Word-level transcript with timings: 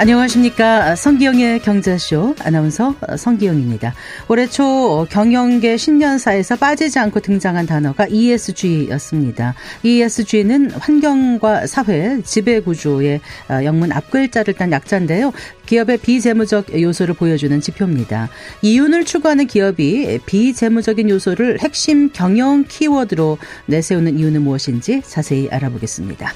안녕하십니까. 0.00 0.94
성기영의 0.94 1.58
경제쇼 1.58 2.36
아나운서 2.44 2.94
성기영입니다. 3.16 3.94
올해 4.28 4.46
초 4.46 5.08
경영계 5.10 5.76
신년사에서 5.76 6.54
빠지지 6.54 7.00
않고 7.00 7.18
등장한 7.18 7.66
단어가 7.66 8.06
ESG였습니다. 8.06 9.54
ESG는 9.82 10.70
환경과 10.70 11.66
사회, 11.66 12.22
지배구조의 12.22 13.20
영문 13.64 13.90
앞글자를 13.90 14.54
딴 14.54 14.70
약자인데요. 14.70 15.32
기업의 15.66 15.98
비재무적 15.98 16.80
요소를 16.80 17.14
보여주는 17.14 17.60
지표입니다. 17.60 18.28
이윤을 18.62 19.04
추구하는 19.04 19.48
기업이 19.48 20.20
비재무적인 20.26 21.10
요소를 21.10 21.58
핵심 21.60 22.10
경영 22.12 22.64
키워드로 22.68 23.38
내세우는 23.66 24.16
이유는 24.16 24.42
무엇인지 24.42 25.02
자세히 25.04 25.48
알아보겠습니다. 25.50 26.32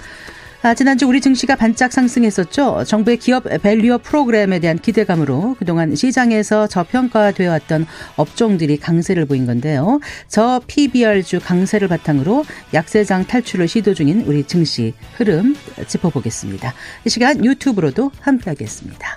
아, 0.64 0.74
지난주 0.74 1.08
우리 1.08 1.20
증시가 1.20 1.56
반짝 1.56 1.92
상승했었죠. 1.92 2.84
정부의 2.84 3.16
기업 3.16 3.42
밸류어 3.62 3.98
프로그램에 3.98 4.60
대한 4.60 4.78
기대감으로 4.78 5.56
그동안 5.58 5.96
시장에서 5.96 6.68
저평가되어 6.68 7.50
왔던 7.50 7.84
업종들이 8.14 8.76
강세를 8.76 9.26
보인 9.26 9.44
건데요. 9.44 9.98
저 10.28 10.60
PBR주 10.68 11.40
강세를 11.42 11.88
바탕으로 11.88 12.44
약세장 12.74 13.26
탈출을 13.26 13.66
시도 13.66 13.92
중인 13.92 14.20
우리 14.20 14.44
증시 14.44 14.94
흐름 15.16 15.56
짚어보겠습니다. 15.88 16.72
이 17.06 17.10
시간 17.10 17.44
유튜브로도 17.44 18.12
함께하겠습니다. 18.20 19.16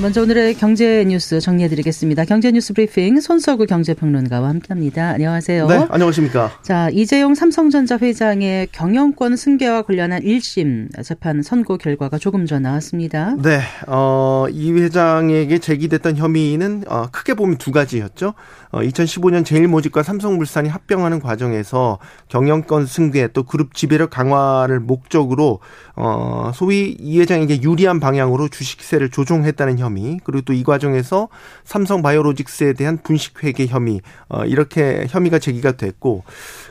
먼저 0.00 0.22
오늘의 0.22 0.54
경제 0.54 1.04
뉴스 1.04 1.40
정리해드리겠습니다. 1.40 2.24
경제 2.24 2.52
뉴스 2.52 2.72
브리핑 2.72 3.20
손석구 3.20 3.66
경제평론가와 3.66 4.48
함께합니다. 4.48 5.08
안녕하세요. 5.08 5.66
네, 5.66 5.86
안녕하십니까. 5.88 6.52
자, 6.62 6.88
이재용 6.92 7.34
삼성전자 7.34 7.98
회장의 7.98 8.68
경영권 8.70 9.34
승계와 9.36 9.82
관련한 9.82 10.22
1심 10.22 11.02
재판 11.02 11.42
선고 11.42 11.78
결과가 11.78 12.18
조금 12.18 12.46
전 12.46 12.62
나왔습니다. 12.62 13.34
네, 13.42 13.60
어, 13.88 14.46
이 14.50 14.70
회장에게 14.70 15.58
제기됐던 15.58 16.16
혐의는 16.16 16.84
어, 16.86 17.08
크게 17.10 17.34
보면 17.34 17.58
두 17.58 17.72
가지였죠. 17.72 18.34
어, 18.70 18.80
2015년 18.80 19.44
제일모직과 19.44 20.02
삼성물산이 20.02 20.68
합병하는 20.68 21.20
과정에서 21.20 21.98
경영권 22.28 22.84
승계 22.86 23.28
또 23.28 23.42
그룹 23.44 23.72
지배력 23.74 24.10
강화를 24.10 24.80
목적으로 24.80 25.60
어, 25.96 26.52
소위 26.54 26.94
이 27.00 27.18
회장에게 27.20 27.62
유리한 27.62 28.00
방향으로 28.00 28.48
주식세를 28.48 29.10
조종했다는 29.10 29.78
혐의 29.78 30.20
그리고 30.24 30.42
또 30.42 30.58
이 30.58 30.64
과정에서 30.64 31.28
삼성 31.64 32.02
바이오로직스에 32.02 32.72
대한 32.72 32.98
분식회계 33.02 33.66
혐의 33.66 34.00
어, 34.28 34.44
이렇게 34.44 35.06
혐의가 35.08 35.38
제기가 35.38 35.72
됐고 35.72 36.24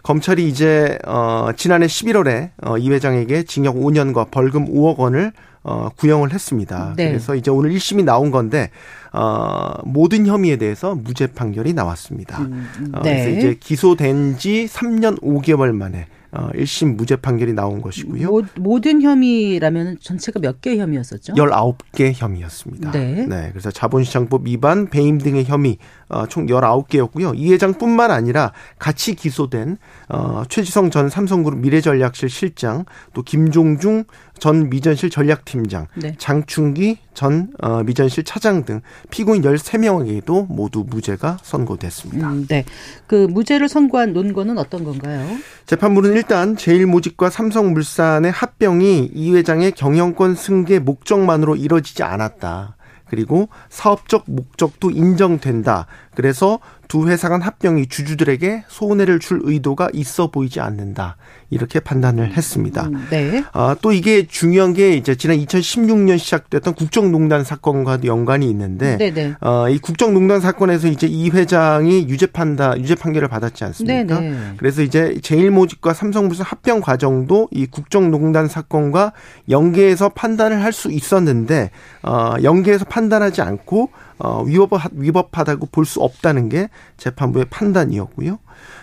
검찰이 0.04 0.48
이제 0.48 1.00
어, 1.08 1.50
지난해 1.56 1.88
11월에 1.88 2.52
어, 2.64 2.78
이 2.78 2.90
회장에게 2.90 3.44
징역 3.44 3.76
5년과 3.76 4.30
벌금 4.30 4.66
5억 4.66 4.98
원을 4.98 5.32
어, 5.68 5.90
구형을 5.98 6.34
했습니다. 6.34 6.94
네. 6.96 7.10
그래서 7.10 7.36
이제 7.36 7.52
오늘 7.52 7.72
1심이 7.72 8.06
나온 8.06 8.32
건데 8.32 8.70
어, 9.12 9.74
모든 9.84 10.26
혐의에 10.26 10.56
대해서 10.56 10.96
무죄 10.96 11.28
판결이 11.28 11.74
나왔습니다. 11.74 12.40
음, 12.40 12.68
네. 12.80 12.88
어, 12.94 13.02
그래서 13.02 13.30
이제 13.30 13.58
기소된 13.60 14.38
지 14.38 14.66
3년 14.70 15.22
5개월 15.22 15.74
만에 15.74 16.08
어, 16.32 16.50
1심 16.54 16.96
무죄 16.96 17.16
판결이 17.18 17.52
나온 17.54 17.82
것이고요. 17.82 18.30
모, 18.30 18.42
모든 18.56 19.02
혐의라면 19.02 19.98
전체가 20.02 20.40
몇 20.40 20.62
개 20.62 20.78
혐의였었죠? 20.78 21.34
19개 21.34 22.14
혐의였습니다. 22.16 22.92
네. 22.92 23.26
네. 23.28 23.50
그래서 23.52 23.70
자본시장법 23.70 24.46
위반, 24.46 24.88
배임 24.90 25.18
등의 25.18 25.46
혐의 25.46 25.78
어, 26.07 26.07
총 26.30 26.48
19개였고요. 26.48 27.34
이 27.36 27.52
회장뿐만 27.52 28.12
아니라 28.12 28.54
같이 28.80 29.16
기소된 29.16 29.78
어, 30.10 30.44
최지성 30.48 30.90
전 30.90 31.10
삼성그룹 31.10 31.60
미래전략실 31.60 32.30
실장, 32.30 32.86
또 33.14 33.24
김종중 33.24 34.06
전 34.40 34.70
미전실 34.70 35.10
전략팀장, 35.10 35.88
네. 35.96 36.16
장충기 36.18 37.00
전 37.14 37.50
어, 37.62 37.84
미전실 37.84 38.24
차장 38.24 38.64
등 38.64 38.82
피고인 39.10 39.42
13명에게도 39.42 40.48
모두 40.48 40.86
무죄가 40.88 41.40
선고됐습니다. 41.42 42.30
음, 42.30 42.48
네. 42.48 42.64
그 43.08 43.28
무죄를 43.30 43.68
선고한 43.68 44.14
논거는 44.14 44.58
어떤 44.58 44.84
건가요? 44.84 45.28
재판부는 45.66 46.14
일단 46.14 46.56
제일모직과 46.56 47.30
삼성물산의 47.30 48.32
합병이 48.32 49.12
이 49.14 49.34
회장의 49.34 49.74
경영권 49.74 50.36
승계 50.36 50.80
목적만으로 50.80 51.56
이뤄지지 51.56 52.04
않았다. 52.04 52.77
그리고 53.10 53.50
사업적 53.70 54.24
목적도 54.28 54.92
인정된다. 54.92 55.88
그래서 56.16 56.60
두 56.88 57.08
회사 57.08 57.30
간 57.30 57.42
합병이 57.42 57.88
주주들에게 57.88 58.64
손해를 58.68 59.20
줄 59.20 59.40
의도가 59.44 59.90
있어 59.94 60.32
보이지 60.32 60.60
않는다. 60.60 61.18
이렇게 61.50 61.80
판단을 61.80 62.36
했습니다. 62.36 62.88
음, 62.88 63.08
네. 63.10 63.44
아, 63.54 63.74
또 63.82 63.94
이게 63.94 64.28
중요한 64.28 64.74
게 64.74 64.94
이제 64.98 65.16
지난 65.16 65.38
2016년 65.38 66.18
시작됐던 66.18 66.74
국정농단 66.74 67.46
사건과도 67.46 68.08
연관이 68.08 68.50
있는데, 68.50 68.98
네네. 68.98 69.14
네. 69.14 69.34
어, 69.40 69.70
이 69.70 69.80
국정농단 69.80 70.42
사건에서 70.42 70.90
이제 70.90 71.08
이 71.08 71.30
회장이 71.30 72.08
유죄 72.10 72.26
판다 72.26 72.78
유죄 72.78 72.96
판결을 72.96 73.30
받았지 73.30 73.64
않습니까? 73.64 74.20
네네. 74.20 74.30
네. 74.30 74.54
그래서 74.58 74.82
이제 74.82 75.18
제일모직과 75.22 75.94
삼성물산 75.94 76.46
합병 76.46 76.82
과정도 76.82 77.48
이 77.52 77.66
국정농단 77.66 78.48
사건과 78.50 79.14
연계해서 79.50 80.10
판단을 80.10 80.64
할 80.64 80.78
수 80.78 80.92
있었는데, 80.92 81.72
어, 82.04 82.36
연계해서 82.44 82.86
판단하지 82.86 83.42
않고 83.42 83.90
어, 84.20 84.44
위법, 84.44 84.82
위법하다고 84.94 85.68
볼 85.72 85.86
수 85.86 86.02
없다는 86.02 86.50
게 86.50 86.70
재판부의 86.98 87.46
판단이었고요. 87.50 88.40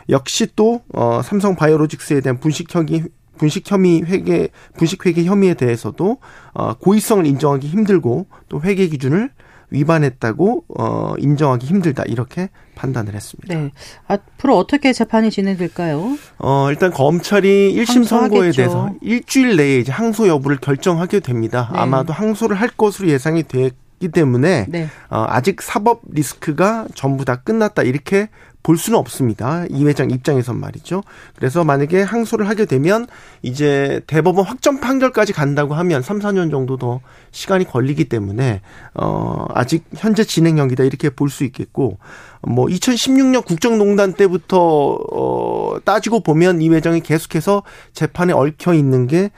역시 0.08 0.48
또, 0.56 0.80
어, 0.94 1.20
삼성 1.22 1.54
바이오로직스에 1.54 2.20
대한 2.20 2.40
분식 2.40 2.74
혐의, 2.74 3.04
분식 3.36 3.70
혐의 3.70 4.02
회계, 4.04 4.48
분식 4.78 5.04
회계 5.04 5.24
혐의에 5.24 5.54
대해서도, 5.54 6.18
어, 6.54 6.74
고의성을 6.74 7.26
인정하기 7.26 7.66
힘들고 7.68 8.26
또 8.48 8.62
회계 8.62 8.86
기준을 8.88 9.30
위반했다고 9.70 10.64
어 10.78 11.14
인정하기 11.18 11.66
힘들다 11.66 12.04
이렇게 12.06 12.48
판단을 12.76 13.14
했습니다. 13.14 13.54
네. 13.54 13.72
앞으로 14.06 14.56
어떻게 14.56 14.92
재판이 14.92 15.30
진행될까요? 15.30 16.16
어 16.38 16.70
일단 16.70 16.92
검찰이 16.92 17.74
1심 17.76 18.04
선고에 18.04 18.52
대해서 18.52 18.92
일주일 19.00 19.56
내에 19.56 19.78
이제 19.78 19.90
항소 19.90 20.28
여부를 20.28 20.58
결정하게 20.58 21.20
됩니다. 21.20 21.70
네. 21.72 21.78
아마도 21.80 22.12
항소를 22.12 22.60
할 22.60 22.68
것으로 22.68 23.08
예상이 23.08 23.42
돼있 23.42 23.74
기 24.00 24.08
때문에 24.08 24.66
네. 24.68 24.88
어, 25.08 25.24
아직 25.28 25.62
사법 25.62 26.02
리스크가 26.10 26.86
전부 26.94 27.24
다 27.24 27.36
끝났다 27.36 27.82
이렇게 27.82 28.28
볼 28.64 28.78
수는 28.78 28.98
없습니다. 28.98 29.66
이 29.68 29.84
회장 29.84 30.10
입장에선 30.10 30.58
말이죠. 30.58 31.02
그래서 31.36 31.64
만약에 31.64 32.00
항소를 32.00 32.48
하게 32.48 32.64
되면 32.64 33.06
이제 33.42 34.00
대법원 34.06 34.46
확정 34.46 34.80
판결까지 34.80 35.34
간다고 35.34 35.74
하면 35.74 36.00
3, 36.00 36.18
4년 36.20 36.50
정도 36.50 36.78
더 36.78 37.00
시간이 37.30 37.66
걸리기 37.66 38.06
때문에 38.06 38.62
어 38.94 39.44
아직 39.54 39.84
현재 39.94 40.24
진행형이다 40.24 40.84
이렇게 40.84 41.10
볼 41.10 41.28
수 41.28 41.44
있겠고 41.44 41.98
뭐 42.40 42.66
2016년 42.66 43.44
국정농단 43.44 44.14
때부터 44.14 44.98
어 45.12 45.76
따지고 45.84 46.20
보면 46.20 46.62
이 46.62 46.70
회장이 46.70 47.00
계속해서 47.00 47.64
재판에 47.92 48.32
얽혀 48.32 48.72
있는 48.72 49.06
게 49.06 49.30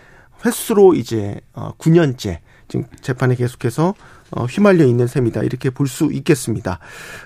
횟수로 0.44 0.94
이제 0.94 1.40
어 1.52 1.72
9년째 1.78 2.38
지금 2.68 2.84
재판에 3.00 3.34
계속해서 3.34 3.88
어, 3.88 3.94
휘말려 4.32 4.84
있는 4.84 5.06
셈이다. 5.06 5.42
이렇게 5.42 5.70
볼 5.70 5.86
수 5.86 6.10
있겠습니다. 6.12 6.78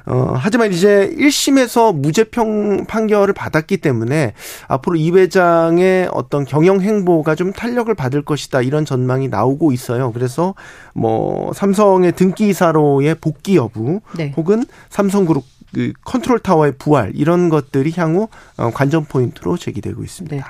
어, 0.06 0.34
하지만 0.36 0.72
이제 0.72 1.10
1심에서 1.16 1.94
무죄 1.94 2.24
평 2.24 2.84
판결을 2.86 3.32
받았기 3.32 3.78
때문에 3.78 4.34
앞으로 4.68 4.96
이 4.96 5.10
회장의 5.10 6.10
어떤 6.12 6.44
경영 6.44 6.80
행보가 6.80 7.34
좀 7.34 7.52
탄력을 7.52 7.92
받을 7.94 8.22
것이다. 8.22 8.60
이런 8.62 8.84
전망이 8.84 9.28
나오고 9.28 9.72
있어요. 9.72 10.12
그래서 10.12 10.54
뭐 10.94 11.52
삼성의 11.54 12.12
등기이사로의 12.12 13.14
복귀 13.16 13.56
여부 13.56 14.00
네. 14.16 14.32
혹은 14.36 14.64
삼성그룹 14.90 15.44
그 15.72 15.92
컨트롤 16.04 16.40
타워의 16.40 16.74
부활 16.78 17.12
이런 17.14 17.48
것들이 17.48 17.92
향후 17.96 18.28
어, 18.56 18.70
관전 18.70 19.04
포인트로 19.06 19.56
제기되고 19.56 20.02
있습니다. 20.02 20.36
네. 20.36 20.42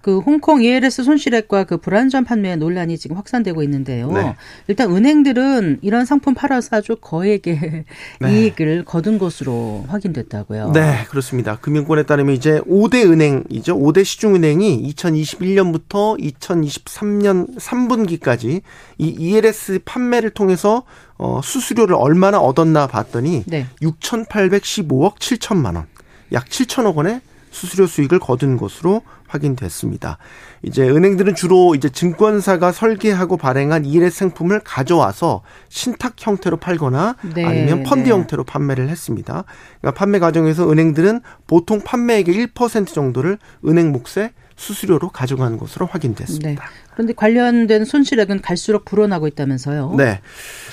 그 0.00 0.20
홍콩 0.20 0.62
ELS 0.62 1.02
손실액과 1.02 1.64
그 1.64 1.76
불완전 1.76 2.24
판매 2.24 2.56
논란이 2.56 2.96
지금 2.98 3.16
확산되고 3.16 3.62
있는데요. 3.64 4.10
네. 4.12 4.36
일단 4.68 4.90
은행들은 4.94 5.80
이런 5.82 6.04
상품 6.04 6.34
팔아서 6.34 6.76
아주 6.76 6.96
거액의 7.00 7.84
네. 8.20 8.32
이익을 8.32 8.84
거둔 8.84 9.18
것으로 9.18 9.84
확인됐다고요. 9.88 10.72
네, 10.72 11.04
그렇습니다. 11.10 11.56
금융권에 11.56 12.04
따르면 12.04 12.34
이제 12.34 12.60
5대 12.60 13.10
은행이죠. 13.10 13.76
5대 13.76 14.04
시중은행이 14.04 14.90
2021년부터 14.94 16.18
2023년 16.18 17.58
3분기까지 17.58 18.62
이 18.98 19.08
ELS 19.18 19.80
판매를 19.84 20.30
통해서 20.30 20.84
어, 21.18 21.40
수수료를 21.42 21.96
얼마나 21.96 22.38
얻었나 22.38 22.86
봤더니 22.86 23.44
네. 23.46 23.66
6,815억 23.82 25.16
7천만 25.18 25.74
원, 25.74 25.86
약 26.32 26.46
7천억 26.46 26.94
원의 26.94 27.20
수수료 27.50 27.86
수익을 27.86 28.18
거둔 28.18 28.56
것으로 28.56 29.02
확인됐습니다. 29.26 30.18
이제 30.62 30.88
은행들은 30.88 31.34
주로 31.34 31.74
이제 31.74 31.88
증권사가 31.88 32.72
설계하고 32.72 33.36
발행한 33.36 33.84
ELS 33.84 34.16
상품을 34.16 34.60
가져와서 34.60 35.42
신탁 35.68 36.14
형태로 36.18 36.56
팔거나 36.58 37.16
네, 37.34 37.44
아니면 37.44 37.82
펀드 37.82 38.04
네. 38.04 38.10
형태로 38.10 38.44
판매를 38.44 38.88
했습니다. 38.88 39.44
그러니까 39.80 39.98
판매 39.98 40.18
과정에서 40.18 40.70
은행들은 40.70 41.20
보통 41.46 41.80
판매액의 41.80 42.46
1% 42.48 42.92
정도를 42.92 43.38
은행 43.66 43.92
몫의 43.92 44.30
수수료로 44.58 45.08
가져간 45.10 45.56
것으로 45.56 45.86
네. 45.86 45.92
확인됐습니다. 45.92 46.68
그런데 46.92 47.14
관련된 47.14 47.84
손실액은 47.84 48.42
갈수록 48.42 48.84
불어나고 48.84 49.28
있다면서요. 49.28 49.94
네. 49.96 50.20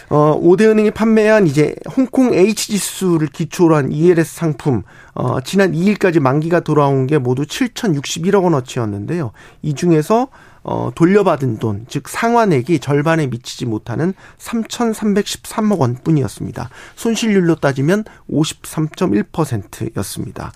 어, 0.10 0.42
5대 0.42 0.64
은행이 0.64 0.92
판매한 0.92 1.48
이제 1.48 1.76
홍콩 1.96 2.34
H 2.34 2.72
지수를 2.72 3.28
기초로 3.28 3.76
한 3.76 3.92
ELS 3.92 4.36
상품, 4.36 4.82
어, 5.14 5.40
지난 5.42 5.72
2일까지 5.72 6.20
만기가 6.20 6.62
돌아온 6.62 7.06
게 7.08 7.20
모두 7.20 7.44
7,061억 7.44 8.44
원어치였는데요. 8.44 9.32
이 9.62 9.76
중에서 9.76 10.28
어, 10.64 10.90
돌려받은 10.96 11.60
돈, 11.60 11.86
즉 11.88 12.10
상환액이 12.10 12.80
절반에 12.80 13.28
미치지 13.28 13.68
못하는 13.68 14.16
3,313억 14.40 15.78
원 15.78 15.96
뿐이었습니다. 16.04 16.72
손실률로 16.96 17.58
따지면 17.58 18.04
53.1%였습니다. 18.32 20.52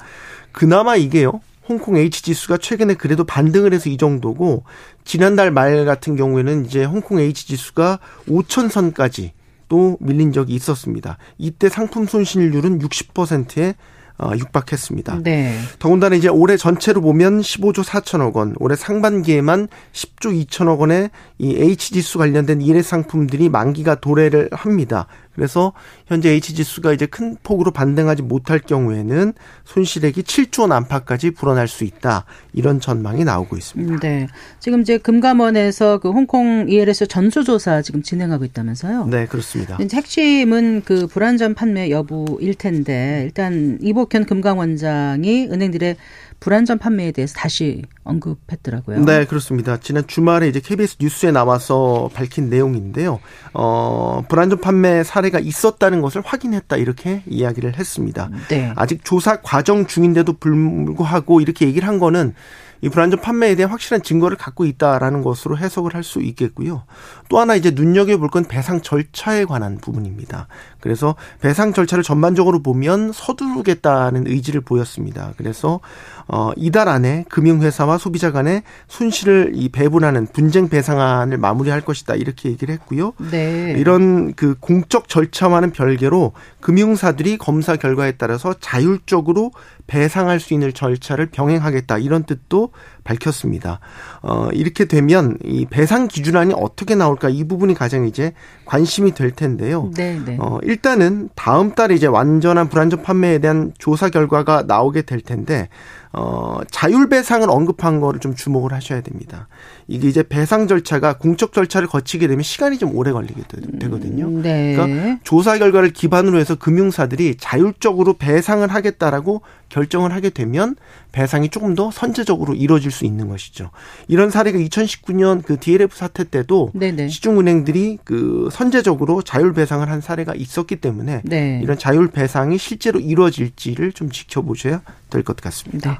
그나마 0.52 0.96
이게요. 0.96 1.42
홍콩 1.70 1.98
H 1.98 2.24
지수가 2.24 2.58
최근에 2.58 2.96
그래도 2.96 3.24
반등을 3.24 3.74
해서 3.74 3.90
이 3.90 3.98
정도고 3.98 4.64
지난달 5.06 5.52
말 5.52 5.86
같은 5.86 6.16
경우에는 6.16 6.66
이제 6.66 6.84
홍콩 6.84 7.20
H 7.20 7.48
지수가 7.48 8.00
5천 8.28 8.70
선까지 8.70 9.34
또 9.70 9.96
밀린 10.02 10.34
적이 10.34 10.56
있었습니다. 10.56 11.20
이때 11.38 11.70
상품 11.70 12.08
손실률은 12.08 12.80
60%에 12.80 13.76
어, 14.22 14.32
육박했습니다. 14.38 15.22
네. 15.24 15.58
더군다나 15.80 16.18
이제 16.18 16.28
올해 16.28 16.58
전체로 16.58 17.00
보면 17.00 17.40
15조 17.40 17.86
4천억 17.86 18.34
원, 18.34 18.54
올해 18.60 18.76
상반기에만 18.76 19.70
10조 19.94 20.46
2천억 20.46 20.80
원의 20.80 21.10
이 21.38 21.56
H 21.56 21.94
지수 21.94 22.18
관련된 22.18 22.60
일회 22.60 22.82
상품들이 22.82 23.48
만기가 23.48 23.96
도래를 23.96 24.50
합니다. 24.52 25.08
그래서 25.40 25.72
현재 26.06 26.32
H 26.32 26.54
지수가 26.54 26.92
이제 26.92 27.06
큰 27.06 27.38
폭으로 27.44 27.72
반등하지 27.72 28.24
못할 28.24 28.60
경우에는 28.60 29.32
손실액이 29.64 30.24
7조 30.24 30.64
원 30.64 30.74
안팎까지 30.74 31.32
불어날 31.32 31.70
수 31.70 31.86
있다. 31.86 32.26
이런 32.52 32.82
전망이 32.82 33.24
나오고 33.24 33.56
있습니다. 33.56 33.94
음, 33.94 34.00
네. 34.02 34.28
지금 34.60 34.82
이제 34.82 34.98
금감원에서 34.98 36.00
그 36.00 36.12
홍콩 36.12 36.66
ELS 36.68 37.08
전수조사 37.08 37.82
지금 37.84 38.04
진행하고 38.04 38.44
있다면서요. 38.44 39.06
네, 39.06 39.28
그렇습니다. 39.28 39.78
핵심은 39.80 40.82
그 40.84 41.08
불안전 41.08 41.54
판매 41.54 41.90
여부일 41.90 42.56
텐데 42.56 43.22
일단 43.24 43.78
이복현 43.82 44.26
금감원장이 44.26 45.48
은행들의 45.50 45.96
불안전 46.40 46.78
판매에 46.80 47.12
대해서 47.12 47.34
다시 47.36 47.84
언급했더라고요. 48.04 49.04
네, 49.06 49.26
그렇습니다. 49.26 49.78
지난 49.78 50.08
주말에 50.08 50.48
이제 50.48 50.60
KBS 50.60 50.98
뉴스에 51.00 51.32
나와서 51.32 52.10
밝힌 52.14 52.50
내용인데요. 52.50 53.20
어, 53.54 54.24
불안전 54.30 54.62
판매 54.62 55.04
사례가 55.04 55.40
있었다는 55.40 56.02
것을 56.02 56.22
확인했다 56.26 56.78
이렇게 56.78 57.24
이야기를 57.28 57.78
했습니다. 57.78 58.30
네. 58.50 58.72
아직 58.76 59.04
조사 59.04 59.42
과정 59.42 59.86
중인데도 59.86 60.34
불구하고 60.34 61.42
이렇게 61.42 61.68
얘기를 61.68 61.88
한 61.88 62.00
거는 62.00 62.34
이 62.82 62.88
불안전 62.88 63.20
판매에 63.20 63.56
대한 63.56 63.72
확실한 63.72 64.04
증거를 64.04 64.38
갖고 64.38 64.66
있다라는 64.66 65.22
것으로 65.22 65.58
해석을 65.58 65.94
할 65.96 66.00
수 66.04 66.22
있겠고요. 66.22 66.84
또 67.28 67.40
하나 67.40 67.56
이제 67.56 67.72
눈여겨볼 67.72 68.30
건 68.30 68.46
배상 68.46 68.82
절차에 68.82 69.44
관한 69.44 69.78
부분입니다. 69.78 70.48
그래서 70.80 71.16
배상 71.42 71.74
절차를 71.74 72.04
전반적으로 72.04 72.62
보면 72.62 73.12
서두르겠다는 73.14 74.28
의지를 74.28 74.62
보였습니다. 74.62 75.34
그래서 75.38 75.80
어 76.28 76.52
이달 76.56 76.88
안에 76.88 77.26
금융회사와 77.30 77.98
소비자 77.98 78.32
간의 78.32 78.64
손실을 78.88 79.52
이 79.56 79.70
배분하는 79.70 80.28
분쟁 80.28 80.70
배상안을 80.70 81.38
마무리할 81.38 81.82
것이다 81.82 82.16
이렇게 82.16 82.50
얘기를 82.50 82.74
했고요. 82.76 83.14
네. 83.32 83.76
이런 83.78 84.34
그 84.34 84.56
공적 84.60 85.10
절차와는 85.10 85.72
별개로 85.72 86.34
금융사들이 86.62 87.38
검사 87.38 87.76
결과에 87.76 88.14
따라서 88.14 88.54
자율적으로 88.60 89.52
배상할 89.88 90.40
수 90.40 90.54
있는 90.54 90.72
절차를 90.74 91.28
병행하겠다 91.28 91.98
이런 91.98 92.24
뜻도 92.24 92.72
밝혔습니다. 93.10 93.80
어, 94.22 94.50
이렇게 94.54 94.86
되면 94.86 95.38
이 95.44 95.66
배상 95.66 96.08
기준안이 96.08 96.54
어떻게 96.56 96.96
나올까 96.96 97.30
이 97.30 97.44
부분이 97.44 97.74
가장 97.74 98.06
이제 98.06 98.34
관심이 98.66 99.14
될 99.14 99.32
텐데요. 99.32 99.90
네, 99.96 100.20
네. 100.24 100.38
어, 100.40 100.60
일단은 100.62 101.30
다음 101.36 101.74
달에 101.74 101.96
이제 101.96 102.06
완전한 102.06 102.70
불안전 102.70 103.02
판매에 103.02 103.40
대한 103.40 103.72
조사 103.78 104.10
결과가 104.10 104.64
나오게 104.68 105.04
될 105.04 105.22
텐데, 105.22 105.70
어, 106.12 106.60
자율배상을 106.72 107.48
언급한 107.50 108.00
거를 108.00 108.20
좀 108.20 108.34
주목을 108.34 108.74
하셔야 108.74 109.02
됩니다. 109.02 109.48
이게 109.88 110.08
이제 110.08 110.24
배상 110.24 110.68
절차가 110.68 111.20
공적 111.20 111.54
절차를 111.54 111.88
거치게 111.88 112.28
되면 112.28 112.42
시간이 112.42 112.80
좀 112.80 112.96
오래 112.96 113.12
걸리게 113.12 113.44
되- 113.48 113.78
되거든요. 113.80 114.28
네. 114.42 114.76
그러니까 114.76 115.20
조사 115.24 115.58
결과를 115.60 115.92
기반으로 115.94 116.40
해서 116.40 116.56
금융사들이 116.56 117.36
자율적으로 117.38 118.14
배상을 118.14 118.68
하겠다라고 118.68 119.42
결정을 119.70 120.12
하게 120.12 120.32
되면 120.32 120.76
배상이 121.12 121.50
조금 121.50 121.76
더 121.76 121.92
선제적으로 121.92 122.56
이루어질 122.56 122.90
수 122.90 123.06
있는 123.06 123.28
것이죠. 123.30 123.70
이런 124.08 124.32
사례가 124.32 124.58
2019년 124.58 125.44
그 125.44 125.60
DLF 125.60 125.96
사태 125.96 126.24
때도 126.24 126.72
네네. 126.74 127.10
시중은행들이 127.10 128.00
그 128.04 128.50
선제적으로 128.52 129.22
자율 129.22 129.54
배상을 129.54 129.88
한 129.88 130.02
사례가 130.02 130.34
있었기 130.34 130.78
때문에 130.78 131.22
네. 131.24 131.60
이런 131.62 131.78
자율 131.78 132.08
배상이 132.08 132.58
실제로 132.58 133.00
이루어질지를 133.00 133.92
좀 133.92 134.10
지켜보셔야 134.10 134.82
될 135.10 135.24
것 135.24 135.36
같습니다. 135.38 135.92
네. 135.92 135.98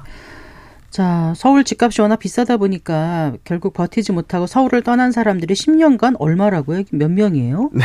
자, 0.90 1.32
서울 1.36 1.62
집값이 1.62 2.00
워낙 2.00 2.16
비싸다 2.16 2.56
보니까 2.56 3.34
결국 3.44 3.72
버티지 3.74 4.10
못하고 4.12 4.46
서울을 4.48 4.82
떠난 4.82 5.12
사람들이 5.12 5.54
10년간 5.54 6.16
얼마라고요? 6.18 6.82
몇 6.90 7.10
명이에요? 7.10 7.70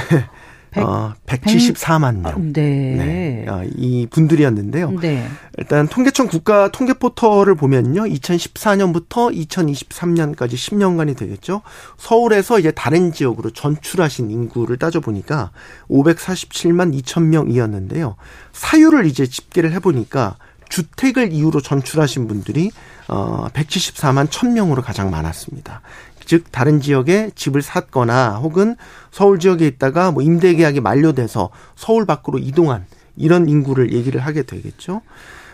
백- 0.71 0.83
어, 0.83 1.13
174만 1.27 2.17
명. 2.21 2.51
네. 2.51 2.61
네. 2.97 3.45
어, 3.47 3.63
이 3.77 4.07
분들이었는데요. 4.09 4.91
네. 4.99 5.25
일단 5.57 5.87
통계청 5.87 6.27
국가 6.27 6.69
통계 6.69 6.93
포털을 6.93 7.55
보면요. 7.55 8.01
2014년부터 8.03 9.33
2023년까지 9.47 10.53
10년간이 10.55 11.15
되겠죠. 11.15 11.61
서울에서 11.97 12.59
이제 12.59 12.71
다른 12.71 13.13
지역으로 13.13 13.51
전출하신 13.51 14.31
인구를 14.31 14.77
따져 14.77 14.99
보니까 14.99 15.51
547만 15.89 16.99
2천 17.01 17.23
명이었는데요. 17.27 18.15
사유를 18.51 19.05
이제 19.05 19.25
집계를 19.25 19.71
해 19.71 19.79
보니까 19.79 20.35
주택을 20.75 21.31
이유로 21.31 21.61
전출하신 21.61 22.27
분들이 22.27 22.69
어 23.07 23.47
174만 23.53 24.27
1000명으로 24.27 24.83
가장 24.83 25.09
많았습니다. 25.09 25.79
즉 26.25 26.51
다른 26.51 26.81
지역에 26.81 27.31
집을 27.33 27.61
샀거나 27.61 28.39
혹은 28.39 28.75
서울 29.09 29.39
지역에 29.39 29.67
있다가 29.67 30.11
뭐 30.11 30.21
임대 30.21 30.53
계약이 30.53 30.81
만료돼서 30.81 31.49
서울 31.77 32.05
밖으로 32.05 32.39
이동한 32.39 32.85
이런 33.15 33.47
인구를 33.47 33.93
얘기를 33.93 34.19
하게 34.19 34.43
되겠죠. 34.43 35.01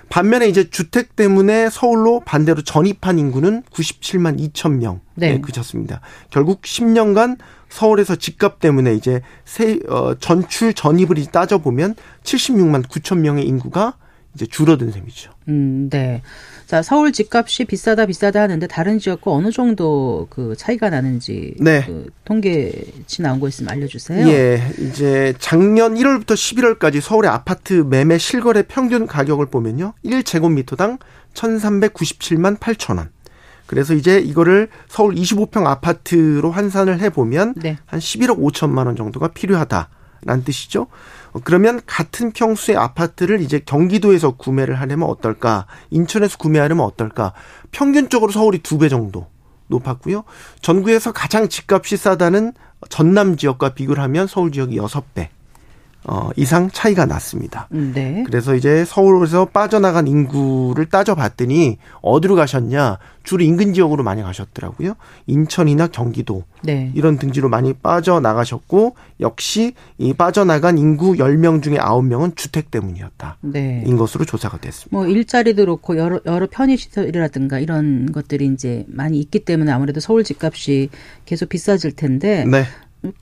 반면에 0.09 0.47
이제 0.47 0.69
주택 0.71 1.15
때문에 1.15 1.69
서울로 1.69 2.21
반대로 2.21 2.63
전입한 2.63 3.19
인구는 3.19 3.61
97만 3.71 4.39
2천 4.39 4.77
명에 4.77 4.99
네. 5.13 5.39
그쳤습니다. 5.39 6.01
결국 6.31 6.63
10년간 6.63 7.37
서울에서 7.69 8.15
집값 8.15 8.59
때문에 8.59 8.95
이제 8.95 9.21
세, 9.45 9.79
어, 9.87 10.15
전출 10.15 10.73
전입을 10.73 11.19
이제 11.19 11.29
따져보면 11.29 11.95
76만 12.23 12.87
9천 12.87 13.19
명의 13.19 13.45
인구가 13.45 13.93
이제 14.33 14.45
줄어든 14.45 14.91
셈이죠. 14.91 15.31
음, 15.49 15.89
네. 15.89 16.21
자, 16.65 16.81
서울 16.81 17.11
집값이 17.11 17.65
비싸다 17.65 18.05
비싸다 18.05 18.41
하는데 18.41 18.65
다른 18.67 18.97
지역과 18.97 19.31
어느 19.31 19.51
정도 19.51 20.27
그 20.29 20.55
차이가 20.57 20.89
나는지 20.89 21.55
네. 21.59 21.83
그 21.85 22.09
통계치 22.23 23.21
나온 23.21 23.39
거 23.39 23.49
있으면 23.49 23.71
알려 23.71 23.87
주세요. 23.87 24.25
예, 24.27 24.61
이제 24.79 25.33
작년 25.39 25.95
1월부터 25.95 26.27
11월까지 26.27 27.01
서울의 27.01 27.29
아파트 27.29 27.73
매매 27.73 28.17
실거래 28.17 28.63
평균 28.63 29.05
가격을 29.05 29.47
보면요. 29.47 29.93
1제곱미터당 30.05 30.99
1,397만 31.33 32.57
8천 32.57 32.97
원. 32.97 33.09
그래서 33.65 33.93
이제 33.93 34.19
이거를 34.19 34.67
서울 34.87 35.15
25평 35.15 35.65
아파트로 35.65 36.51
환산을 36.51 36.99
해 36.99 37.09
보면 37.09 37.53
네. 37.55 37.77
한 37.85 37.99
11억 37.99 38.39
5천만 38.39 38.85
원 38.85 38.95
정도가 38.95 39.29
필요하다 39.29 39.89
라는 40.25 40.43
뜻이죠. 40.43 40.87
어, 41.33 41.39
그러면 41.43 41.81
같은 41.85 42.31
평수의 42.31 42.77
아파트를 42.77 43.41
이제 43.41 43.59
경기도에서 43.59 44.31
구매를 44.31 44.79
하려면 44.79 45.09
어떨까? 45.09 45.65
인천에서 45.89 46.37
구매하려면 46.37 46.85
어떨까? 46.85 47.33
평균적으로 47.71 48.31
서울이 48.31 48.59
두 48.59 48.77
배 48.77 48.89
정도 48.89 49.27
높았고요. 49.67 50.23
전국에서 50.61 51.11
가장 51.11 51.47
집값이 51.47 51.97
싸다는 51.97 52.53
전남 52.89 53.37
지역과 53.37 53.73
비교를 53.73 54.03
하면 54.03 54.27
서울 54.27 54.51
지역이 54.51 54.77
6배. 54.77 55.29
어, 56.03 56.29
이상 56.35 56.69
차이가 56.71 57.05
났습니다. 57.05 57.67
네. 57.69 58.23
그래서 58.25 58.55
이제 58.55 58.83
서울에서 58.85 59.45
빠져나간 59.45 60.07
인구를 60.07 60.87
따져봤더니 60.87 61.77
어디로 62.01 62.35
가셨냐? 62.35 62.97
주로 63.23 63.43
인근 63.43 63.73
지역으로 63.73 64.03
많이 64.03 64.23
가셨더라고요. 64.23 64.95
인천이나 65.27 65.87
경기도 65.87 66.43
네. 66.63 66.91
이런 66.95 67.19
등지로 67.19 67.49
많이 67.49 67.73
빠져나가셨고 67.73 68.95
역시 69.19 69.73
이 69.99 70.13
빠져나간 70.13 70.79
인구 70.79 71.13
10명 71.13 71.61
중에 71.61 71.77
9명은 71.77 72.35
주택 72.35 72.71
때문이었다. 72.71 73.37
네. 73.41 73.83
인 73.85 73.97
것으로 73.97 74.25
조사가 74.25 74.57
됐습니다. 74.57 74.97
뭐 74.97 75.05
일자리도 75.05 75.63
그렇고 75.63 75.97
여러 75.97 76.19
여러 76.25 76.47
편의 76.49 76.77
시설이라든가 76.77 77.59
이런 77.59 78.11
것들이 78.11 78.47
이제 78.47 78.85
많이 78.87 79.19
있기 79.19 79.45
때문에 79.45 79.71
아무래도 79.71 79.99
서울 79.99 80.23
집값이 80.23 80.89
계속 81.25 81.49
비싸질 81.49 81.91
텐데 81.95 82.43
네. 82.45 82.63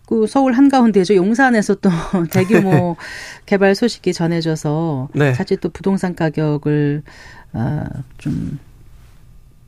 그 0.08 0.28
서울 0.28 0.54
한가운데죠. 0.54 1.16
용산에서 1.16 1.76
또 1.76 1.90
대규모 2.32 2.98
개발 3.46 3.76
소식이 3.76 4.14
전해져서 4.14 5.10
네. 5.14 5.34
자칫 5.34 5.60
또 5.62 5.70
부동산 5.70 6.16
가격을 6.16 7.04
아좀 7.54 8.60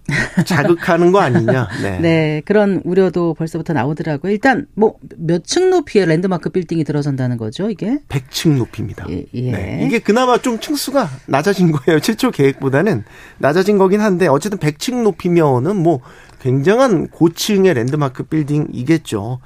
자극하는 0.45 1.11
거 1.13 1.19
아니냐. 1.19 1.69
네. 1.81 1.99
네. 1.99 2.41
그런 2.43 2.81
우려도 2.83 3.33
벌써부터 3.35 3.71
나오더라고요. 3.73 4.31
일단 4.33 4.67
뭐 4.73 4.95
몇 5.17 5.45
층 5.45 5.69
높이의 5.69 6.05
랜드마크 6.07 6.49
빌딩이 6.49 6.83
들어선다는 6.83 7.37
거죠, 7.37 7.69
이게? 7.69 7.99
100층 8.09 8.57
높이입니다. 8.57 9.05
예, 9.09 9.25
예. 9.33 9.51
네. 9.51 9.83
이게 9.85 9.99
그나마 9.99 10.37
좀 10.39 10.59
층수가 10.59 11.07
낮아진 11.27 11.71
거예요. 11.71 11.99
최초 12.01 12.31
계획보다는 12.31 13.03
낮아진 13.37 13.77
거긴 13.77 14.01
한데 14.01 14.27
어쨌든 14.27 14.57
100층 14.59 15.03
높이면은 15.03 15.77
뭐 15.77 16.01
굉장한 16.41 17.07
고층의 17.09 17.73
랜드마크 17.75 18.23
빌딩이겠죠. 18.23 19.39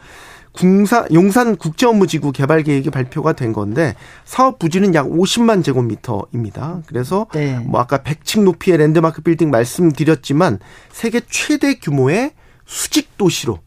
궁사, 0.56 1.06
용산 1.14 1.58
국제업무지구 1.58 2.32
개발 2.32 2.64
계획이 2.64 2.90
발표가 2.90 3.34
된 3.34 3.52
건데 3.52 3.94
사업 4.24 4.58
부지는 4.58 4.96
약 4.96 5.08
50만 5.08 5.64
제곱미터입니다. 5.64 6.82
그래서 6.88 7.28
네. 7.34 7.60
뭐 7.60 7.82
아까 7.82 7.98
100층 7.98 8.44
높이의 8.44 8.78
랜드마크 8.78 9.22
빌딩 9.22 9.52
말씀드렸지만 9.52 10.60
세계 10.92 11.22
최대 11.30 11.76
규모의 11.76 12.32
수직 12.66 13.18
도시로 13.18 13.60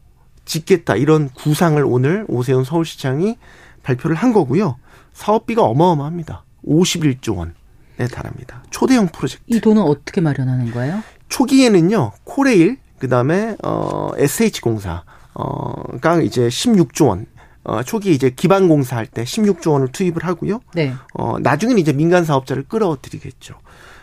짓겠다 0.45 0.95
이런 0.95 1.29
구상을 1.29 1.81
오늘 1.85 2.25
오세훈 2.27 2.63
서울시장이 2.63 3.37
발표를 3.83 4.15
한 4.15 4.33
거고요. 4.33 4.77
사업비가 5.13 5.61
어마어마합니다. 5.63 6.43
51조 6.67 7.37
원에 7.37 8.07
달합니다. 8.11 8.63
초대형 8.71 9.09
프로젝트. 9.09 9.43
이 9.47 9.61
돈은 9.61 9.81
어떻게 9.81 10.21
마련하는 10.21 10.71
거예요? 10.71 11.03
초기에는요. 11.29 12.13
코레일 12.23 12.77
그다음에 12.97 13.55
어 13.63 14.09
SH공사 14.17 15.03
어가 15.39 16.21
이제 16.21 16.47
16조 16.47 17.07
원. 17.07 17.25
어, 17.63 17.83
초기 17.83 18.13
이제 18.13 18.29
기반 18.29 18.67
공사할 18.67 19.05
때 19.05 19.23
16조 19.23 19.73
원을 19.73 19.89
투입을 19.89 20.23
하고요. 20.23 20.61
네. 20.73 20.93
어, 21.13 21.37
나중에는 21.39 21.79
이제 21.79 21.93
민간 21.93 22.25
사업자를 22.25 22.63
끌어들이겠죠. 22.63 23.55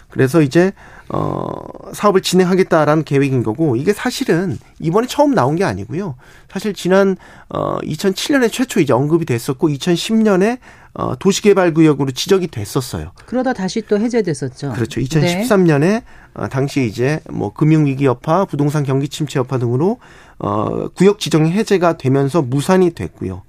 그래서 0.09 0.41
이제 0.41 0.73
어 1.09 1.53
사업을 1.93 2.23
진행하겠다라는 2.23 3.05
계획인 3.05 3.43
거고 3.43 3.77
이게 3.77 3.93
사실은 3.93 4.59
이번에 4.81 5.07
처음 5.07 5.35
나온 5.35 5.57
게 5.57 5.65
아니고요. 5.65 6.17
사실 6.51 6.73
지난 6.73 7.17
어 7.49 7.79
2007년에 7.81 8.51
최초 8.51 8.81
이제 8.81 8.93
언급이 8.93 9.27
됐었고 9.27 9.69
2010년에 9.69 10.59
어 10.99 11.15
도시개발구역으로 11.17 12.13
지적이 12.13 12.49
됐었어요. 12.49 13.13
그러다 13.27 13.53
다시 13.53 13.83
또 13.83 13.99
해제됐었죠. 13.99 14.73
그렇죠. 14.73 15.01
2013년에 15.01 15.81
네. 15.81 16.05
어 16.33 16.49
당시 16.49 16.87
이제 16.87 17.21
뭐 17.31 17.53
금융위기 17.53 18.07
여파, 18.07 18.47
부동산 18.47 18.83
경기 18.83 19.09
침체 19.09 19.39
여파 19.39 19.59
등으로 19.59 19.99
어 20.39 20.89
구역 20.89 21.19
지정이 21.19 21.53
해제가 21.53 21.99
되면서 21.99 22.41
무산이 22.41 22.93
됐고요. 22.93 23.43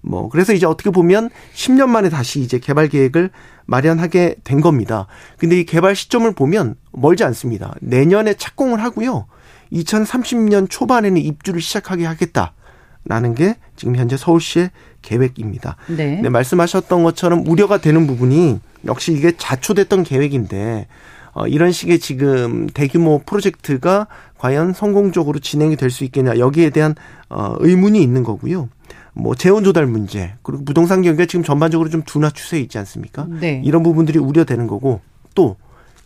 뭐 0.00 0.30
그래서 0.30 0.54
이제 0.54 0.64
어떻게 0.64 0.90
보면 0.90 1.28
10년 1.54 1.88
만에 1.88 2.08
다시 2.08 2.40
이제 2.40 2.58
개발 2.58 2.88
계획을 2.88 3.30
마련하게 3.66 4.36
된 4.42 4.62
겁니다. 4.62 5.06
근데 5.36 5.60
이 5.60 5.64
개발 5.64 5.94
시점을 5.94 6.32
보면 6.34 6.74
멀지 6.92 7.22
않습니다. 7.24 7.74
내년에 7.80 8.34
착공을 8.34 8.82
하고요. 8.82 9.26
2030년 9.72 10.68
초반에는 10.70 11.20
입주를 11.20 11.60
시작하게 11.60 12.06
하겠다라는 12.06 13.34
게 13.34 13.56
지금 13.76 13.96
현재 13.96 14.16
서울시의 14.16 14.70
계획입니다. 15.04 15.76
네. 15.88 16.20
네 16.20 16.28
말씀하셨던 16.28 17.04
것처럼 17.04 17.46
우려가 17.46 17.78
되는 17.78 18.06
부분이 18.06 18.58
역시 18.86 19.12
이게 19.12 19.32
자초됐던 19.36 20.02
계획인데 20.02 20.86
어, 21.32 21.46
이런 21.46 21.70
식의 21.72 21.98
지금 21.98 22.66
대규모 22.68 23.20
프로젝트가 23.24 24.06
과연 24.38 24.72
성공적으로 24.72 25.38
진행이 25.38 25.76
될 25.76 25.90
수 25.90 26.04
있겠냐 26.04 26.38
여기에 26.38 26.70
대한 26.70 26.94
어, 27.28 27.54
의문이 27.58 28.02
있는 28.02 28.22
거고요. 28.24 28.68
뭐 29.12 29.34
재원 29.36 29.62
조달 29.62 29.86
문제 29.86 30.34
그리고 30.42 30.64
부동산 30.64 31.02
경기가 31.02 31.26
지금 31.26 31.44
전반적으로 31.44 31.88
좀 31.88 32.02
둔화 32.02 32.30
추세에 32.30 32.58
있지 32.60 32.78
않습니까? 32.78 33.26
네. 33.28 33.62
이런 33.64 33.82
부분들이 33.84 34.18
우려되는 34.18 34.66
거고 34.66 35.00
또 35.34 35.56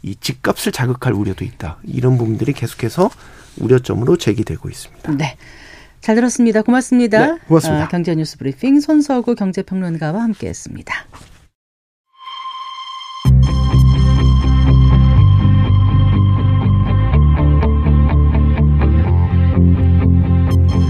이 0.02 0.14
집값을 0.16 0.72
자극할 0.72 1.12
우려도 1.12 1.44
있다. 1.44 1.78
이런 1.84 2.18
부분들이 2.18 2.52
계속해서 2.52 3.10
우려점으로 3.58 4.16
제기되고 4.16 4.68
있습니다. 4.68 5.12
네. 5.12 5.36
잘 6.00 6.14
들었습니다. 6.14 6.62
고맙습니다. 6.62 7.26
네, 7.26 7.38
고맙습니다. 7.48 7.84
아, 7.84 7.88
경제 7.88 8.14
뉴스 8.14 8.38
브리핑 8.38 8.80
손서구 8.80 9.34
경제평론가와 9.34 10.22
함께했습니다. 10.22 10.94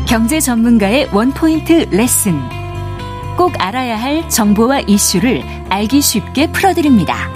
경제 0.06 0.40
전문가의 0.40 1.08
원포인트 1.12 1.88
레슨. 1.90 2.38
꼭 3.36 3.52
알아야 3.58 4.00
할 4.00 4.28
정보와 4.28 4.80
이슈를 4.80 5.42
알기 5.68 6.00
쉽게 6.00 6.50
풀어드립니다. 6.50 7.30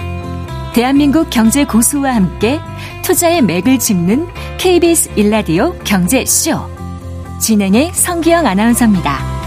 대한민국 0.73 1.29
경제 1.29 1.65
고수와 1.65 2.15
함께 2.15 2.59
투자의 3.03 3.41
맥을 3.43 3.77
짚는 3.77 4.27
KBS 4.57 5.11
일라디오 5.15 5.77
경제쇼. 5.83 6.82
진행의 7.43 7.91
성기영 7.93 8.47
아나운서입니다. 8.47 9.42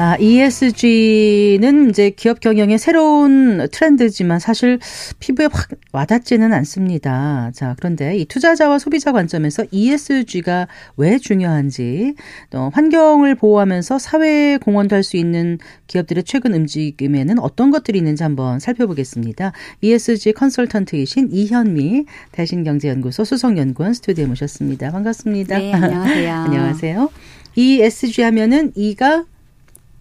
아, 0.00 0.16
ESG는 0.20 1.90
이제 1.90 2.10
기업 2.10 2.38
경영의 2.38 2.78
새로운 2.78 3.66
트렌드지만 3.72 4.38
사실 4.38 4.78
피부에 5.18 5.48
확 5.50 5.70
와닿지는 5.90 6.52
않습니다. 6.52 7.50
자, 7.52 7.74
그런데 7.76 8.16
이 8.16 8.24
투자자와 8.24 8.78
소비자 8.78 9.10
관점에서 9.10 9.64
ESG가 9.72 10.68
왜 10.98 11.18
중요한지, 11.18 12.14
또 12.50 12.70
환경을 12.72 13.34
보호하면서 13.34 13.98
사회에 13.98 14.58
공헌도 14.58 14.94
할 14.94 15.02
수 15.02 15.16
있는 15.16 15.58
기업들의 15.88 16.22
최근 16.24 16.54
움직임에는 16.54 17.38
어떤 17.40 17.72
것들이 17.72 17.98
있는지 17.98 18.22
한번 18.22 18.60
살펴보겠습니다. 18.60 19.52
ESG 19.80 20.32
컨설턴트이신 20.32 21.30
이현미 21.32 22.04
대신경제연구소 22.30 23.24
수석연구원 23.24 23.94
스튜디오에 23.94 24.26
모셨습니다. 24.28 24.92
반갑습니다. 24.92 25.58
네, 25.58 25.72
안녕하세요. 25.72 26.34
안녕하세요. 26.44 27.10
ESG 27.56 28.22
하면은 28.22 28.70
E가 28.76 29.24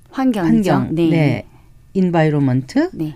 환경 0.10 0.46
환경. 0.46 0.90
네. 0.96 1.10
네. 1.10 1.46
environment. 1.94 2.90
네. 2.94 3.16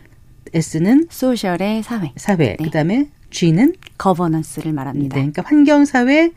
S는 0.54 1.08
social의 1.10 1.84
사회. 1.84 2.12
사회. 2.16 2.56
네. 2.58 2.64
그다음에 2.64 3.10
G는 3.30 3.74
governance를 3.98 4.74
말합니다. 4.74 5.16
네. 5.16 5.22
그러니까 5.22 5.44
환경 5.46 5.86
사회 5.86 6.32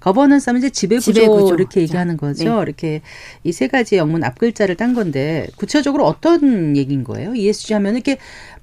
거버넌스 0.00 0.48
하면 0.50 0.60
이제 0.60 0.70
지배 0.70 0.96
구조, 0.96 1.12
지배 1.12 1.26
구조. 1.28 1.54
이렇게 1.54 1.80
얘기하는 1.82 2.16
거죠. 2.16 2.56
네. 2.56 2.62
이렇게 2.62 3.02
이 3.44 3.52
세 3.52 3.68
가지 3.68 3.96
영문 3.96 4.24
앞글자를 4.24 4.76
딴 4.76 4.94
건데 4.94 5.46
구체적으로 5.56 6.06
어떤 6.06 6.76
얘기인 6.76 7.04
거예요? 7.04 7.34
ESG 7.34 7.74
하면 7.74 7.94
이렇게 7.94 8.16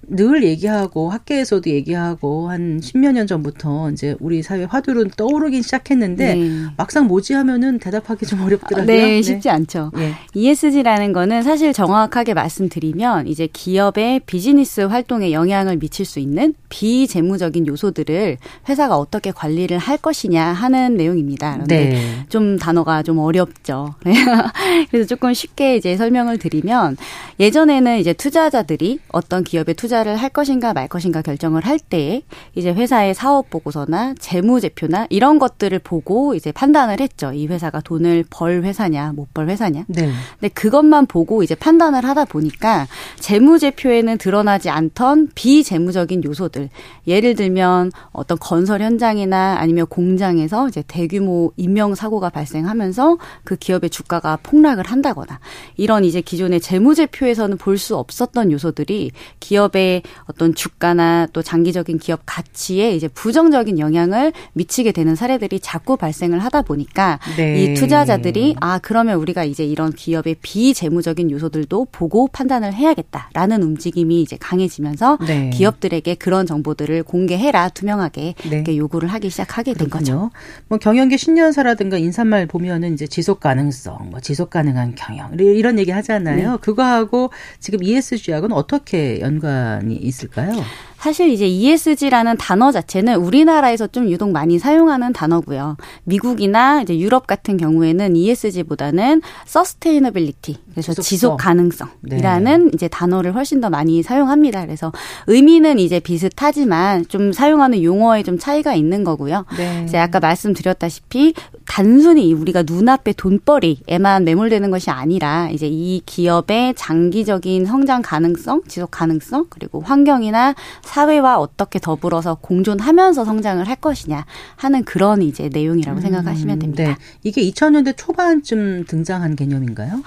늘 0.09 0.43
얘기하고 0.43 1.09
학계에서도 1.09 1.69
얘기하고 1.69 2.49
한 2.49 2.79
십몇 2.81 3.13
년 3.13 3.27
전부터 3.27 3.91
이제 3.91 4.15
우리 4.19 4.41
사회 4.41 4.63
화두로 4.63 5.05
떠오르긴 5.09 5.61
시작했는데 5.61 6.35
네. 6.35 6.49
막상 6.77 7.07
뭐지 7.07 7.33
하면은 7.33 7.77
대답하기 7.79 8.25
좀 8.25 8.41
어렵더라고요. 8.41 8.85
네, 8.85 9.05
네. 9.05 9.21
쉽지 9.21 9.49
않죠. 9.49 9.91
네. 9.95 10.13
ESG라는 10.33 11.11
거는 11.11 11.43
사실 11.43 11.73
정확하게 11.73 12.33
말씀드리면 12.33 13.27
이제 13.27 13.47
기업의 13.51 14.21
비즈니스 14.25 14.81
활동에 14.81 15.33
영향을 15.33 15.77
미칠 15.77 16.05
수 16.05 16.19
있는 16.19 16.53
비재무적인 16.69 17.67
요소들을 17.67 18.37
회사가 18.69 18.97
어떻게 18.97 19.31
관리를 19.31 19.77
할 19.77 19.97
것이냐 19.97 20.41
하는 20.41 20.95
내용입니다. 20.95 21.53
그런데 21.53 21.89
네. 21.89 22.25
좀 22.29 22.57
단어가 22.57 23.03
좀 23.03 23.19
어렵죠. 23.19 23.95
그래서 24.89 25.07
조금 25.07 25.33
쉽게 25.33 25.75
이제 25.75 25.97
설명을 25.97 26.37
드리면 26.37 26.95
예전에는 27.41 27.99
이제 27.99 28.13
투자자들이 28.13 28.99
어떤 29.09 29.43
기업에 29.43 29.73
투자 29.73 29.86
투자를 29.87 30.17
할 30.17 30.29
것인가 30.29 30.73
말 30.73 30.89
것인가 30.89 31.21
결정을 31.21 31.65
할 31.65 31.77
때 31.79 32.23
이제 32.55 32.73
회사의 32.73 33.13
사업 33.13 33.49
보고서나 33.49 34.15
재무 34.19 34.59
제표나 34.59 35.07
이런 35.09 35.39
것들을 35.39 35.77
보고 35.79 36.33
이제 36.33 36.51
판단을 36.51 36.99
했죠. 36.99 37.31
이 37.31 37.47
회사가 37.47 37.79
돈을 37.81 38.25
벌 38.29 38.63
회사냐 38.63 39.13
못 39.13 39.27
벌 39.33 39.47
회사냐. 39.49 39.85
네. 39.87 40.11
근데 40.39 40.49
그것만 40.53 41.05
보고 41.05 41.43
이제 41.43 41.53
판단을 41.55 42.03
하다 42.03 42.25
보니까 42.25 42.87
재무 43.19 43.59
제표에는 43.59 44.17
드러나지 44.17 44.69
않던 44.69 45.29
비재무적인 45.35 46.23
요소들 46.23 46.69
예를 47.05 47.35
들면 47.35 47.91
어떤 48.11 48.37
건설 48.39 48.81
현장이나 48.81 49.57
아니면 49.59 49.85
공장에서 49.87 50.67
이제 50.67 50.83
대규모 50.87 51.53
인명 51.55 51.95
사고가 51.95 52.29
발생하면서 52.29 53.17
그 53.43 53.55
기업의 53.55 53.89
주가가 53.91 54.39
폭락을 54.43 54.85
한다거나 54.87 55.39
이런 55.77 56.03
이제 56.03 56.19
기존의 56.19 56.59
재무제표에서는 56.59 57.57
볼 57.57 57.77
수 57.77 57.95
없었던 57.95 58.51
요소들이 58.51 59.11
기업의 59.39 59.76
어떤 60.25 60.53
주가나 60.55 61.27
또 61.33 61.41
장기적인 61.41 61.99
기업 61.99 62.21
가치에 62.25 62.95
이제 62.95 63.07
부정적인 63.07 63.79
영향을 63.79 64.33
미치게 64.53 64.91
되는 64.91 65.15
사례들이 65.15 65.59
자꾸 65.59 65.97
발생을 65.97 66.39
하다 66.39 66.63
보니까 66.63 67.19
네. 67.37 67.63
이 67.63 67.73
투자자들이 67.73 68.55
아 68.59 68.79
그러면 68.79 69.17
우리가 69.19 69.43
이제 69.43 69.65
이런 69.65 69.91
기업의 69.91 70.37
비재무적인 70.41 71.31
요소들도 71.31 71.87
보고 71.91 72.27
판단을 72.27 72.73
해야겠다라는 72.73 73.63
움직임이 73.63 74.21
이제 74.21 74.37
강해지면서 74.39 75.17
네. 75.25 75.49
기업들에게 75.51 76.15
그런 76.15 76.45
정보들을 76.45 77.03
공개해라 77.03 77.69
투명하게 77.69 78.35
네. 78.49 78.55
이렇게 78.55 78.77
요구를 78.77 79.09
하기 79.09 79.29
시작하게 79.29 79.73
된 79.73 79.89
그렇군요. 79.89 79.99
거죠. 79.99 80.31
뭐 80.67 80.77
경영계 80.77 81.17
신년사라든가 81.17 81.97
인사말 81.97 82.45
보면은 82.47 82.93
이제 82.93 83.07
지속 83.07 83.39
가능성, 83.39 84.09
뭐 84.11 84.19
지속 84.19 84.49
가능한 84.49 84.95
경영 84.95 85.31
이런 85.39 85.79
얘기 85.79 85.91
하잖아요. 85.91 86.51
네. 86.51 86.57
그거하고 86.61 87.31
지금 87.59 87.83
ESG하고는 87.83 88.55
어떻게 88.55 89.19
연관 89.21 89.66
이 89.83 89.95
있을까요? 89.95 90.53
사실 90.97 91.29
이제 91.29 91.47
ESG라는 91.47 92.37
단어 92.37 92.71
자체는 92.71 93.15
우리나라에서 93.15 93.87
좀 93.87 94.09
유독 94.09 94.31
많이 94.31 94.59
사용하는 94.59 95.13
단어고요. 95.13 95.77
미국이나 96.03 96.81
이제 96.81 96.97
유럽 96.97 97.27
같은 97.27 97.57
경우에는 97.57 98.15
ESG보다는 98.15 99.21
sustainability 99.47 100.57
그래서 100.71 100.93
지속성. 100.93 101.03
지속 101.03 101.37
가능성이라는 101.37 102.65
네. 102.65 102.71
이제 102.73 102.87
단어를 102.87 103.35
훨씬 103.35 103.61
더 103.61 103.69
많이 103.69 104.03
사용합니다. 104.03 104.65
그래서 104.65 104.91
의미는 105.27 105.79
이제 105.79 105.99
비슷하지만 105.99 107.07
좀 107.07 107.31
사용하는 107.31 107.83
용어에 107.83 108.23
좀 108.23 108.37
차이가 108.37 108.73
있는 108.73 109.03
거고요. 109.03 109.45
네. 109.57 109.85
이제 109.87 109.97
아까 109.97 110.19
말씀드렸다시피 110.19 111.33
단순히 111.65 112.33
우리가 112.33 112.63
눈앞에 112.63 113.13
돈벌이에만 113.13 114.23
매몰되는 114.23 114.71
것이 114.71 114.89
아니라 114.89 115.49
이제 115.51 115.67
이 115.67 116.01
기업의 116.05 116.73
장기적인 116.75 117.65
성장 117.65 118.01
가능성, 118.01 118.63
지속 118.67 118.91
가능성 118.91 119.47
그리고 119.49 119.81
환경이나 119.81 120.55
사회와 120.87 121.37
어떻게 121.39 121.79
더불어서 121.79 122.35
공존하면서 122.35 123.25
성장을 123.25 123.67
할 123.67 123.75
것이냐 123.75 124.25
하는 124.55 124.83
그런 124.83 125.21
이제 125.21 125.49
내용이라고 125.51 125.99
음, 125.99 126.01
생각하시면 126.01 126.59
됩니다. 126.59 126.83
네. 126.83 126.95
이게 127.23 127.41
2000년대 127.41 127.95
초반쯤 127.97 128.85
등장한 128.85 129.35
개념인가요? 129.35 130.01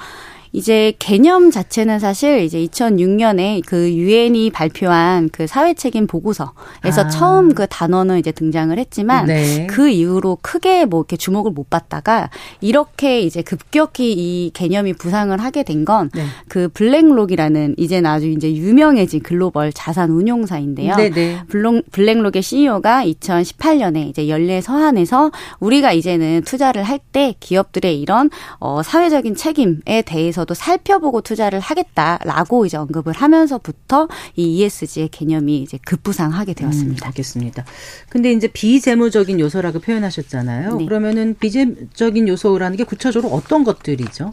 이제 0.53 0.93
개념 0.99 1.51
자체는 1.51 1.99
사실 1.99 2.41
이제 2.41 2.59
2006년에 2.67 3.63
그 3.67 3.93
유엔이 3.93 4.51
발표한 4.51 5.29
그 5.33 5.47
사회 5.47 5.75
책임 5.75 6.07
보고서에서 6.07 7.03
아. 7.03 7.09
처음 7.09 7.55
그 7.55 7.67
단어는 7.69 8.19
이제 8.19 8.33
등장을 8.33 8.77
했지만 8.77 9.27
네. 9.27 9.67
그 9.67 9.89
이후로 9.89 10.39
크게 10.43 10.87
뭐 10.87 11.01
이렇게 11.01 11.17
주목을 11.17 11.53
못 11.53 11.69
받다가 11.71 12.31
이렇게 12.61 13.21
이제 13.21 13.43
급격히 13.43 14.13
이 14.13 14.51
개념이 14.55 14.95
부상을 14.95 15.39
하게 15.39 15.63
된 15.63 15.85
건그 15.85 16.17
네. 16.17 16.25
그 16.49 16.69
블랙록이라는 16.69 17.75
이제는 17.77 18.11
아주 18.11 18.27
이제 18.29 18.53
유명해진 18.53 19.23
글로벌 19.23 19.73
자산 19.73 20.11
운용사인데요. 20.11 20.97
네, 20.97 21.11
네. 21.11 21.41
블록, 21.49 21.85
블랙록의 21.91 22.43
CEO가 22.43 23.05
2018년에 23.05 24.09
이제 24.09 24.29
연례 24.29 24.61
서한에서 24.61 25.31
우리가 25.61 25.93
이제는 25.93 26.43
투자를 26.45 26.83
할 26.85 27.01
때 27.13 27.35
기업들의 27.41 28.01
이런 28.01 28.31
어 28.59 28.83
사회적인 28.83 29.35
책임에 29.35 30.03
대해서 30.05 30.40
대해서도 30.41 30.55
살펴보고 30.55 31.21
투자를 31.21 31.61
하겠다라고 31.61 32.67
이제 32.67 32.77
언급을 32.77 33.13
하면서부터 33.13 34.09
이 34.37 34.59
ESG의 34.59 35.09
개념이 35.09 35.63
이제 35.63 35.79
급부상하게 35.85 36.55
되었습니다. 36.55 37.07
음, 37.07 37.09
알겠습니다. 37.09 37.65
근데 38.09 38.33
이제 38.33 38.49
비재무적인 38.49 39.41
요소라고 39.41 39.81
표현하셨잖아요. 39.81 40.77
네. 40.77 40.85
그러면은 40.85 41.37
비재무적인 41.39 42.29
요소라는 42.29 42.77
게 42.77 42.85
구체적으로 42.85 43.33
어떤 43.33 43.65
것들이죠? 43.65 44.33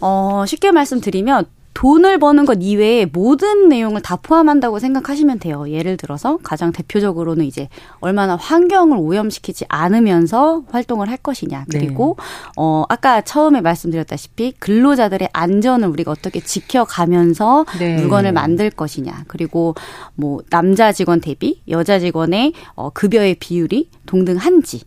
어, 0.00 0.44
쉽게 0.46 0.70
말씀드리면 0.72 1.46
돈을 1.78 2.18
버는 2.18 2.44
것 2.44 2.58
이외에 2.60 3.06
모든 3.06 3.68
내용을 3.68 4.02
다 4.02 4.16
포함한다고 4.16 4.80
생각하시면 4.80 5.38
돼요. 5.38 5.70
예를 5.70 5.96
들어서 5.96 6.36
가장 6.42 6.72
대표적으로는 6.72 7.44
이제 7.44 7.68
얼마나 8.00 8.34
환경을 8.34 8.98
오염시키지 8.98 9.66
않으면서 9.68 10.64
활동을 10.72 11.08
할 11.08 11.18
것이냐. 11.18 11.66
그리고 11.70 12.16
네. 12.18 12.24
어 12.56 12.84
아까 12.88 13.20
처음에 13.20 13.60
말씀드렸다시피 13.60 14.54
근로자들의 14.58 15.28
안전을 15.32 15.86
우리가 15.86 16.10
어떻게 16.10 16.40
지켜가면서 16.40 17.64
네. 17.78 17.94
물건을 17.94 18.32
만들 18.32 18.70
것이냐. 18.70 19.26
그리고 19.28 19.76
뭐 20.16 20.40
남자 20.50 20.90
직원 20.90 21.20
대비 21.20 21.62
여자 21.68 22.00
직원의 22.00 22.54
어 22.74 22.90
급여의 22.90 23.36
비율이 23.36 23.88
동등한지. 24.04 24.82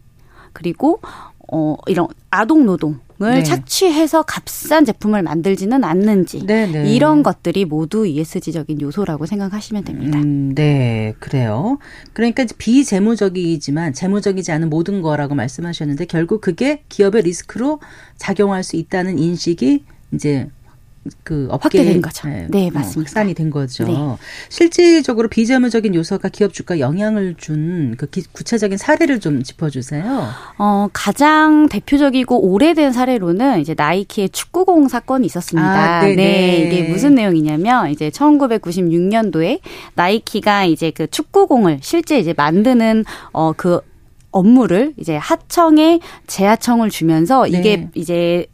그리고 0.51 0.99
어 1.49 1.77
이런 1.87 2.07
아동 2.31 2.65
노동 2.65 2.99
네. 3.29 3.43
착취해서 3.43 4.23
값싼 4.23 4.85
제품을 4.85 5.21
만들지는 5.21 5.83
않는지 5.83 6.45
네, 6.45 6.67
네. 6.67 6.91
이런 6.91 7.23
것들이 7.23 7.65
모두 7.65 8.07
ESG적인 8.07 8.81
요소라고 8.81 9.25
생각하시면 9.25 9.83
됩니다. 9.83 10.19
음, 10.19 10.55
네, 10.55 11.13
그래요. 11.19 11.77
그러니까 12.13 12.45
비재무적이지만 12.57 13.93
재무적이지 13.93 14.51
않은 14.51 14.69
모든 14.69 15.01
거라고 15.01 15.35
말씀하셨는데 15.35 16.05
결국 16.05 16.41
그게 16.41 16.83
기업의 16.89 17.23
리스크로 17.23 17.79
작용할 18.17 18.63
수 18.63 18.75
있다는 18.75 19.19
인식이 19.19 19.83
이제 20.13 20.49
그 21.23 21.47
업계에 21.49 21.85
된 21.85 22.01
거죠. 22.01 22.27
네, 22.27 22.47
네 22.49 22.67
어, 22.67 22.71
맞습니다. 22.73 23.09
확산이 23.09 23.33
된 23.33 23.49
거죠. 23.49 23.85
네. 23.85 23.93
실질적으로 24.49 25.27
비재무적인 25.29 25.95
요소가 25.95 26.29
기업 26.29 26.53
주가 26.53 26.79
영향을 26.79 27.35
준 27.37 27.91
그 27.97 28.07
구체적인 28.31 28.77
사례를 28.77 29.19
좀 29.19 29.43
짚어주세요. 29.43 30.29
어 30.57 30.87
가장 30.93 31.67
대표적이고 31.69 32.51
오래된 32.51 32.91
사례로는 32.91 33.61
이제 33.61 33.73
나이키의 33.77 34.29
축구공 34.29 34.87
사건이 34.87 35.25
있었습니다. 35.25 35.99
아, 35.99 36.05
네, 36.05 36.67
이게 36.67 36.89
무슨 36.89 37.15
내용이냐면 37.15 37.89
이제 37.91 38.09
1996년도에 38.09 39.59
나이키가 39.95 40.65
이제 40.65 40.91
그 40.91 41.07
축구공을 41.07 41.79
실제 41.81 42.19
이제 42.19 42.33
만드는 42.35 43.05
어그 43.31 43.81
업무를 44.31 44.93
이제 44.97 45.17
하청에 45.17 45.99
재하청을 46.27 46.89
주면서 46.89 47.47
이게 47.47 47.77
네. 47.77 47.89
이제 47.95 48.47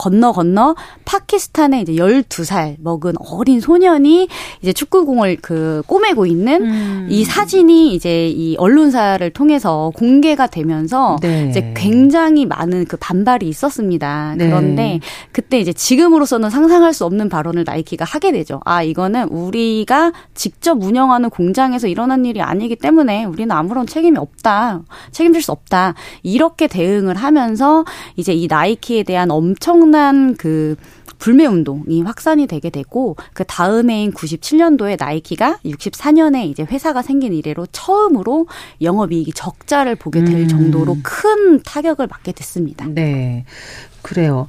건너 0.00 0.32
건너 0.32 0.74
파키스탄에 1.04 1.82
이제 1.82 1.92
12살 1.92 2.76
먹은 2.80 3.12
어린 3.18 3.60
소년이 3.60 4.28
이제 4.62 4.72
축구공을 4.72 5.36
그 5.42 5.82
꼬매고 5.86 6.24
있는 6.24 6.62
음. 6.62 7.06
이 7.10 7.22
사진이 7.22 7.94
이제 7.94 8.28
이 8.28 8.56
언론사를 8.56 9.28
통해서 9.30 9.92
공개가 9.94 10.46
되면서 10.46 11.18
네. 11.20 11.48
이제 11.50 11.74
굉장히 11.76 12.46
많은 12.46 12.86
그 12.86 12.96
반발이 12.96 13.46
있었습니다. 13.46 14.36
네. 14.38 14.46
그런데 14.46 15.00
그때 15.32 15.60
이제 15.60 15.74
지금으로서는 15.74 16.48
상상할 16.48 16.94
수 16.94 17.04
없는 17.04 17.28
발언을 17.28 17.64
나이키가 17.66 18.06
하게 18.06 18.32
되죠. 18.32 18.60
아, 18.64 18.82
이거는 18.82 19.28
우리가 19.28 20.12
직접 20.34 20.82
운영하는 20.82 21.28
공장에서 21.28 21.88
일어난 21.88 22.24
일이 22.24 22.40
아니기 22.40 22.74
때문에 22.76 23.24
우리는 23.24 23.54
아무런 23.54 23.86
책임이 23.86 24.16
없다. 24.16 24.80
책임질 25.12 25.42
수 25.42 25.52
없다. 25.52 25.92
이렇게 26.22 26.68
대응을 26.68 27.16
하면서 27.16 27.84
이제 28.16 28.32
이 28.32 28.46
나이키에 28.46 29.02
대한 29.02 29.30
엄청 29.30 29.89
엄청난 29.90 30.36
그 30.36 30.76
불매 31.18 31.44
운동이 31.44 32.02
확산이 32.02 32.46
되게 32.46 32.70
되고 32.70 33.16
그 33.34 33.44
다음 33.44 33.90
해인 33.90 34.12
97년도에 34.12 34.96
나이키가 34.98 35.58
64년에 35.64 36.46
이제 36.46 36.62
회사가 36.62 37.02
생긴 37.02 37.34
이래로 37.34 37.66
처음으로 37.72 38.46
영업이익이 38.80 39.32
적자를 39.34 39.96
보게 39.96 40.24
될 40.24 40.42
음. 40.42 40.48
정도로 40.48 40.98
큰 41.02 41.62
타격을 41.62 42.06
받게 42.06 42.32
됐습니다. 42.32 42.86
네. 42.86 43.44
그래요. 44.00 44.48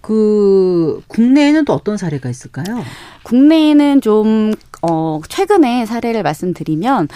그 0.00 1.02
국내에는 1.08 1.64
또 1.64 1.74
어떤 1.74 1.96
사례가 1.96 2.30
있을까요? 2.30 2.82
국내에는 3.24 4.00
좀 4.00 4.52
어, 4.82 5.20
최근에 5.28 5.84
사례를 5.84 6.22
말씀드리면 6.22 7.08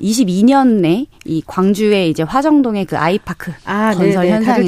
22년 0.00 0.80
내이 0.80 1.42
광주의 1.46 2.10
이제 2.10 2.22
화정동의 2.22 2.84
그 2.86 2.96
아이파크 2.98 3.52
아, 3.64 3.92
건설 3.94 4.22
네네. 4.24 4.30
현상에서. 4.30 4.64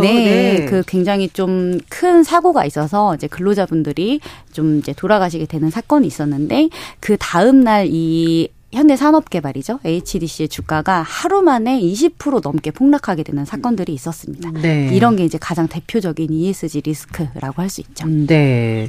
네, 0.00 0.12
네, 0.60 0.66
그 0.66 0.82
굉장히 0.86 1.28
좀 1.28 1.78
큰 1.88 2.22
사고가 2.22 2.64
있어서 2.64 3.14
이제 3.14 3.26
근로자분들이 3.26 4.20
좀 4.52 4.78
이제 4.78 4.92
돌아가시게 4.92 5.46
되는 5.46 5.70
사건이 5.70 6.06
있었는데 6.06 6.68
그 7.00 7.16
다음 7.18 7.60
날이 7.60 8.48
현대 8.72 8.96
산업개발이죠. 8.96 9.80
HDC의 9.84 10.48
주가가 10.48 11.02
하루 11.02 11.42
만에 11.42 11.78
20% 11.80 12.40
넘게 12.42 12.70
폭락하게 12.70 13.22
되는 13.22 13.44
사건들이 13.44 13.92
있었습니다. 13.94 14.50
네. 14.62 14.90
이런 14.92 15.16
게 15.16 15.24
이제 15.24 15.38
가장 15.38 15.68
대표적인 15.68 16.32
ESG 16.32 16.80
리스크라고 16.80 17.60
할 17.62 17.68
수 17.68 17.80
있죠. 17.82 18.06
네. 18.08 18.88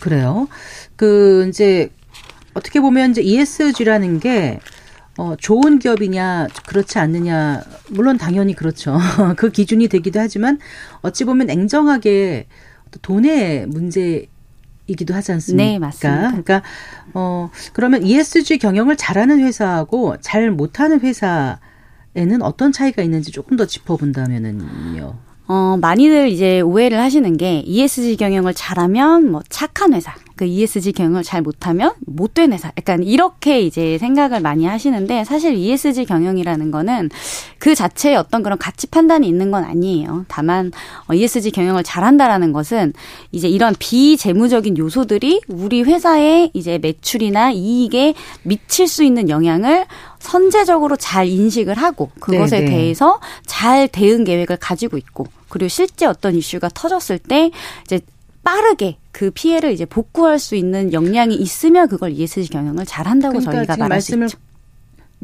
그래요. 0.00 0.48
그 0.96 1.46
이제 1.48 1.90
어떻게 2.54 2.80
보면 2.80 3.10
이제 3.12 3.22
ESG라는 3.22 4.20
게 4.20 4.58
어, 5.18 5.34
좋은 5.36 5.80
기업이냐, 5.80 6.46
그렇지 6.66 7.00
않느냐, 7.00 7.60
물론 7.90 8.18
당연히 8.18 8.54
그렇죠. 8.54 8.96
그 9.36 9.50
기준이 9.50 9.88
되기도 9.88 10.20
하지만, 10.20 10.60
어찌 11.02 11.24
보면 11.24 11.48
냉정하게 11.48 12.46
돈의 13.02 13.66
문제 13.66 14.26
이기도 14.86 15.14
하지 15.14 15.32
않습니까? 15.32 15.64
네, 15.64 15.78
맞습니다. 15.80 16.28
그러니까, 16.28 16.62
어, 17.14 17.50
그러면 17.72 18.04
ESG 18.04 18.58
경영을 18.58 18.96
잘하는 18.96 19.40
회사하고 19.40 20.16
잘 20.20 20.52
못하는 20.52 21.00
회사에는 21.00 22.40
어떤 22.42 22.70
차이가 22.70 23.02
있는지 23.02 23.32
조금 23.32 23.56
더 23.56 23.66
짚어본다면은요. 23.66 25.14
어, 25.48 25.78
많이들 25.80 26.28
이제 26.28 26.60
오해를 26.60 27.00
하시는 27.00 27.36
게 27.36 27.58
ESG 27.66 28.16
경영을 28.18 28.54
잘하면 28.54 29.32
뭐 29.32 29.42
착한 29.48 29.94
회사, 29.94 30.14
그 30.38 30.44
ESG 30.44 30.92
경영을 30.92 31.24
잘 31.24 31.42
못하면 31.42 31.92
못된 32.06 32.52
회사. 32.52 32.70
약간 32.78 33.02
이렇게 33.02 33.60
이제 33.60 33.98
생각을 33.98 34.38
많이 34.38 34.66
하시는데 34.66 35.24
사실 35.24 35.54
ESG 35.56 36.04
경영이라는 36.04 36.70
거는 36.70 37.10
그 37.58 37.74
자체에 37.74 38.14
어떤 38.14 38.44
그런 38.44 38.56
가치 38.56 38.86
판단이 38.86 39.26
있는 39.26 39.50
건 39.50 39.64
아니에요. 39.64 40.26
다만 40.28 40.70
어, 41.08 41.14
ESG 41.14 41.50
경영을 41.50 41.82
잘한다라는 41.82 42.52
것은 42.52 42.92
이제 43.32 43.48
이런 43.48 43.74
비재무적인 43.80 44.78
요소들이 44.78 45.40
우리 45.48 45.82
회사의 45.82 46.52
이제 46.54 46.78
매출이나 46.78 47.50
이익에 47.50 48.14
미칠 48.44 48.86
수 48.86 49.02
있는 49.02 49.28
영향을 49.28 49.86
선제적으로 50.20 50.94
잘 50.94 51.26
인식을 51.26 51.74
하고 51.74 52.12
그것에 52.20 52.60
네네. 52.60 52.70
대해서 52.70 53.18
잘 53.44 53.88
대응 53.88 54.22
계획을 54.22 54.58
가지고 54.58 54.98
있고 54.98 55.26
그리고 55.48 55.68
실제 55.68 56.06
어떤 56.06 56.36
이슈가 56.36 56.68
터졌을 56.68 57.18
때 57.18 57.50
이제 57.84 58.00
빠르게 58.48 58.96
그 59.12 59.30
피해를 59.30 59.72
이제 59.72 59.84
복구할 59.84 60.38
수 60.38 60.54
있는 60.56 60.94
역량이 60.94 61.34
있으면 61.34 61.86
그걸 61.86 62.12
ESG 62.12 62.48
경영을 62.48 62.86
잘한다고 62.86 63.40
그러니까 63.40 63.52
저희가 63.52 63.76
말할 63.76 64.00
수 64.00 64.14
있죠. 64.14 64.38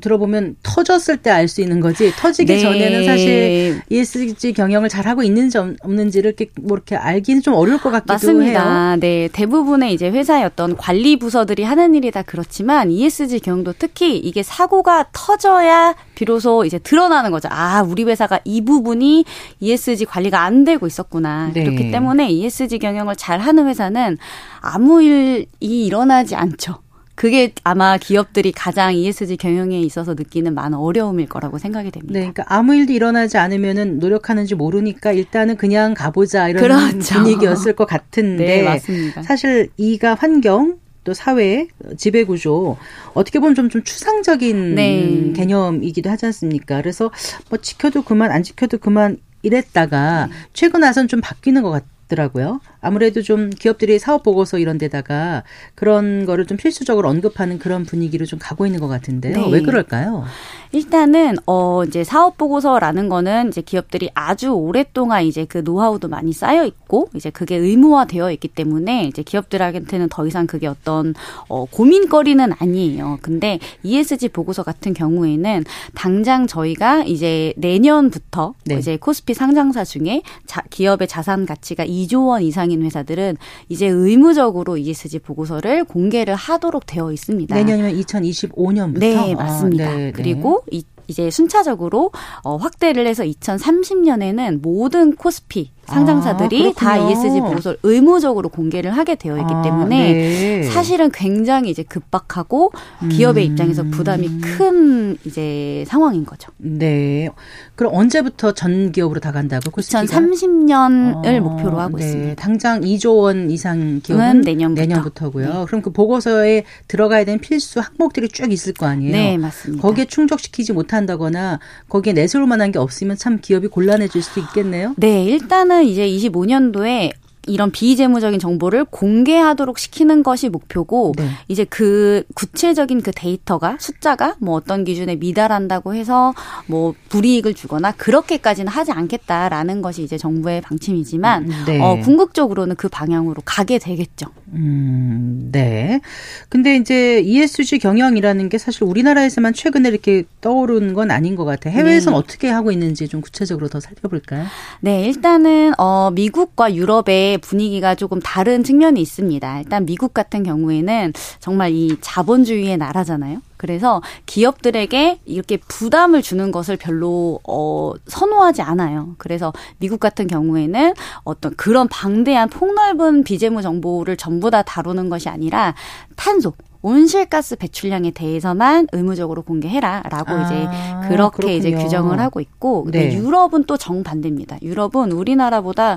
들어보면 0.01 0.57
터졌을 0.63 1.19
때 1.19 1.31
알 1.31 1.49
수 1.49 1.61
있는 1.61 1.81
거지 1.81 2.11
터지기 2.17 2.55
네. 2.55 2.59
전에는 2.61 3.05
사실 3.05 3.81
ESG 3.91 4.53
경영을 4.53 4.89
잘 4.89 5.07
하고 5.07 5.23
있는지 5.23 5.59
없는지를 5.59 6.35
이렇게 6.37 6.51
뭐 6.61 6.77
이렇게 6.77 6.97
알기는 6.97 7.43
좀 7.43 7.55
어려울 7.55 7.79
것 7.81 7.91
같기도 7.91 8.13
맞습니다. 8.13 8.89
해요. 8.91 8.97
네, 9.01 9.29
대부분의 9.33 9.93
이제 9.95 10.11
회사의 10.11 10.45
어떤 10.45 10.77
관리 10.77 11.17
부서들이 11.17 11.63
하는 11.65 11.95
일이 11.95 12.11
다 12.11 12.23
그렇지만 12.23 12.91
ESG 12.91 13.41
경영도 13.41 13.75
특히 13.79 14.17
이게 14.19 14.43
사고가 14.43 15.07
터져야 15.13 15.95
비로소 16.15 16.65
이제 16.65 16.79
드러나는 16.79 17.31
거죠. 17.31 17.49
아, 17.51 17.83
우리 17.83 18.05
회사가 18.05 18.41
이 18.45 18.65
부분이 18.65 19.25
ESG 19.61 20.05
관리가 20.07 20.43
안 20.43 20.65
되고 20.65 20.87
있었구나. 20.87 21.51
네. 21.55 21.63
그렇기 21.65 21.91
때문에 21.91 22.29
ESG 22.31 22.79
경영을 22.79 23.17
잘 23.17 23.39
하는 23.41 23.67
회사는 23.67 24.19
아무 24.61 25.03
일이 25.03 25.47
일어나지 25.61 26.35
않죠. 26.37 26.84
그게 27.15 27.53
아마 27.63 27.97
기업들이 27.97 28.51
가장 28.51 28.95
ESG 28.95 29.37
경영에 29.37 29.81
있어서 29.81 30.15
느끼는 30.15 30.55
많은 30.55 30.77
어려움일 30.79 31.29
거라고 31.29 31.59
생각이 31.59 31.91
됩니다. 31.91 32.13
네, 32.13 32.21
그러니까 32.21 32.45
아무 32.49 32.75
일도 32.75 32.93
일어나지 32.93 33.39
않으면은 33.39 33.99
노력하는지 33.99 34.55
모르니까 34.55 35.13
일단은 35.13 35.57
그냥 35.57 35.95
가보자 35.95 36.49
이런 36.49 36.63
그렇죠. 36.63 37.15
분위기였을 37.15 37.75
것 37.75 37.87
같은데 37.87 38.45
네, 38.45 38.63
맞습니다. 38.63 39.23
사실 39.23 39.71
이가 39.77 40.15
환경 40.15 40.79
또 41.05 41.15
사회 41.15 41.69
지배 41.97 42.25
구조 42.25 42.79
어떻게 43.13 43.39
보면 43.39 43.55
좀, 43.55 43.69
좀 43.69 43.85
추상적인 43.85 44.75
네. 44.75 45.33
개념이기도 45.37 46.11
하지 46.11 46.27
않습니까? 46.27 46.79
그래서 46.79 47.13
뭐 47.51 47.59
지켜도 47.61 48.03
그만 48.03 48.33
안 48.33 48.43
지켜도 48.43 48.79
그만 48.79 49.19
이랬다가 49.43 50.27
네. 50.27 50.35
최근 50.55 50.83
와선 50.83 51.07
좀 51.07 51.21
바뀌는 51.21 51.63
것 51.63 51.71
같아요. 51.71 51.95
더라고요. 52.09 52.61
아무래도 52.85 53.23
좀 53.23 53.51
기업들이 53.51 53.99
사업 53.99 54.23
보고서 54.23 54.59
이런 54.59 54.77
데다가 54.79 55.43
그런 55.75 56.27
거를 56.27 56.47
좀 56.47 56.57
필수적으로 56.57 57.09
언급하는 57.09 57.59
그런 57.59 57.85
분위기로 57.85 58.27
좀 58.27 58.39
가고 58.39 58.67
있는 58.67 58.81
것 58.81 58.89
같은데요. 58.89 59.35
네. 59.35 59.51
왜 59.51 59.63
그럴까요? 59.63 60.25
일단은 60.73 61.37
어 61.47 61.85
이제 61.85 62.03
사업 62.03 62.37
보고서라는 62.37 63.09
거는 63.09 63.49
이제 63.49 63.61
기업들이 63.61 64.11
아주 64.13 64.51
오랫동안 64.51 65.25
이제 65.25 65.45
그 65.45 65.59
노하우도 65.59 66.09
많이 66.09 66.33
쌓여 66.33 66.65
있고 66.65 67.09
이제 67.15 67.31
그게 67.31 67.57
의무화되어 67.57 68.33
있기 68.33 68.49
때문에 68.49 69.05
이제 69.05 69.23
기업들한테는 69.23 70.09
더 70.11 70.27
이상 70.27 70.47
그게 70.47 70.67
어떤 70.67 71.15
어 71.49 71.65
고민거리는 71.65 72.53
아니에요. 72.59 73.19
근데 73.23 73.61
ESG 73.85 74.31
보고서 74.31 74.63
같은 74.63 74.95
경우에는 74.95 75.65
당장 75.95 76.47
저희가 76.47 77.05
이제 77.05 77.55
내년부터 77.57 78.55
네. 78.67 78.77
이제 78.77 78.97
코스피 78.97 79.33
상장사 79.33 79.85
중에 79.85 80.23
자, 80.45 80.63
기업의 80.71 81.09
자산 81.09 81.47
가치가 81.47 81.87
2조 81.87 82.29
원 82.29 82.43
이상 82.43 82.71
인 82.75 82.83
회사들은 82.83 83.37
이제 83.69 83.87
의무적으로 83.87 84.77
ESG 84.77 85.21
보고서를 85.21 85.85
공개를 85.85 86.35
하도록 86.35 86.85
되어 86.87 87.13
있습니다. 87.13 87.55
내년이면 87.55 87.93
2025년부터. 88.03 88.99
네, 88.99 89.35
맞습니다. 89.35 89.89
아, 89.89 89.97
네, 89.97 89.97
네. 89.97 90.13
그리고 90.13 90.63
이 90.71 90.85
이제 91.07 91.31
순차적으로 91.31 92.11
어, 92.43 92.57
확대를 92.57 93.07
해서 93.07 93.25
2030년에는 93.25 94.61
모든 94.63 95.15
코스피 95.17 95.71
상장사들이 95.87 96.69
아, 96.69 96.73
다 96.77 96.97
ESG 96.97 97.41
보고서를 97.41 97.79
의무적으로 97.83 98.49
공개를 98.49 98.91
하게 98.97 99.15
되어 99.15 99.37
있기 99.39 99.53
아, 99.53 99.63
때문에 99.63 100.13
네. 100.13 100.63
사실은 100.65 101.11
굉장히 101.13 101.71
이제 101.71 101.83
급박하고 101.83 102.73
기업의 103.11 103.47
음. 103.47 103.53
입장에서 103.53 103.83
부담이 103.85 104.41
큰 104.41 105.17
이제 105.25 105.85
상황인 105.87 106.25
거죠. 106.25 106.53
네. 106.59 107.29
그럼 107.75 107.95
언제부터 107.95 108.53
전 108.53 108.93
기업으로 108.93 109.21
다 109.21 109.33
간다고? 109.33 109.71
코스피가? 109.71 110.03
2030년을 110.05 111.39
어, 111.39 111.41
목표로 111.41 111.79
하고 111.81 111.99
네. 111.99 112.05
있습니다. 112.05 112.35
당장 112.43 112.81
2조 112.81 113.19
원 113.19 113.51
이상 113.51 114.01
기업은 114.03 114.43
내년부터. 114.43 114.83
내년부터고요. 114.83 115.47
네. 115.47 115.65
그럼 115.67 115.83
그 115.83 115.91
보고서에 115.91 116.65
들어가야 116.89 117.25
되는 117.25 117.41
필수 117.41 117.81
항목들이 117.81 118.29
쭉 118.29 118.53
있을 118.53 118.73
거 118.73 118.87
아니에요? 118.87 119.13
네, 119.13 119.39
맞습니다. 119.39 119.83
거기에 119.83 120.05
충족시키지 120.07 120.73
못한다거나 120.73 121.59
거기에 121.89 122.13
내세울 122.13 122.47
만한 122.47 122.73
게 122.73 122.79
없으면 122.79 123.17
참 123.17 123.39
기업이 123.41 123.69
곤란해질 123.69 124.23
수도 124.23 124.41
있겠네요. 124.41 124.95
네, 124.97 125.25
일단은 125.25 125.74
일단은 125.75 125.85
이제 125.85 126.07
25년도에 126.07 127.13
이런 127.47 127.71
비재무적인 127.71 128.39
정보를 128.39 128.87
공개하도록 128.87 129.79
시키는 129.79 130.23
것이 130.23 130.49
목표고 130.49 131.13
네. 131.17 131.29
이제 131.49 131.65
그 131.65 132.23
구체적인 132.35 133.03
그 133.03 133.11
데이터가 133.15 133.77
숫자가 133.79 134.37
뭐 134.39 134.55
어떤 134.55 134.85
기준에 134.85 135.17
미달한다고 135.17 135.95
해서 135.95 136.33
뭐 136.67 136.95
불이익을 137.11 137.53
주거나 137.53 137.93
그렇게까지는 137.93 138.73
하지 138.73 138.93
않겠다라는 138.93 139.83
것이 139.83 140.03
이제 140.03 140.17
정부의 140.17 140.63
방침이지만 140.63 141.51
음, 141.51 141.65
네. 141.67 141.81
어 141.83 141.99
궁극적으로는 142.01 142.77
그 142.77 142.89
방향으로 142.89 143.43
가게 143.45 143.79
되겠죠. 143.79 144.27
음, 144.55 145.49
네. 145.53 146.01
근데 146.49 146.77
이제 146.77 147.21
ESG 147.21 147.79
경영이라는 147.79 148.49
게 148.49 148.59
사실 148.59 148.85
우리나라에서만 148.85 149.53
최근에 149.53 149.89
이렇게 149.89 150.25
떠오른 150.41 150.95
건 150.95 151.11
아닌 151.11 151.35
것 151.37 151.45
같아요. 151.45 151.75
해외에서는 151.75 152.17
네. 152.17 152.19
어떻게 152.19 152.49
하고 152.49 152.71
있는지 152.71 153.09
좀 153.09 153.21
구체적으로 153.21 153.69
더 153.69 153.81
살펴볼까요? 153.81 154.45
네, 154.81 155.07
일단은 155.07 155.73
어 155.79 156.11
미국과 156.13 156.75
유럽의 156.75 157.39
분위기가 157.39 157.95
조금 157.95 158.21
다른 158.21 158.63
측면이 158.63 159.01
있습니다. 159.01 159.61
일단 159.61 159.87
미국 159.87 160.15
같은 160.15 160.43
경우에는 160.43 161.13
정말 161.41 161.73
이 161.73 161.97
자본주의의 162.01 162.77
나라잖아요. 162.77 163.41
그래서 163.65 164.03
기업들에게 164.27 165.21
이렇게 165.25 165.57
부담을 165.57 166.21
주는 166.21 166.53
것을 166.53 166.77
별로 166.77 167.41
어 167.49 167.95
선호하지 168.09 168.61
않아요. 168.61 169.15
그래서 169.17 169.55
미국 169.79 170.01
같은 170.01 170.27
경우에는 170.27 170.93
어떤 171.23 171.57
그런 171.57 171.89
방대한 171.89 172.51
폭넓은 172.51 173.25
비재무 173.25 173.63
정보를 173.63 174.19
전부 174.19 174.51
다 174.51 174.61
다루는 174.61 175.09
것이 175.09 175.31
아니라 175.31 175.75
탄소 176.15 176.53
온실가스 176.85 177.57
배출량에 177.57 178.11
대해서만 178.11 178.89
의무적으로 178.93 179.41
공개해라라고 179.41 180.33
아, 180.33 180.43
이제 180.45 181.09
그렇게 181.09 181.37
그렇군요. 181.37 181.53
이제 181.55 181.71
규정을 181.73 182.21
하고 182.21 182.41
있고 182.41 182.85
근데 182.85 183.09
네. 183.09 183.15
유럽은 183.15 183.65
또 183.65 183.79
정반대입니다. 183.79 184.59
유럽은 184.61 185.11
우리나라보다 185.13 185.97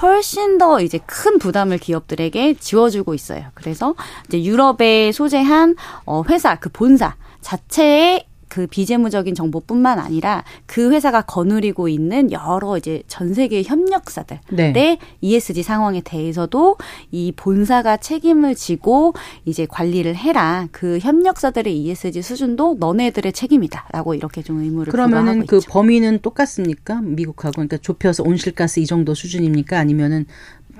훨씬 0.00 0.56
더 0.58 0.80
이제 0.80 1.00
큰 1.06 1.40
부담을 1.40 1.78
기업들에게 1.78 2.54
지워주고 2.54 3.14
있어요. 3.14 3.46
그래서 3.54 3.96
이제 4.28 4.44
유럽에 4.44 5.10
소재한 5.10 5.74
어 6.06 6.22
회사 6.28 6.54
그 6.54 6.68
본사 6.68 7.16
자체의 7.40 8.27
그 8.48 8.66
비재무적인 8.66 9.34
정보뿐만 9.34 9.98
아니라 9.98 10.44
그 10.66 10.90
회사가 10.90 11.22
거느리고 11.22 11.88
있는 11.88 12.32
여러 12.32 12.76
이제 12.76 13.02
전 13.06 13.34
세계 13.34 13.62
협력사들의 13.62 14.40
네. 14.50 14.98
ESG 15.20 15.62
상황에 15.62 16.00
대해서도 16.00 16.76
이 17.10 17.32
본사가 17.32 17.98
책임을 17.98 18.54
지고 18.54 19.14
이제 19.44 19.66
관리를 19.66 20.16
해라. 20.16 20.68
그 20.72 20.98
협력사들의 20.98 21.76
ESG 21.76 22.22
수준도 22.22 22.76
너네들의 22.80 23.32
책임이다라고 23.32 24.14
이렇게 24.14 24.42
좀 24.42 24.60
의무를 24.60 24.90
그러면은 24.90 25.46
그 25.46 25.56
있죠. 25.58 25.70
범위는 25.70 26.20
똑같습니까? 26.20 27.00
미국하고 27.00 27.52
그러니까 27.52 27.76
좁혀서 27.78 28.22
온실가스 28.24 28.80
이 28.80 28.86
정도 28.86 29.14
수준입니까? 29.14 29.78
아니면은 29.78 30.26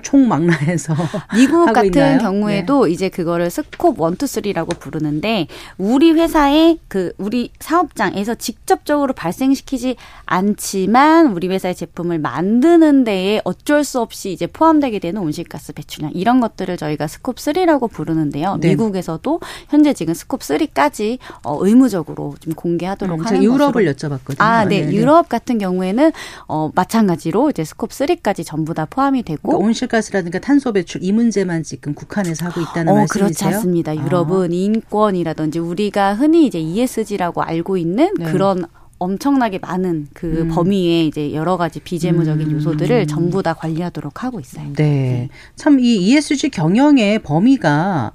총망라해서 0.01 0.93
미국 1.35 1.65
같은 1.67 1.85
있나요? 1.85 2.17
경우에도 2.19 2.85
네. 2.85 2.91
이제 2.91 3.09
그거를 3.09 3.49
scope 3.49 3.99
one 3.99 4.13
two 4.13 4.27
three라고 4.27 4.71
부르는데 4.79 5.47
우리 5.77 6.11
회사의 6.11 6.79
그 6.87 7.13
우리 7.17 7.51
사업장에서 7.59 8.35
직접적으로 8.35 9.13
발생시키지 9.13 9.95
않지만 10.25 11.27
우리 11.33 11.47
회사의 11.47 11.75
제품을 11.75 12.19
만드는 12.19 13.03
데에 13.03 13.41
어쩔 13.43 13.83
수 13.83 13.99
없이 14.01 14.31
이제 14.31 14.47
포함되게 14.47 14.99
되는 14.99 15.21
온실가스 15.21 15.73
배출량 15.73 16.11
이런 16.13 16.39
것들을 16.39 16.77
저희가 16.77 17.07
scope 17.07 17.35
3라고 17.35 17.89
부르는데요. 17.91 18.57
네. 18.61 18.69
미국에서도 18.69 19.39
현재 19.69 19.93
지금 19.93 20.13
scope 20.13 20.39
3까지 20.41 21.17
어, 21.43 21.57
의무적으로 21.65 22.35
좀 22.39 22.53
공개하도록 22.53 23.19
음, 23.19 23.25
하는 23.25 23.43
유럽을 23.43 23.85
것으로. 23.85 24.17
여쭤봤거든요. 24.17 24.35
아, 24.41 24.65
네. 24.65 24.81
네네. 24.81 24.93
유럽 24.93 25.29
같은 25.29 25.57
경우에는 25.57 26.11
어 26.47 26.71
마찬가지로 26.73 27.49
이제 27.49 27.63
스콥 27.63 27.89
3까지 27.89 28.45
전부 28.45 28.73
다 28.73 28.85
포함이 28.89 29.23
되고 29.23 29.39
그러니까 29.41 29.65
온실가스라든가 29.93 30.39
탄소 30.39 30.71
배출 30.71 31.03
이 31.03 31.11
문제만 31.11 31.63
지금 31.63 31.93
국한에서 31.93 32.45
하고 32.45 32.61
있다는 32.61 32.93
어, 32.93 32.95
말씀이세요? 32.95 33.25
그렇지 33.25 33.45
않습니다. 33.45 33.95
유럽은 33.95 34.43
아. 34.51 34.55
인권이라든지 34.55 35.59
우리가 35.59 36.13
흔히 36.15 36.45
이제 36.45 36.59
ESG라고 36.59 37.41
알고 37.41 37.77
있는 37.77 38.13
네. 38.17 38.31
그런 38.31 38.65
엄청나게 38.99 39.59
많은 39.59 40.07
그 40.13 40.41
음. 40.41 40.47
범위에 40.49 41.05
이제 41.05 41.33
여러 41.33 41.57
가지 41.57 41.79
비재무적인 41.79 42.47
음. 42.47 42.55
요소들을 42.55 43.07
전부 43.07 43.41
다 43.43 43.53
관리하도록 43.53 44.23
하고 44.23 44.39
있어요. 44.39 44.65
네. 44.73 44.83
네. 44.83 45.29
참 45.55 45.79
이 45.79 45.95
ESG 45.97 46.49
경영의 46.49 47.19
범위가 47.23 48.11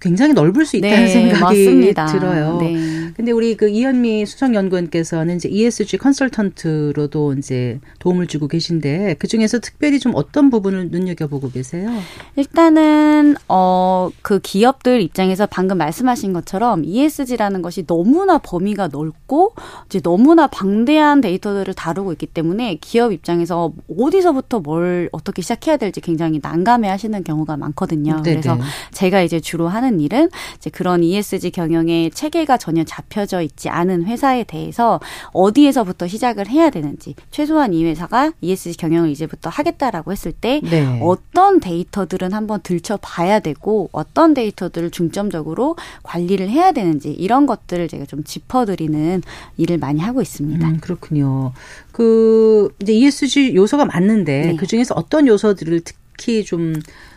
굉장히 0.00 0.34
넓을 0.34 0.64
수 0.66 0.76
있다는 0.76 0.96
네, 0.96 1.08
생각이 1.08 1.40
맞습니다. 1.42 2.06
들어요. 2.06 2.58
네. 2.60 3.05
근데 3.16 3.32
우리 3.32 3.56
그 3.56 3.70
이현미 3.70 4.26
수석연구원께서는 4.26 5.36
이제 5.36 5.48
ESG 5.48 5.96
컨설턴트로도 5.96 7.32
이제 7.38 7.80
도움을 7.98 8.26
주고 8.26 8.46
계신데 8.46 9.16
그 9.18 9.26
중에서 9.26 9.58
특별히 9.58 9.98
좀 9.98 10.12
어떤 10.14 10.50
부분을 10.50 10.90
눈여겨보고 10.90 11.50
계세요? 11.50 11.90
일단은 12.36 13.36
어 13.48 14.10
그 14.22 14.40
기업들 14.40 15.00
입장에서 15.00 15.46
방금 15.46 15.78
말씀하신 15.78 16.32
것처럼 16.32 16.84
ESG라는 16.84 17.62
것이 17.62 17.86
너무나 17.86 18.38
범위가 18.38 18.88
넓고 18.88 19.54
이제 19.86 20.00
너무나 20.00 20.46
방대한 20.46 21.20
데이터들을 21.20 21.72
다루고 21.74 22.12
있기 22.12 22.26
때문에 22.26 22.78
기업 22.80 23.12
입장에서 23.12 23.72
어디서부터 23.96 24.60
뭘 24.60 25.08
어떻게 25.12 25.42
시작해야 25.42 25.76
될지 25.76 26.00
굉장히 26.00 26.40
난감해하시는 26.42 27.24
경우가 27.24 27.56
많거든요. 27.56 28.22
네네. 28.22 28.40
그래서 28.40 28.58
제가 28.92 29.22
이제 29.22 29.40
주로 29.40 29.68
하는 29.68 30.00
일은 30.00 30.28
이제 30.56 30.70
그런 30.70 31.02
ESG 31.02 31.50
경영의 31.50 32.10
체계가 32.10 32.56
전혀 32.58 32.84
잡 32.84 33.05
혀져 33.10 33.42
있지 33.42 33.68
않은 33.68 34.04
회사에 34.04 34.44
대해서 34.44 35.00
어디에서부터 35.32 36.08
시작을 36.08 36.48
해야 36.48 36.70
되는지 36.70 37.14
최소한 37.30 37.72
이 37.72 37.84
회사가 37.84 38.32
ESG 38.40 38.76
경영을 38.76 39.10
이제부터 39.10 39.50
하겠다라고 39.50 40.12
했을 40.12 40.32
때 40.32 40.60
네. 40.62 41.00
어떤 41.02 41.60
데이터들은 41.60 42.32
한번 42.32 42.60
들춰봐야 42.62 43.40
되고 43.40 43.88
어떤 43.92 44.34
데이터들을 44.34 44.90
중점적으로 44.90 45.76
관리를 46.02 46.48
해야 46.48 46.72
되는지 46.72 47.10
이런 47.10 47.46
것들을 47.46 47.88
제가 47.88 48.06
좀 48.06 48.24
짚어드리는 48.24 49.22
일을 49.56 49.78
많이 49.78 50.00
하고 50.00 50.20
있습니다. 50.20 50.66
음, 50.66 50.78
그렇군요. 50.80 51.52
그 51.92 52.74
이제 52.80 52.92
ESG 52.92 53.54
요소가 53.54 53.84
많는데 53.84 54.46
네. 54.46 54.56
그 54.56 54.66
중에서 54.66 54.94
어떤 54.94 55.26
요소들을 55.26 55.80
특히 55.84 56.44
좀 56.44 56.74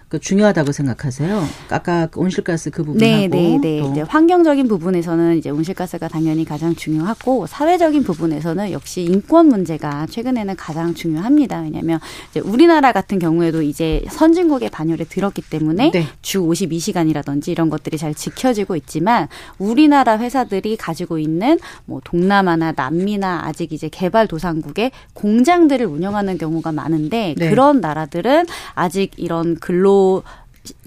그 0.10 0.20
중요하다고 0.20 0.72
생각하세요? 0.72 1.44
아까 1.70 2.08
그 2.08 2.20
온실가스 2.20 2.72
그 2.72 2.84
부분하고 2.84 3.00
네, 3.00 3.28
네, 3.28 3.60
네. 3.62 3.78
이제 3.92 4.02
환경적인 4.02 4.68
부분에서는 4.68 5.38
이제 5.38 5.52
온실가스가 5.52 6.08
당연히 6.08 6.46
가장 6.46 6.76
중요하고 6.76 7.46
사회적인 7.46 8.04
부분에서는 8.04 8.72
역시 8.72 9.04
인권 9.04 9.50
문제가 9.50 10.08
최근에는 10.08 10.56
가장 10.56 10.96
중요합니다. 10.96 11.62
왜냐하면 11.62 12.00
이제 12.32 12.40
우리나라 12.40 12.92
같은 12.92 13.20
경우에도 13.20 13.62
이제 13.62 14.04
선진국의 14.10 14.72
반열에 14.72 15.04
들었기 15.04 15.44
때문에 15.44 15.92
네. 15.92 16.08
주 16.24 16.42
52시간이라든지 16.42 17.50
이런 17.50 17.70
것들이 17.70 18.00
잘 18.00 18.16
지켜지고 18.16 18.76
있지만 18.78 19.28
우리나라 19.60 20.18
회사들이 20.18 20.76
가지고 20.76 21.20
있는 21.20 21.60
뭐 21.86 22.02
동남아나 22.04 22.74
남미나 22.76 23.42
아직 23.46 23.74
이제 23.74 23.90
개발 23.90 24.28
도상국의 24.28 24.90
공장들을 25.14 25.86
운영하는 25.86 26.40
경우가 26.40 26.72
많은데 26.72 27.36
네. 27.38 27.50
그런 27.52 27.80
나라들은 27.80 28.48
아직 28.74 29.12
이런 29.18 29.56
근로 30.00 30.24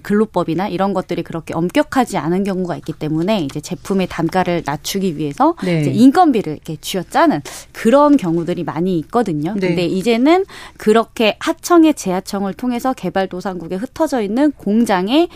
근로법이나 0.03 0.67
이런 0.67 0.93
것들이 0.93 1.23
그렇게 1.23 1.53
엄격하지 1.53 2.17
않은 2.17 2.43
경우가 2.43 2.75
있기 2.77 2.93
때문에 2.93 3.39
이제 3.41 3.59
제품의 3.59 4.07
단가를 4.07 4.63
낮추기 4.65 5.17
위해서 5.17 5.55
네. 5.63 5.81
이제 5.81 5.91
인건비를 5.91 6.53
이렇게 6.53 6.77
쥐어짜는 6.79 7.41
그런 7.71 8.17
경우들이 8.17 8.63
많이 8.63 8.97
있거든요. 8.99 9.53
네. 9.55 9.67
근데 9.67 9.85
이제는 9.85 10.45
그렇게 10.77 11.37
하청의 11.39 11.95
재하청을 11.95 12.53
통해서 12.53 12.93
개발도상국에 12.93 13.75
흩어져 13.75 14.21
있는 14.21 14.51
공장에 14.51 15.29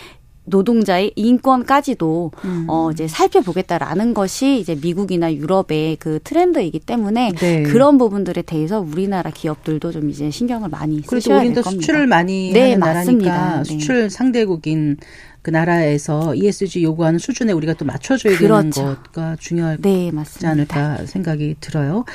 노동자의 0.47 1.11
인권까지도 1.15 2.31
음. 2.45 2.65
어 2.67 2.89
이제 2.91 3.07
살펴보겠다라는 3.07 4.13
것이 4.13 4.59
이제 4.59 4.75
미국이나 4.81 5.33
유럽의 5.33 5.97
그 5.99 6.19
트렌드이기 6.23 6.79
때문에 6.79 7.33
네. 7.33 7.63
그런 7.63 7.97
부분들에 7.97 8.41
대해서 8.41 8.79
우리나라 8.79 9.29
기업들도 9.29 9.91
좀 9.91 10.09
이제 10.09 10.31
신경을 10.31 10.69
많이 10.69 11.01
쓰셔야 11.01 11.41
될 11.41 11.53
겁니다. 11.53 11.71
수출을 11.71 12.07
많이 12.07 12.51
네, 12.53 12.73
하는 12.73 12.79
맞습니다. 12.79 13.29
나라니까 13.29 13.57
네. 13.57 13.63
수출 13.63 14.09
상대국인 14.09 14.97
그 15.41 15.49
나라에서 15.49 16.35
ESG 16.35 16.83
요구하는 16.83 17.19
수준에 17.19 17.53
우리가 17.53 17.73
또 17.73 17.85
맞춰줘야 17.85 18.37
그렇죠. 18.37 18.69
되는 18.71 18.95
것과 18.95 19.37
중요하지 19.39 19.81
네, 19.81 20.11
않을까 20.43 21.05
생각이 21.05 21.55
들어요. 21.59 22.05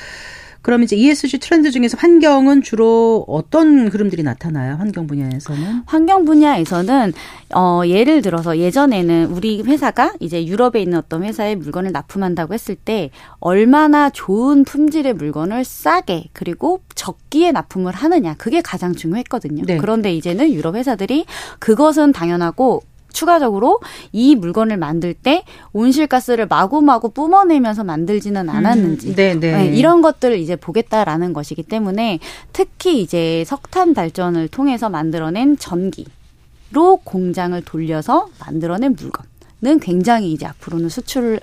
그러면 0.62 0.84
이제 0.84 0.96
ESG 0.96 1.38
트렌드 1.38 1.70
중에서 1.70 1.96
환경은 1.98 2.62
주로 2.62 3.24
어떤 3.28 3.88
흐름들이 3.88 4.22
나타나요? 4.22 4.76
환경 4.76 5.06
분야에서는? 5.06 5.82
환경 5.86 6.24
분야에서는 6.24 7.12
어 7.54 7.82
예를 7.84 8.22
들어서 8.22 8.58
예전에는 8.58 9.26
우리 9.32 9.60
회사가 9.62 10.14
이제 10.20 10.46
유럽에 10.46 10.80
있는 10.80 10.98
어떤 10.98 11.24
회사에 11.24 11.56
물건을 11.56 11.92
납품한다고 11.92 12.54
했을 12.54 12.76
때 12.76 13.10
얼마나 13.40 14.08
좋은 14.10 14.64
품질의 14.64 15.14
물건을 15.14 15.64
싸게 15.64 16.26
그리고 16.32 16.80
적기에 16.94 17.52
납품을 17.52 17.92
하느냐 17.92 18.34
그게 18.38 18.62
가장 18.62 18.94
중요했거든요. 18.94 19.64
네. 19.66 19.76
그런데 19.76 20.14
이제는 20.14 20.52
유럽 20.52 20.76
회사들이 20.76 21.26
그것은 21.58 22.12
당연하고 22.12 22.82
추가적으로 23.12 23.80
이 24.12 24.34
물건을 24.34 24.76
만들 24.76 25.14
때 25.14 25.44
온실가스를 25.72 26.46
마구마구 26.46 27.10
뿜어내면서 27.10 27.84
만들지는 27.84 28.48
음, 28.48 28.50
않았는지 28.50 29.10
음, 29.10 29.14
네, 29.14 29.34
네. 29.34 29.66
이런 29.74 30.02
것들을 30.02 30.38
이제 30.38 30.56
보겠다라는 30.56 31.32
것이기 31.32 31.62
때문에 31.62 32.18
특히 32.52 33.00
이제 33.00 33.44
석탄 33.46 33.94
발전을 33.94 34.48
통해서 34.48 34.88
만들어낸 34.88 35.56
전기로 35.56 37.00
공장을 37.04 37.60
돌려서 37.64 38.28
만들어낸 38.40 38.96
물건은 38.96 39.80
굉장히 39.80 40.32
이제 40.32 40.46
앞으로는 40.46 40.88
수출을 40.88 41.40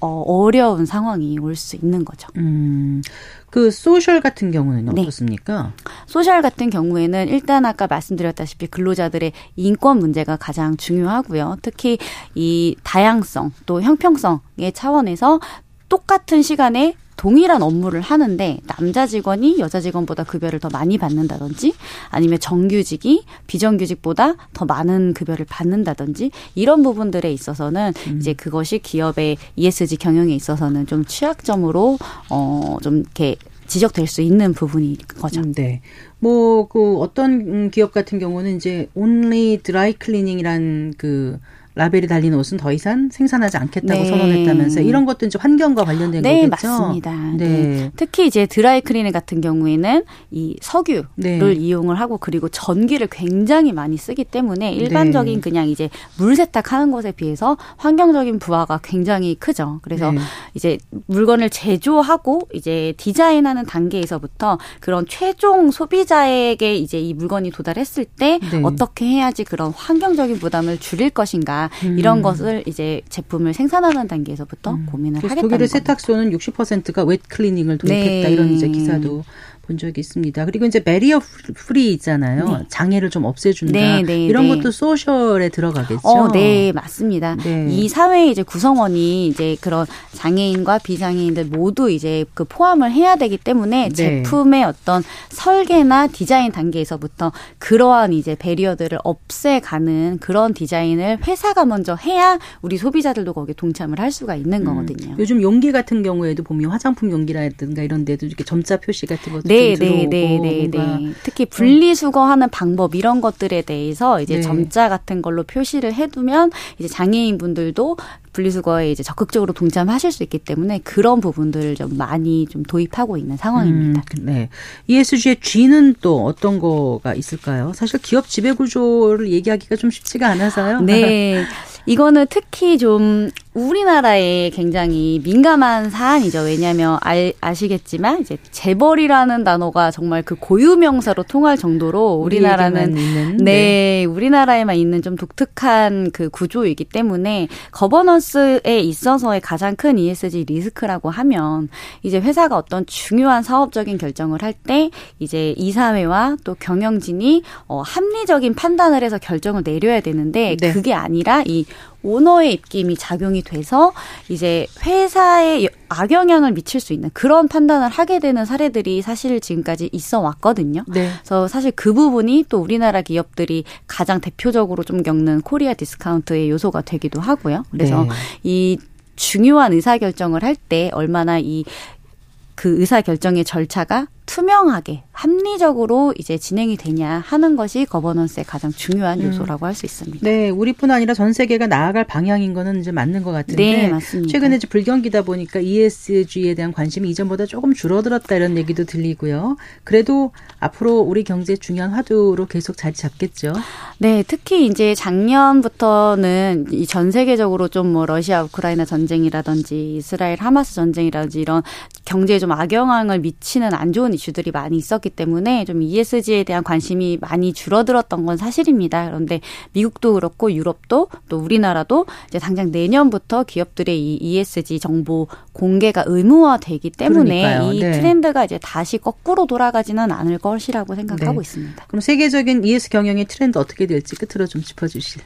어, 0.00 0.22
어려운 0.26 0.86
상황이 0.86 1.38
올 1.38 1.54
수 1.56 1.76
있는 1.76 2.04
거죠. 2.04 2.28
음, 2.36 3.02
그 3.50 3.70
social 3.70 4.20
같은 4.20 4.50
경우는 4.50 4.86
네. 4.94 5.02
어떻습니까? 5.02 5.72
social 6.06 6.42
같은 6.42 6.70
경우에는 6.70 7.28
일단 7.28 7.64
아까 7.64 7.86
말씀드렸다시피 7.86 8.66
근로자들의 8.66 9.32
인권 9.56 9.98
문제가 9.98 10.36
가장 10.36 10.76
중요하고요. 10.76 11.58
특히 11.62 11.98
이 12.34 12.74
다양성 12.82 13.52
또 13.66 13.80
형평성의 13.80 14.72
차원에서 14.74 15.40
똑같은 15.88 16.42
시간에 16.42 16.96
동일한 17.16 17.62
업무를 17.62 18.00
하는데 18.00 18.58
남자 18.66 19.06
직원이 19.06 19.58
여자 19.58 19.80
직원보다 19.80 20.24
급여를 20.24 20.58
더 20.60 20.68
많이 20.70 20.98
받는다든지 20.98 21.74
아니면 22.10 22.38
정규직이 22.38 23.24
비정규직보다 23.46 24.34
더 24.52 24.64
많은 24.64 25.14
급여를 25.14 25.46
받는다든지 25.48 26.30
이런 26.54 26.82
부분들에 26.82 27.32
있어서는 27.32 27.92
음. 28.08 28.18
이제 28.18 28.32
그것이 28.32 28.78
기업의 28.78 29.36
ESG 29.56 29.96
경영에 29.96 30.34
있어서는 30.34 30.86
좀 30.86 31.04
취약점으로 31.04 31.98
어좀 32.28 32.98
이렇게 32.98 33.36
지적될 33.66 34.06
수 34.06 34.20
있는 34.20 34.52
부분인 34.52 34.96
거죠. 35.18 35.40
음, 35.40 35.52
네. 35.52 35.80
뭐 36.18 36.66
그 36.68 36.98
어떤 36.98 37.70
기업 37.70 37.92
같은 37.92 38.18
경우는 38.18 38.56
이제 38.56 38.88
only 38.94 39.58
dry 39.58 39.94
cleaning이란 40.02 40.94
그 40.96 41.38
라벨이 41.76 42.06
달린 42.06 42.34
옷은 42.34 42.56
더 42.56 42.72
이상 42.72 43.08
생산하지 43.10 43.56
않겠다고 43.56 44.02
네. 44.02 44.08
선언했다면서 44.08 44.80
이런 44.80 45.04
것도 45.04 45.26
이제 45.26 45.38
환경과 45.40 45.84
관련된 45.84 46.22
네, 46.22 46.48
거겠죠. 46.48 46.68
맞습니다. 46.68 47.12
네. 47.36 47.48
네. 47.48 47.92
특히 47.96 48.26
이제 48.26 48.46
드라이 48.46 48.80
클리닝 48.80 49.10
같은 49.10 49.40
경우에는 49.40 50.04
이 50.30 50.56
석유를 50.60 51.04
네. 51.16 51.52
이용을 51.52 51.98
하고 51.98 52.16
그리고 52.18 52.48
전기를 52.48 53.08
굉장히 53.10 53.72
많이 53.72 53.96
쓰기 53.96 54.22
때문에 54.22 54.72
일반적인 54.72 55.34
네. 55.34 55.40
그냥 55.40 55.68
이제 55.68 55.90
물 56.16 56.36
세탁하는 56.36 56.92
것에 56.92 57.10
비해서 57.10 57.56
환경적인 57.76 58.38
부하가 58.38 58.78
굉장히 58.82 59.34
크죠. 59.34 59.80
그래서 59.82 60.12
네. 60.12 60.20
이제 60.54 60.78
물건을 61.06 61.50
제조하고 61.50 62.42
이제 62.54 62.94
디자인하는 62.98 63.66
단계에서부터 63.66 64.58
그런 64.78 65.06
최종 65.08 65.72
소비자에게 65.72 66.76
이제 66.76 67.00
이 67.00 67.14
물건이 67.14 67.50
도달했을 67.50 68.04
때 68.04 68.38
어떻게 68.62 69.06
해야지 69.06 69.42
그런 69.42 69.72
환경적인 69.72 70.38
부담을 70.38 70.78
줄일 70.78 71.10
것인가 71.10 71.63
음. 71.84 71.98
이런 71.98 72.22
것을 72.22 72.62
이제 72.66 73.02
제품을 73.08 73.54
생산하는 73.54 74.08
단계에서부터 74.08 74.72
음. 74.72 74.86
고민을 74.86 75.18
하겠다는 75.18 75.42
독일의 75.42 75.68
세탁소는 75.68 76.30
60%가 76.30 77.04
wet 77.04 77.22
cleaning을 77.28 77.78
도입했다 77.78 78.28
네. 78.28 78.32
이런 78.32 78.52
이제 78.52 78.68
기사도 78.68 79.24
본 79.66 79.78
적이 79.78 80.00
있습니다. 80.00 80.44
그리고 80.44 80.66
이제 80.66 80.82
barrier 80.82 81.20
free 81.54 81.92
있잖아요. 81.92 82.48
네. 82.48 82.64
장애를 82.68 83.10
좀 83.10 83.24
없애준다. 83.24 83.72
네, 83.72 84.02
네, 84.02 84.26
이런 84.26 84.48
네. 84.48 84.56
것도 84.56 84.70
social에 84.70 85.48
들어가겠죠. 85.48 86.00
어, 86.02 86.28
네, 86.32 86.72
맞습니다. 86.72 87.36
네. 87.36 87.68
이 87.70 87.88
사회 87.88 88.28
이제 88.28 88.42
구성원이 88.42 89.26
이제 89.26 89.56
그런 89.60 89.86
장애인과 90.12 90.78
비장애인들 90.78 91.46
모두 91.46 91.90
이제 91.90 92.24
그 92.34 92.44
포함을 92.44 92.92
해야 92.92 93.16
되기 93.16 93.36
때문에 93.36 93.88
네. 93.88 93.94
제품의 93.94 94.64
어떤 94.64 95.02
설계나 95.30 96.08
디자인 96.08 96.52
단계에서부터 96.52 97.32
그러한 97.58 98.12
이제 98.12 98.34
베리어들을 98.34 98.98
없애가는 99.02 100.18
그런 100.20 100.54
디자인을 100.54 101.18
회사가 101.26 101.64
먼저 101.64 101.94
해야 101.94 102.38
우리 102.62 102.76
소비자들도 102.76 103.32
거기에 103.32 103.54
동참을 103.56 103.98
할 104.00 104.12
수가 104.12 104.34
있는 104.34 104.60
음. 104.60 104.64
거거든요. 104.64 105.16
요즘 105.18 105.42
용기 105.42 105.72
같은 105.72 106.02
경우에도 106.02 106.42
보면 106.42 106.70
화장품 106.70 107.10
용기라든가 107.10 107.82
이런 107.82 108.04
데도 108.04 108.26
이렇게 108.26 108.44
점자 108.44 108.78
표시 108.78 109.06
같은 109.06 109.32
것도 109.32 109.48
네, 109.54 109.74
네, 109.76 110.06
네, 110.06 110.38
네, 110.38 110.68
네. 110.70 111.12
특히 111.22 111.46
분리수거하는 111.46 112.50
방법 112.50 112.94
이런 112.94 113.20
것들에 113.20 113.62
대해서 113.62 114.20
이제 114.20 114.36
네. 114.36 114.40
점자 114.40 114.88
같은 114.88 115.22
걸로 115.22 115.42
표시를 115.44 115.94
해두면 115.94 116.50
이제 116.78 116.88
장애인 116.88 117.38
분들도 117.38 117.96
분리수거에 118.34 118.90
이제 118.90 119.02
적극적으로 119.02 119.54
동참하실 119.54 120.12
수 120.12 120.22
있기 120.24 120.38
때문에 120.38 120.80
그런 120.84 121.20
부분들을 121.20 121.76
좀 121.76 121.96
많이 121.96 122.46
좀 122.46 122.62
도입하고 122.62 123.16
있는 123.16 123.38
상황입니다. 123.38 124.02
음, 124.18 124.26
네. 124.26 124.48
ESG의 124.88 125.36
G는 125.40 125.94
또 126.02 126.24
어떤 126.24 126.58
거가 126.58 127.14
있을까요? 127.14 127.72
사실 127.74 127.98
기업 128.00 128.28
지배 128.28 128.52
구조를 128.52 129.30
얘기하기가 129.30 129.76
좀 129.76 129.90
쉽지가 129.90 130.28
않아서요. 130.28 130.80
네. 130.82 131.44
이거는 131.86 132.26
특히 132.30 132.78
좀 132.78 133.30
우리나라에 133.52 134.50
굉장히 134.50 135.20
민감한 135.22 135.90
사안이죠. 135.90 136.40
왜냐하면 136.40 136.98
알, 137.02 137.32
아시겠지만 137.40 138.20
이제 138.20 138.36
재벌이라는 138.50 139.44
단어가 139.44 139.90
정말 139.90 140.22
그 140.22 140.34
고유 140.34 140.76
명사로 140.76 141.22
통할 141.24 141.56
정도로 141.56 142.14
우리나라는 142.14 142.96
있는, 142.96 143.36
네, 143.36 143.44
네, 143.44 144.04
우리나라에만 144.06 144.76
있는 144.76 145.02
좀 145.02 145.14
독특한 145.14 146.10
그 146.12 146.30
구조이기 146.30 146.84
때문에 146.84 147.48
거버넌스 147.70 148.23
에 148.66 148.80
있어서의 148.80 149.40
가장 149.40 149.76
큰 149.76 149.98
ESG 149.98 150.44
리스크라고 150.44 151.10
하면 151.10 151.68
이제 152.02 152.20
회사가 152.20 152.56
어떤 152.56 152.86
중요한 152.86 153.42
사업적인 153.42 153.98
결정을 153.98 154.42
할 154.42 154.54
때 154.66 154.90
이제 155.18 155.52
이사회와 155.58 156.36
또 156.44 156.54
경영진이 156.54 157.42
어 157.66 157.82
합리적인 157.82 158.54
판단을 158.54 159.02
해서 159.02 159.18
결정을 159.18 159.62
내려야 159.64 160.00
되는데 160.00 160.56
네. 160.58 160.72
그게 160.72 160.94
아니라 160.94 161.42
이 161.44 161.66
오너의 162.04 162.52
입김이 162.52 162.96
작용이 162.96 163.42
돼서 163.42 163.92
이제 164.28 164.66
회사에 164.82 165.66
악영향을 165.88 166.52
미칠 166.52 166.80
수 166.80 166.92
있는 166.92 167.10
그런 167.12 167.48
판단을 167.48 167.88
하게 167.88 168.18
되는 168.20 168.44
사례들이 168.44 169.02
사실 169.02 169.40
지금까지 169.40 169.88
있어 169.92 170.20
왔거든요. 170.20 170.84
네. 170.86 171.10
그래서 171.18 171.48
사실 171.48 171.72
그 171.72 171.92
부분이 171.92 172.44
또 172.48 172.58
우리나라 172.60 173.00
기업들이 173.02 173.64
가장 173.86 174.20
대표적으로 174.20 174.84
좀 174.84 175.02
겪는 175.02 175.40
코리아 175.40 175.74
디스카운트의 175.74 176.50
요소가 176.50 176.82
되기도 176.82 177.20
하고요. 177.20 177.64
그래서 177.70 178.04
네. 178.04 178.10
이 178.42 178.78
중요한 179.16 179.72
의사결정을 179.72 180.42
할 180.42 180.56
때 180.68 180.90
얼마나 180.92 181.38
이그 181.38 182.80
의사결정의 182.80 183.44
절차가 183.44 184.06
투명하게 184.26 185.02
합리적으로 185.12 186.12
이제 186.18 186.38
진행이 186.38 186.76
되냐 186.76 187.22
하는 187.26 187.56
것이 187.56 187.84
거버넌스의 187.84 188.44
가장 188.46 188.72
중요한 188.72 189.20
음. 189.20 189.26
요소라고 189.26 189.66
할수 189.66 189.86
있습니다. 189.86 190.18
네, 190.22 190.48
우리뿐 190.50 190.90
아니라 190.90 191.14
전 191.14 191.32
세계가 191.32 191.66
나아갈 191.66 192.04
방향인 192.04 192.52
거는 192.54 192.80
이제 192.80 192.90
맞는 192.90 193.22
것 193.22 193.30
같은데 193.32 193.64
네, 193.64 193.88
맞습니다. 193.88 194.32
최근에 194.32 194.56
이제 194.56 194.66
불경기다 194.66 195.22
보니까 195.22 195.60
ESG에 195.60 196.54
대한 196.54 196.72
관심이 196.72 197.08
이전보다 197.10 197.46
조금 197.46 197.74
줄어들었다 197.74 198.34
이런 198.34 198.56
얘기도 198.56 198.84
들리고요. 198.84 199.56
그래도 199.84 200.32
앞으로 200.58 200.98
우리 201.00 201.22
경제 201.22 201.54
중요한 201.56 201.92
화두로 201.92 202.46
계속 202.46 202.76
자리 202.76 202.94
잡겠죠. 202.94 203.52
네, 203.98 204.24
특히 204.26 204.66
이제 204.66 204.94
작년부터는 204.94 206.66
이 206.72 206.86
전 206.86 207.10
세계적으로 207.10 207.68
좀 207.68 207.84
뭐 207.94 208.06
러시아 208.06 208.42
우크라이나 208.44 208.84
전쟁이라든지 208.86 209.96
이스라엘 209.96 210.40
하마스 210.40 210.74
전쟁이라든지 210.74 211.40
이런 211.40 211.62
경제에 212.06 212.38
좀 212.38 212.50
악영향을 212.52 213.18
미치는 213.20 213.74
안 213.74 213.92
좋은 213.92 214.13
이슈들이 214.14 214.50
많이 214.50 214.76
있었기 214.76 215.10
때문에 215.10 215.64
좀 215.64 215.82
ESG에 215.82 216.44
대한 216.44 216.64
관심이 216.64 217.18
많이 217.20 217.52
줄어들었던 217.52 218.26
건 218.26 218.36
사실입니다. 218.36 219.06
그런데 219.06 219.40
미국도 219.72 220.14
그렇고 220.14 220.52
유럽도 220.52 221.08
또 221.28 221.38
우리나라도 221.38 222.06
이제 222.28 222.38
당장 222.38 222.70
내년부터 222.70 223.44
기업들의 223.44 223.98
이 223.98 224.16
ESG 224.16 224.80
정보 224.80 225.28
공개가 225.52 226.04
의무화되기 226.06 226.90
때문에 226.90 227.42
그러니까요. 227.42 227.72
이 227.72 227.80
네. 227.80 227.92
트렌드가 227.92 228.44
이제 228.44 228.58
다시 228.62 228.98
거꾸로 228.98 229.46
돌아가지는 229.46 230.10
않을 230.10 230.38
것이라고 230.38 230.94
생각하고 230.94 231.40
네. 231.40 231.42
있습니다. 231.42 231.84
그럼 231.86 232.00
세계적인 232.00 232.64
ES 232.64 232.88
경영의 232.90 233.26
트렌드 233.26 233.58
어떻게 233.58 233.86
될지 233.86 234.16
끝으로 234.16 234.46
좀 234.46 234.62
짚어주실. 234.62 235.22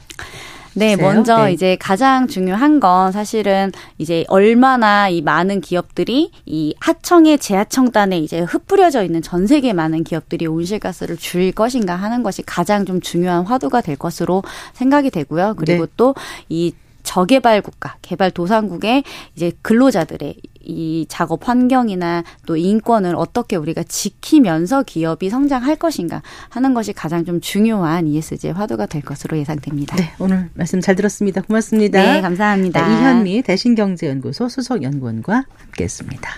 네, 0.73 0.93
있어요? 0.93 1.05
먼저 1.05 1.45
네. 1.45 1.53
이제 1.53 1.77
가장 1.79 2.27
중요한 2.27 2.79
건 2.79 3.11
사실은 3.11 3.71
이제 3.97 4.25
얼마나 4.27 5.09
이 5.09 5.21
많은 5.21 5.61
기업들이 5.61 6.31
이 6.45 6.75
하청의 6.79 7.39
재하청단에 7.39 8.19
이제 8.19 8.39
흩뿌려져 8.39 9.03
있는 9.03 9.21
전 9.21 9.47
세계 9.47 9.73
많은 9.73 10.03
기업들이 10.03 10.47
온실가스를 10.47 11.17
줄일 11.17 11.51
것인가 11.51 11.95
하는 11.95 12.23
것이 12.23 12.41
가장 12.43 12.85
좀 12.85 13.01
중요한 13.01 13.45
화두가 13.45 13.81
될 13.81 13.95
것으로 13.95 14.43
생각이 14.73 15.09
되고요. 15.09 15.55
그리고 15.57 15.85
네. 15.85 15.91
또이 15.97 16.73
저개발 17.03 17.61
국가, 17.61 17.95
개발 18.01 18.29
도상국의 18.29 19.03
이제 19.35 19.51
근로자들의 19.61 20.35
이 20.61 21.05
작업 21.09 21.47
환경이나 21.47 22.23
또 22.45 22.57
인권을 22.57 23.15
어떻게 23.15 23.55
우리가 23.55 23.83
지키면서 23.83 24.83
기업이 24.83 25.29
성장할 25.29 25.75
것인가 25.77 26.21
하는 26.49 26.73
것이 26.73 26.93
가장 26.93 27.25
좀 27.25 27.41
중요한 27.41 28.07
ESG의 28.07 28.53
화두가 28.53 28.85
될 28.85 29.01
것으로 29.01 29.37
예상됩니다. 29.37 29.95
네, 29.95 30.11
오늘 30.19 30.49
말씀 30.53 30.81
잘 30.81 30.95
들었습니다. 30.95 31.41
고맙습니다. 31.41 32.01
네, 32.01 32.21
감사합니다. 32.21 32.87
네, 32.87 32.93
이현미 32.99 33.41
대신경제연구소 33.43 34.49
수석연구원과 34.49 35.45
함께했습니다. 35.57 36.29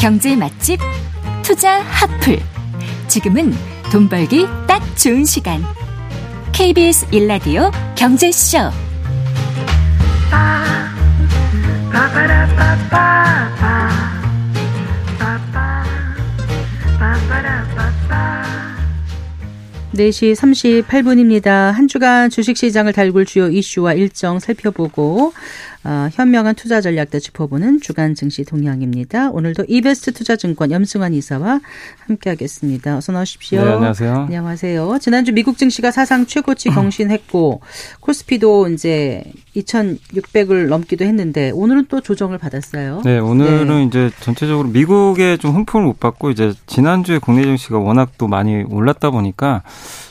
경제 0.00 0.34
맛집 0.34 0.80
투자 1.50 1.80
핫플. 1.80 2.38
지금은 3.08 3.52
돈 3.90 4.08
벌기 4.08 4.46
딱 4.68 4.80
좋은 4.96 5.24
시간. 5.24 5.60
KBS 6.52 7.08
일라디오 7.10 7.72
경제쇼. 7.96 8.70
네시 19.92 20.32
38분입니다. 20.32 21.72
한 21.72 21.88
주간 21.88 22.30
주식시장을 22.30 22.92
달굴 22.92 23.26
주요 23.26 23.48
이슈와 23.48 23.94
일정 23.94 24.38
살펴보고 24.38 25.34
어, 25.82 26.08
현명한 26.12 26.56
투자 26.56 26.82
전략도 26.82 27.20
짚어보는 27.20 27.80
주간 27.80 28.14
증시 28.14 28.44
동향입니다. 28.44 29.30
오늘도 29.30 29.64
이베스트 29.66 30.12
투자증권 30.12 30.70
염승환 30.72 31.14
이사와 31.14 31.60
함께하겠습니다. 32.06 32.98
어서 32.98 33.12
나오십시오. 33.12 33.64
네, 33.64 33.72
안녕하세요. 33.72 34.14
안녕하세요. 34.14 34.98
지난주 35.00 35.32
미국 35.32 35.56
증시가 35.56 35.90
사상 35.90 36.26
최고치 36.26 36.68
경신했고 36.70 37.62
코스피도 38.00 38.68
이제 38.68 39.24
2,600을 39.56 40.68
넘기도 40.68 41.06
했는데 41.06 41.50
오늘은 41.50 41.86
또 41.88 42.02
조정을 42.02 42.36
받았어요. 42.36 43.00
네, 43.06 43.18
오늘은 43.18 43.68
네. 43.68 43.84
이제 43.84 44.10
전체적으로 44.20 44.68
미국에 44.68 45.38
좀 45.38 45.54
훈풍을 45.54 45.86
못 45.86 45.98
받고 45.98 46.30
이제 46.30 46.52
지난주에 46.66 47.18
국내 47.18 47.42
증시가 47.42 47.78
워낙 47.78 48.12
또 48.18 48.28
많이 48.28 48.64
올랐다 48.68 49.10
보니까 49.10 49.62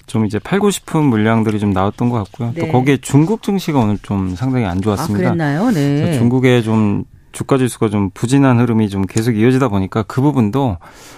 좀 0.09 0.25
이제 0.25 0.39
팔고 0.39 0.71
싶은 0.71 1.03
물량들이 1.03 1.59
좀 1.59 1.71
나왔던 1.71 2.09
것 2.09 2.17
같고요. 2.17 2.51
네. 2.55 2.61
또 2.61 2.71
거기에 2.71 2.97
중국 2.97 3.43
증시가 3.43 3.79
오늘 3.79 3.97
좀 3.99 4.35
상당히 4.35 4.65
안 4.65 4.81
좋았습니다. 4.81 5.29
아, 5.29 5.33
그랬나요? 5.33 5.69
네. 5.69 6.13
중국의 6.13 6.63
좀 6.63 7.05
주가 7.31 7.59
지수가 7.59 7.89
좀 7.89 8.09
부진한 8.15 8.59
흐름이 8.59 8.89
좀 8.89 9.03
계속 9.03 9.37
이어지다 9.37 9.67
보니까 9.67 10.01
그 10.03 10.19
부분도 10.19 10.77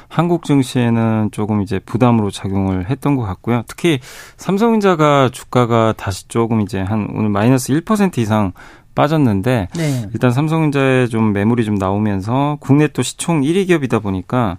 한국 0.09 0.43
증시에는 0.43 1.29
조금 1.31 1.61
이제 1.61 1.79
부담으로 1.79 2.31
작용을 2.31 2.89
했던 2.89 3.15
것 3.15 3.23
같고요. 3.23 3.63
특히 3.69 3.99
삼성전자가 4.35 5.29
주가가 5.31 5.93
다시 5.95 6.27
조금 6.27 6.59
이제 6.59 6.81
한 6.81 7.07
오늘 7.15 7.29
마이너스 7.29 7.71
1% 7.71 8.17
이상 8.17 8.51
빠졌는데 8.93 9.69
네. 9.73 10.09
일단 10.13 10.31
삼성전자에 10.31 11.07
좀 11.07 11.31
매물이 11.31 11.63
좀 11.63 11.75
나오면서 11.75 12.57
국내 12.59 12.89
또 12.89 13.03
시총 13.03 13.41
1위 13.41 13.67
기업이다 13.67 13.99
보니까 13.99 14.57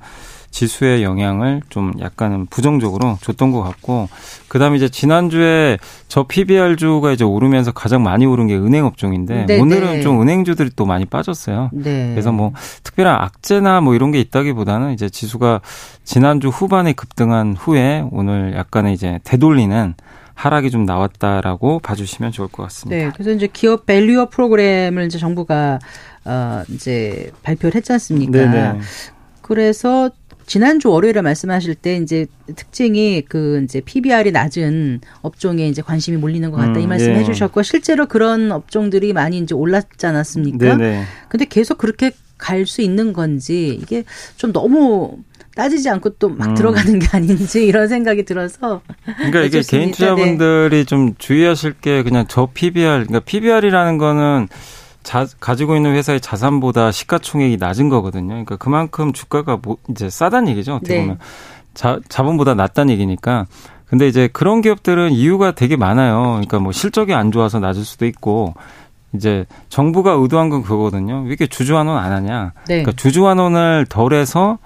지수의 0.52 1.02
영향을 1.02 1.62
좀 1.70 1.92
약간은 1.98 2.46
부정적으로 2.46 3.18
줬던 3.22 3.50
것 3.50 3.62
같고 3.62 4.08
그다음에 4.48 4.76
이제 4.76 4.88
지난주에 4.88 5.78
저 6.08 6.24
PBR주가 6.24 7.10
이제 7.10 7.24
오르면서 7.24 7.72
가장 7.72 8.02
많이 8.02 8.26
오른 8.26 8.46
게 8.46 8.54
은행 8.54 8.84
업종인데 8.84 9.46
네 9.46 9.59
오늘은 9.59 9.92
네. 9.94 10.00
좀 10.03 10.20
은행주들이 10.20 10.70
또 10.76 10.84
많이 10.84 11.07
빠졌어요. 11.07 11.70
네. 11.72 12.11
그래서 12.11 12.30
뭐 12.30 12.53
특별한 12.84 13.16
악재나 13.20 13.80
뭐 13.80 13.94
이런 13.94 14.12
게 14.12 14.20
있다기보다는 14.20 14.92
이제 14.92 15.09
지수가 15.09 15.62
지난주 16.05 16.48
후반에 16.48 16.92
급등한 16.92 17.57
후에 17.59 18.05
오늘 18.12 18.55
약간의 18.55 18.92
이제 18.92 19.18
되돌리는 19.24 19.94
하락이 20.34 20.70
좀 20.70 20.84
나왔다라고 20.84 21.78
봐주시면 21.80 22.32
좋을 22.32 22.48
것 22.48 22.62
같습니다. 22.64 23.05
네, 23.05 23.11
그래서 23.12 23.30
이제 23.30 23.48
기업 23.50 23.86
밸류어 23.86 24.28
프로그램을 24.28 25.07
이제 25.07 25.18
정부가 25.18 25.78
어 26.24 26.62
이제 26.68 27.30
발표를 27.42 27.74
했지 27.74 27.92
않습니까? 27.92 28.32
네네. 28.32 28.80
그래서 29.40 30.11
지난주 30.53 30.90
월요일에 30.90 31.22
말씀하실 31.22 31.76
때 31.76 31.96
이제 31.96 32.26
특징이 32.57 33.22
그 33.26 33.62
이제 33.64 33.80
PBR이 33.80 34.32
낮은 34.32 35.00
업종에 35.22 35.66
이제 35.66 35.80
관심이 35.80 36.18
몰리는 36.18 36.50
것 36.50 36.59
같다 36.59 36.72
음, 36.72 36.80
이 36.80 36.86
말씀 36.86 37.12
예. 37.12 37.20
해주셨고 37.20 37.62
실제로 37.62 38.05
그런 38.05 38.53
업종들이 38.53 39.14
많이 39.14 39.38
이제 39.38 39.55
올랐지 39.55 40.05
않았습니까? 40.05 40.76
네네. 40.76 41.05
근데 41.30 41.46
계속 41.46 41.78
그렇게 41.78 42.11
갈 42.36 42.66
수 42.66 42.82
있는 42.82 43.14
건지 43.14 43.78
이게 43.80 44.05
좀 44.36 44.53
너무 44.53 45.16
따지지 45.57 45.88
않고 45.88 46.18
또막 46.18 46.50
음. 46.50 46.55
들어가는 46.55 46.98
게 46.98 47.09
아닌지 47.12 47.64
이런 47.64 47.88
생각이 47.88 48.26
들어서. 48.26 48.82
그러니까 49.16 49.44
이게 49.44 49.62
개인 49.62 49.86
네. 49.86 49.92
투자분들이 49.92 50.76
네. 50.76 50.84
좀 50.84 51.14
주의하실 51.16 51.76
게 51.80 52.03
그냥 52.03 52.26
저 52.28 52.50
PBR, 52.53 53.07
그러니까 53.07 53.20
PBR이라는 53.20 53.96
거는 53.96 54.48
자, 55.03 55.26
가지고 55.40 55.76
있는 55.76 55.94
회사의 55.94 56.20
자산보다 56.20 56.92
시가총액이 56.92 57.57
낮은 57.59 57.88
거거든요. 57.88 58.28
그러니까 58.28 58.57
그만큼 58.57 59.12
주가가 59.12 59.59
뭐 59.61 59.76
이제 59.90 60.09
싸다는 60.09 60.48
얘기죠. 60.53 60.76
어떻게 60.76 60.94
네. 60.94 61.00
보면 61.00 61.18
자, 61.74 61.98
자본보다 62.09 62.55
낮다는 62.55 62.92
얘기니까. 62.92 63.46
근데 63.86 64.09
이제 64.09 64.28
그런 64.32 64.62
기업들은 64.62 65.12
이유가 65.12 65.53
되게 65.53 65.76
많아요. 65.76 66.22
그러니까 66.22 66.59
뭐 66.59 66.72
실적이 66.72 67.14
안 67.14 67.30
좋아서 67.30 67.59
낮을 67.59 67.84
수도 67.84 68.07
있고 68.07 68.55
이제 69.14 69.44
정부가 69.68 70.12
의도한 70.12 70.48
건 70.48 70.62
그거거든요. 70.62 71.22
왜 71.22 71.28
이렇게 71.28 71.46
주주환원 71.46 71.98
안 71.98 72.12
하냐? 72.12 72.53
네. 72.68 72.82
그러니까 72.82 72.92
주주환원을 72.92 73.86
덜해서 73.88 74.59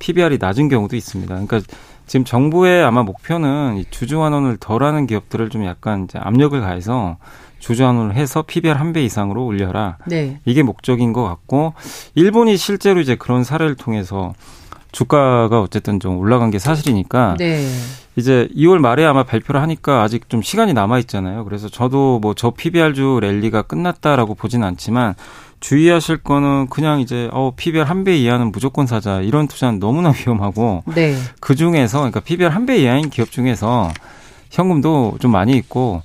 PBR이 0.00 0.38
낮은 0.40 0.68
경우도 0.68 0.96
있습니다. 0.96 1.32
그러니까 1.32 1.60
지금 2.06 2.24
정부의 2.24 2.82
아마 2.82 3.04
목표는 3.04 3.84
주주환원을 3.90 4.56
덜하는 4.56 5.06
기업들을 5.06 5.48
좀 5.50 5.64
약간 5.64 6.04
이제 6.04 6.18
압력을 6.18 6.60
가해서 6.60 7.16
주주환원을 7.62 8.14
해서 8.16 8.42
PBR 8.42 8.74
한 8.76 8.92
배 8.92 9.02
이상으로 9.04 9.46
올려라. 9.46 9.96
네. 10.06 10.40
이게 10.44 10.62
목적인 10.62 11.12
것 11.12 11.22
같고 11.22 11.72
일본이 12.14 12.56
실제로 12.56 13.00
이제 13.00 13.14
그런 13.14 13.44
사례를 13.44 13.76
통해서 13.76 14.34
주가가 14.90 15.62
어쨌든 15.62 15.98
좀 16.00 16.18
올라간 16.18 16.50
게 16.50 16.58
사실이니까 16.58 17.36
네. 17.38 17.66
이제 18.16 18.48
2월 18.54 18.78
말에 18.78 19.06
아마 19.06 19.22
발표를 19.22 19.62
하니까 19.62 20.02
아직 20.02 20.28
좀 20.28 20.42
시간이 20.42 20.74
남아 20.74 20.98
있잖아요. 20.98 21.44
그래서 21.46 21.68
저도 21.70 22.18
뭐 22.20 22.34
저 22.34 22.50
PBR주 22.50 23.20
랠리가 23.22 23.62
끝났다라고 23.62 24.34
보진 24.34 24.62
않지만 24.64 25.14
주의하실 25.60 26.18
거는 26.18 26.66
그냥 26.68 27.00
이제 27.00 27.30
어 27.32 27.52
PBR 27.56 27.84
한 27.84 28.04
배 28.04 28.16
이하는 28.18 28.50
무조건 28.52 28.86
사자 28.86 29.20
이런 29.22 29.46
투자는 29.48 29.78
너무나 29.78 30.10
위험하고 30.18 30.82
네. 30.94 31.16
그 31.40 31.54
중에서 31.54 31.98
그러니까 32.00 32.20
PBR 32.20 32.48
한 32.50 32.66
배 32.66 32.76
이하인 32.78 33.08
기업 33.08 33.30
중에서 33.30 33.88
현금도 34.50 35.16
좀 35.20 35.30
많이 35.30 35.56
있고 35.56 36.02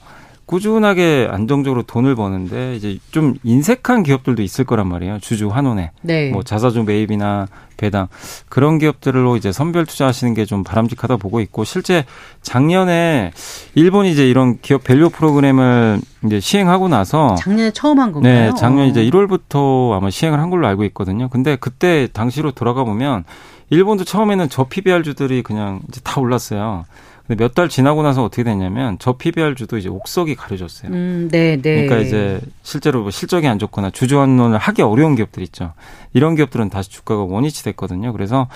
꾸준하게 0.47 1.27
안정적으로 1.29 1.83
돈을 1.83 2.15
버는데 2.15 2.75
이제 2.75 2.97
좀 3.11 3.35
인색한 3.43 4.01
기업들도 4.03 4.41
있을 4.41 4.63
거란 4.65 4.87
말이에요. 4.87 5.19
주주 5.19 5.49
환원에. 5.49 5.91
네. 6.01 6.31
뭐 6.31 6.41
자사주 6.41 6.83
매입이나 6.83 7.47
배당 7.75 8.07
그런 8.49 8.79
기업들로 8.79 9.35
이제 9.37 9.51
선별 9.51 9.85
투자하시는 9.85 10.33
게 10.33 10.45
좀 10.47 10.63
바람직하다 10.63 11.17
보고 11.17 11.41
있고 11.41 11.65
실제 11.65 12.05
작년에 12.41 13.33
일본이 13.75 14.09
이제 14.09 14.27
이런 14.27 14.57
기업 14.61 14.85
value 14.85 15.09
프로그램을 15.09 15.99
이제 16.25 16.39
시행하고 16.39 16.87
나서 16.87 17.35
작년에 17.35 17.71
처음 17.71 17.99
한 17.99 18.13
건가요? 18.13 18.33
네, 18.33 18.51
작년 18.57 18.87
이제 18.87 19.03
1월부터 19.03 19.91
아마 19.91 20.09
시행을 20.09 20.39
한 20.39 20.49
걸로 20.49 20.65
알고 20.67 20.85
있거든요. 20.85 21.27
근데 21.27 21.57
그때 21.57 22.07
당시로 22.13 22.51
돌아가 22.51 22.85
보면 22.85 23.25
일본도 23.69 24.05
처음에는 24.05 24.47
저 24.49 24.63
PBR주들이 24.63 25.43
그냥 25.43 25.81
이제 25.89 25.99
다 26.05 26.21
올랐어요. 26.21 26.85
근데 27.27 27.43
몇 27.43 27.53
달 27.53 27.67
지나고 27.69 28.03
나서 28.03 28.23
어떻게 28.23 28.43
됐냐면 28.43 28.97
저 28.99 29.13
PBR주도 29.13 29.77
이제 29.77 29.89
옥석이 29.89 30.35
가려졌어요. 30.35 30.91
음, 30.91 31.27
네, 31.31 31.57
네. 31.61 31.85
그러니까 31.85 31.97
이제 31.97 32.39
실제로 32.63 33.01
뭐 33.01 33.11
실적이 33.11 33.47
안 33.47 33.59
좋거나 33.59 33.89
주주환원을 33.89 34.57
하기 34.57 34.81
어려운 34.81 35.15
기업들 35.15 35.43
있죠. 35.43 35.73
이런 36.13 36.35
기업들은 36.35 36.69
다시 36.69 36.89
주가가 36.89 37.23
원위치 37.23 37.63
됐거든요. 37.65 38.13
그래서 38.13 38.47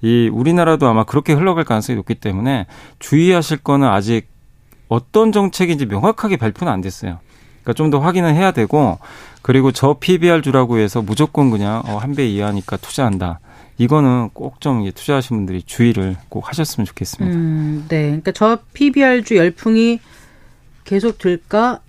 이 0.00 0.30
우리나라도 0.32 0.86
아마 0.88 1.04
그렇게 1.04 1.34
흘러갈 1.34 1.64
가능성이 1.64 1.96
높기 1.96 2.14
때문에 2.14 2.66
주의하실 2.98 3.58
거는 3.58 3.86
아직 3.88 4.26
어떤 4.88 5.30
정책인지 5.32 5.86
명확하게 5.86 6.36
발표는 6.38 6.72
안 6.72 6.80
됐어요. 6.80 7.18
그러니까 7.62 7.72
좀 7.76 7.90
더 7.90 7.98
확인을 7.98 8.34
해야 8.34 8.52
되고 8.52 8.98
그리고 9.42 9.72
저 9.72 9.96
PBR주라고 10.00 10.78
해서 10.78 11.02
무조건 11.02 11.50
그냥 11.50 11.82
어, 11.86 11.98
한 11.98 12.14
배 12.14 12.26
이하니까 12.26 12.76
투자한다. 12.78 13.40
이거는 13.78 14.30
꼭 14.32 14.60
좀 14.60 14.88
투자하신 14.90 15.36
분들이 15.36 15.62
주의를 15.62 16.16
꼭 16.28 16.48
하셨으면 16.48 16.84
좋겠습니다. 16.86 17.36
음, 17.36 17.84
네. 17.88 18.02
그러니까 18.06 18.32
저 18.32 18.58
PBR주 18.72 19.36
열풍이 19.36 20.00
계속 20.84 21.18
될까? 21.18 21.80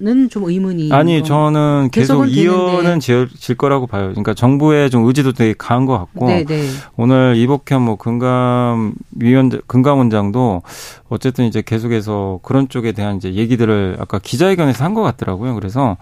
는좀 0.00 0.44
의문이 0.44 0.92
아니 0.92 1.24
저는 1.24 1.88
계속 1.90 2.26
이어는 2.26 3.00
질, 3.00 3.28
질 3.36 3.56
거라고 3.56 3.88
봐요. 3.88 4.10
그러니까 4.10 4.32
정부의 4.32 4.90
좀 4.90 5.04
의지도 5.06 5.32
되게 5.32 5.54
강한 5.58 5.86
것 5.86 5.98
같고 5.98 6.26
네네. 6.28 6.44
네. 6.44 6.68
오늘 6.96 7.34
이복현 7.36 7.82
뭐 7.82 7.96
금감 7.96 8.94
위원 9.18 9.50
금감원장도 9.66 10.62
어쨌든 11.08 11.46
이제 11.46 11.62
계속해서 11.64 12.38
그런 12.42 12.68
쪽에 12.68 12.92
대한 12.92 13.16
이제 13.16 13.34
얘기들을 13.34 13.96
아까 13.98 14.18
기자회견에서 14.18 14.84
한 14.84 14.94
것 14.94 15.02
같더라고요. 15.02 15.54
그래서 15.54 15.96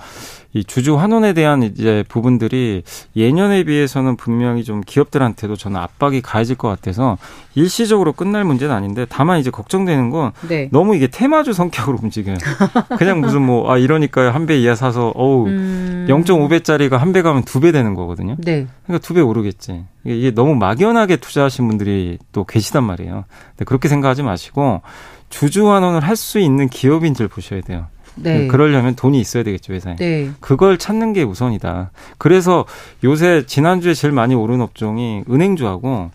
이 0.53 0.65
주주 0.65 0.97
환원에 0.99 1.35
대한 1.35 1.63
이제 1.63 2.03
부분들이 2.09 2.83
예년에 3.15 3.65
비해서는 3.65 4.17
분명히 4.17 4.65
좀 4.65 4.81
기업들한테도 4.81 5.57
저는 5.57 5.79
압박이 5.79 6.23
가해질 6.23 6.57
것 6.57 6.69
같아서 6.69 7.19
일시적으로 7.55 8.13
끝날 8.15 8.45
문제는 8.45 8.75
아닌데 8.75 9.05
다만 9.09 9.39
이제 9.39 9.51
걱정되는 9.51 10.09
건 10.11 10.33
네. 10.49 10.71
너무 10.73 10.97
이게 10.97 11.09
테마주 11.09 11.53
성격으로 11.53 11.99
움직여요. 12.03 12.37
그냥 12.97 13.21
무슨 13.21 13.43
뭐아 13.43 13.77
이러니까 13.87 14.35
한 14.35 14.47
배 14.47 14.59
이하 14.59 14.75
사서 14.75 15.13
어우 15.15 15.47
음... 15.47 16.07
0.5배짜리가 16.09 16.99
한 16.99 17.13
배 17.13 17.23
가면 17.23 17.45
두 17.45 17.61
배 17.61 17.73
되는 17.73 17.95
거거든요. 17.95 18.37
네. 18.39 18.67
그러니까 18.85 19.07
두 19.07 19.15
배 19.15 19.21
오르겠지. 19.21 19.85
이게 20.05 20.31
너무 20.33 20.55
막연하게 20.57 21.17
투자하신 21.17 21.67
분들이 21.69 22.19
또 22.33 22.45
계시단 22.45 22.85
말이에요. 22.85 23.25
근데 23.51 23.65
그렇게 23.65 23.89
생각하지 23.89 24.23
마시고 24.23 24.83
주주 25.31 25.71
환원을 25.71 26.01
할 26.05 26.17
수 26.17 26.39
있는 26.39 26.69
기업인들 26.69 27.29
보셔야 27.29 27.61
돼요. 27.61 27.87
네. 28.17 28.47
그러려면 28.47 28.95
돈이 28.97 29.21
있어야 29.21 29.43
되겠죠 29.43 29.73
회사에. 29.75 29.97
네. 29.97 30.31
그걸 30.41 30.79
찾는 30.79 31.13
게 31.13 31.23
우선이다. 31.23 31.91
그래서 32.19 32.65
요새 33.05 33.45
지난주에 33.47 33.93
제일 33.95 34.13
많이 34.13 34.35
오른 34.35 34.61
업종이 34.63 35.23
은행주하고 35.31 36.11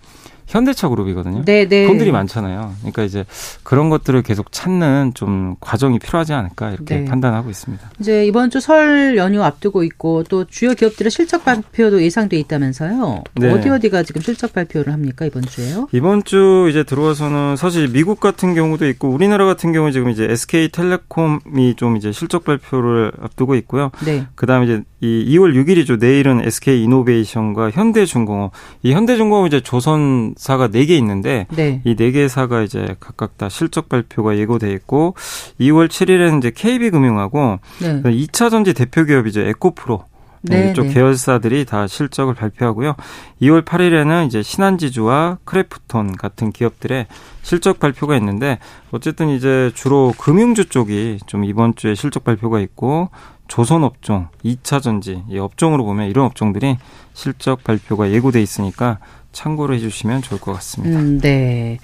현대차 0.52 0.88
그룹이거든요. 0.90 1.44
네, 1.46 1.68
네. 1.68 1.88
돈들이 1.88 2.12
많잖아요. 2.12 2.74
그러니까 2.80 3.04
이제 3.04 3.26
그런 3.64 3.90
것들을 3.90 4.22
계속 4.22 4.52
찾는 4.52 5.12
좀 5.14 5.56
과정이 5.60 6.00
필요하지 6.00 6.34
않을까 6.34 6.72
이렇게 6.72 7.00
네. 7.00 7.06
판단하고 7.06 7.50
있습니다. 7.50 7.92
이제 8.00 8.26
이번 8.26 8.50
주 8.50 8.62
설 8.62 9.18
연휴 9.18 9.42
앞두고 9.44 9.84
있고 9.84 10.24
또 10.30 10.46
주요 10.46 10.74
기업들의 10.76 11.10
실적 11.10 11.44
발표도 11.44 12.04
예상돼 12.04 12.38
있다면서요. 12.38 13.24
네. 13.36 13.52
어디 13.52 13.70
어디가 13.70 14.04
지금 14.04 14.22
실적 14.22 14.54
발표를 14.54 14.94
합니까 14.94 15.26
이번 15.26 15.42
주에요? 15.42 15.88
이번 15.94 16.24
주 16.24 16.68
이제 16.70 16.84
들어와서는 16.84 17.56
사실 17.56 17.88
미국 17.88 18.20
같은 18.20 18.54
경우도 18.54 18.88
있고 18.90 19.10
우리나라 19.10 19.46
같은 19.46 19.74
경우 19.74 19.92
지금 19.92 20.10
이제 20.12 20.26
SK텔레콤이 20.30 21.76
좀 21.76 21.98
이제 21.98 22.12
실적 22.12 22.44
발표를 22.46 23.12
앞두고 23.22 23.56
있고요. 23.56 23.92
네. 24.06 24.28
그다음에 24.36 24.66
이제 24.66 24.84
이 25.02 25.26
2월 25.36 25.56
6일이죠. 25.56 26.00
내일은 26.00 26.42
SK 26.46 26.84
이노베이션과 26.84 27.72
현대중공업. 27.72 28.52
이 28.84 28.94
현대중공업 28.94 29.48
이제 29.48 29.60
조선 29.62 30.34
사가 30.42 30.70
4개 30.70 30.90
있는데 30.98 31.46
네. 31.52 31.82
이 31.84 31.96
4개사가 31.96 32.66
이제 32.66 32.96
각각 33.00 33.38
다 33.38 33.48
실적 33.48 33.90
발표가 33.90 34.40
예고돼 34.40 34.74
있고 34.74 35.14
2월 35.60 35.88
7일에는 35.88 36.40
이제 36.40 36.50
KB금융하고 36.50 37.60
네. 37.80 38.02
2차 38.02 38.50
전지 38.50 38.74
대표 38.74 39.06
기업이죠. 39.06 39.42
에코프로. 39.42 40.06
네, 40.42 40.64
네, 40.64 40.72
이쪽 40.72 40.88
네. 40.88 40.94
계열사들이 40.96 41.66
다 41.66 41.86
실적을 41.86 42.34
발표하고요. 42.34 42.96
2월 43.44 43.64
8일에는 43.64 44.26
이제 44.26 44.42
신한지주와 44.42 45.38
크래프톤 45.44 46.18
같은 46.18 46.52
기업들의 46.52 47.06
실적 47.44 47.80
발표가 47.80 48.18
있는데 48.18 48.58
어쨌든 48.90 49.30
이제 49.30 49.70
주로 49.76 50.12
금융주 50.18 50.70
쪽이 50.70 51.20
좀 51.28 51.46
이번 51.46 51.76
주에 51.76 51.94
실적 51.94 52.24
발표가 52.24 52.60
있고 52.62 53.12
조선 53.48 53.84
업종, 53.84 54.30
2차 54.44 54.82
전지 54.82 55.24
이 55.30 55.38
업종으로 55.38 55.84
보면 55.84 56.10
이런 56.10 56.26
업종들이 56.26 56.78
실적 57.14 57.64
발표가 57.64 58.10
예고돼 58.10 58.42
있으니까 58.42 58.98
참고를 59.32 59.76
해주시면 59.76 60.22
좋을 60.22 60.40
것 60.40 60.54
같습니다. 60.54 61.00
음, 61.00 61.20
네. 61.20 61.80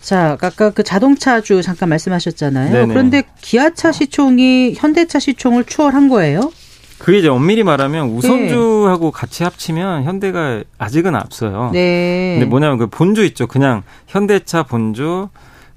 자, 0.00 0.38
아까 0.40 0.70
그 0.70 0.82
자동차주 0.82 1.62
잠깐 1.62 1.90
말씀하셨잖아요. 1.90 2.72
네네. 2.72 2.86
그런데 2.86 3.22
기아차 3.40 3.92
시총이 3.92 4.74
현대차 4.76 5.18
시총을 5.18 5.64
추월한 5.64 6.08
거예요? 6.08 6.52
그게 6.98 7.18
이제 7.18 7.28
엄밀히 7.28 7.62
말하면 7.62 8.10
우선주하고 8.10 9.06
네. 9.06 9.10
같이 9.12 9.42
합치면 9.42 10.04
현대가 10.04 10.62
아직은 10.78 11.14
앞서요. 11.14 11.70
네. 11.72 12.36
근데 12.38 12.46
뭐냐면 12.46 12.78
그 12.78 12.86
본주 12.88 13.24
있죠. 13.24 13.46
그냥 13.46 13.82
현대차 14.06 14.64
본주 14.64 15.28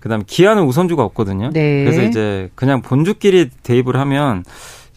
그다음에 0.01 0.25
기아는 0.27 0.63
우선주가 0.63 1.01
없거든요. 1.03 1.51
네. 1.53 1.85
그래서 1.85 2.03
이제 2.03 2.49
그냥 2.55 2.81
본주끼리 2.81 3.49
대입을 3.63 3.95
하면 3.95 4.43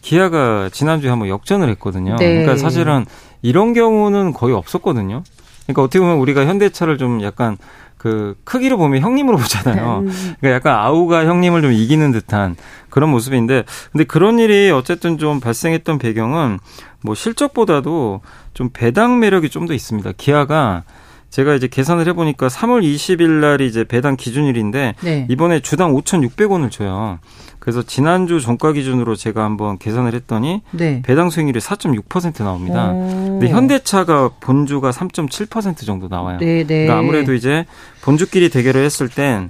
기아가 0.01 0.69
지난주에 0.69 1.09
한번 1.09 1.29
역전을 1.29 1.69
했거든요. 1.71 2.17
네. 2.17 2.41
그러니까 2.41 2.57
사실은 2.57 3.05
이런 3.41 3.73
경우는 3.73 4.33
거의 4.33 4.53
없었거든요. 4.53 5.23
그러니까 5.67 5.83
어떻게 5.83 5.99
보면 5.99 6.17
우리가 6.17 6.45
현대차를 6.45 6.97
좀 6.97 7.21
약간 7.21 7.57
그 7.97 8.35
크기로 8.43 8.77
보면 8.77 9.01
형님으로 9.01 9.37
보잖아요. 9.37 9.99
음. 10.05 10.35
그러니까 10.39 10.51
약간 10.51 10.79
아우가 10.85 11.25
형님을 11.25 11.61
좀 11.61 11.71
이기는 11.71 12.11
듯한 12.11 12.55
그런 12.89 13.09
모습인데 13.09 13.63
근데 13.91 14.03
그런 14.03 14.39
일이 14.39 14.71
어쨌든 14.71 15.17
좀 15.17 15.39
발생했던 15.39 15.97
배경은 15.99 16.59
뭐 17.01 17.15
실적보다도 17.15 18.21
좀 18.53 18.69
배당 18.73 19.19
매력이 19.19 19.49
좀 19.49 19.67
더 19.67 19.73
있습니다. 19.73 20.11
기아가 20.17 20.83
제가 21.29 21.55
이제 21.55 21.67
계산을 21.67 22.07
해보니까 22.07 22.47
3월 22.47 22.83
20일 22.83 23.29
날이 23.41 23.67
이제 23.67 23.83
배당 23.83 24.15
기준일인데 24.15 24.95
네. 25.01 25.27
이번에 25.29 25.59
주당 25.59 25.91
5,600원을 25.93 26.71
줘요. 26.71 27.19
그래서 27.67 27.81
지난주 27.81 28.39
종가 28.39 28.71
기준으로 28.71 29.17
제가 29.17 29.43
한번 29.43 29.77
계산을 29.77 30.13
했더니 30.13 30.61
네. 30.71 31.01
배당 31.01 31.29
수익률이 31.29 31.59
4.6% 31.59 32.41
나옵니다. 32.41 32.91
오. 32.93 33.09
근데 33.41 33.49
현대차가 33.49 34.29
본주가 34.39 34.91
3.7% 34.91 35.85
정도 35.85 36.07
나와요. 36.07 36.37
네, 36.39 36.63
네. 36.63 36.85
그러니까 36.85 36.97
아무래도 36.97 37.33
이제 37.33 37.65
본주끼리 38.03 38.47
대결을 38.47 38.85
했을 38.85 39.09
땐 39.09 39.49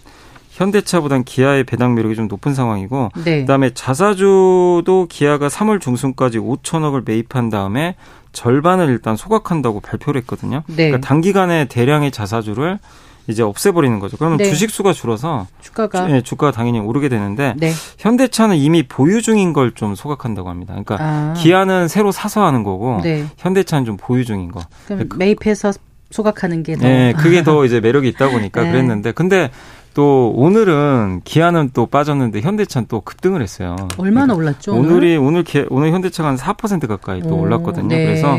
현대차보단 0.49 1.25
기아의 1.25 1.65
배당 1.65 1.93
매력이 1.93 2.15
좀 2.15 2.27
높은 2.27 2.55
상황이고 2.55 3.11
네. 3.23 3.41
그다음에 3.41 3.69
자사주도 3.75 5.05
기아가 5.07 5.47
3월 5.47 5.79
중순까지 5.79 6.39
5천억을 6.39 7.05
매입한 7.05 7.51
다음에 7.51 7.93
절반을 8.31 8.89
일단 8.89 9.15
소각한다고 9.15 9.79
발표를 9.79 10.21
했거든요. 10.21 10.63
네. 10.65 10.87
그러니까 10.89 11.07
단기간에 11.07 11.65
대량의 11.65 12.09
자사주를 12.09 12.79
이제 13.27 13.43
없애버리는 13.43 13.99
거죠. 13.99 14.17
그러면 14.17 14.37
네. 14.37 14.45
주식 14.45 14.69
수가 14.71 14.93
줄어서 14.93 15.47
주가가 15.61 16.07
네, 16.07 16.21
주가가 16.21 16.51
당연히 16.51 16.79
오르게 16.79 17.09
되는데 17.09 17.53
네. 17.57 17.71
현대차는 17.99 18.55
이미 18.57 18.83
보유 18.87 19.21
중인 19.21 19.53
걸 19.53 19.67
좀 19.75 19.93
소각한다고 19.95 20.49
합니다. 20.49 20.73
그러니까 20.73 20.97
아. 20.99 21.33
기아는 21.37 21.87
새로 21.87 22.11
사서 22.11 22.45
하는 22.45 22.63
거고 22.63 23.01
네. 23.03 23.25
현대차는 23.37 23.85
좀 23.85 23.97
보유 23.97 24.23
중인 24.25 24.51
거. 24.51 24.61
그럼 24.87 25.07
매입해서 25.17 25.73
소각하는 26.09 26.63
게 26.63 26.75
더. 26.75 26.87
네, 26.87 27.13
그게 27.17 27.43
더 27.43 27.65
이제 27.65 27.79
매력이 27.81 28.07
있다 28.07 28.29
보니까 28.29 28.63
네. 28.63 28.71
그랬는데 28.71 29.11
근데 29.11 29.51
또 29.97 30.31
오늘은 30.35 31.21
기아는 31.23 31.71
또 31.73 31.87
빠졌는데 31.87 32.41
현대차는 32.41 32.87
또 32.87 33.01
급등을 33.01 33.41
했어요. 33.41 33.75
얼마나 33.97 34.35
그러니까 34.35 34.35
올랐죠? 34.35 34.75
오늘이 34.75 35.17
오늘 35.17 35.43
기, 35.43 35.65
오늘 35.71 35.91
현대차가 35.91 36.29
한 36.29 36.35
4% 36.35 36.87
가까이 36.87 37.19
또 37.21 37.29
오, 37.29 37.39
올랐거든요. 37.41 37.87
네. 37.87 38.05
그래서 38.05 38.37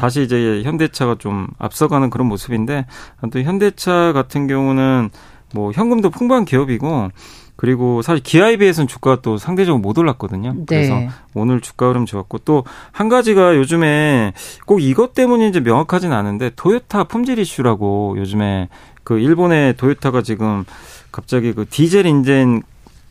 다시 0.00 0.22
이제 0.22 0.62
현대차가 0.64 1.16
좀 1.18 1.46
앞서가는 1.58 2.08
그런 2.08 2.26
모습인데 2.26 2.86
또 3.30 3.38
현대차 3.38 4.14
같은 4.14 4.46
경우는 4.46 5.10
뭐 5.52 5.72
현금도 5.72 6.08
풍부한 6.08 6.46
기업이고 6.46 7.10
그리고 7.56 8.00
사실 8.00 8.22
기아에 8.22 8.56
비해서는 8.56 8.88
주가가 8.88 9.20
또 9.20 9.36
상대적으로 9.36 9.82
못 9.82 9.98
올랐거든요. 9.98 10.54
네. 10.54 10.64
그래서 10.66 10.94
오늘 11.34 11.60
주가 11.60 11.88
흐름 11.88 12.06
좋았고 12.06 12.38
또 12.38 12.64
한 12.92 13.10
가지가 13.10 13.56
요즘에 13.56 14.32
꼭 14.64 14.80
이것 14.80 15.12
때문인지 15.12 15.60
명확하진 15.60 16.12
않은데 16.12 16.50
토요타 16.56 17.04
품질 17.04 17.38
이슈라고 17.38 18.14
요즘에 18.16 18.70
그 19.04 19.18
일본의 19.18 19.76
토요타가 19.76 20.22
지금 20.22 20.64
갑자기 21.14 21.52
그 21.52 21.64
디젤 21.68 22.06
인젠 22.06 22.62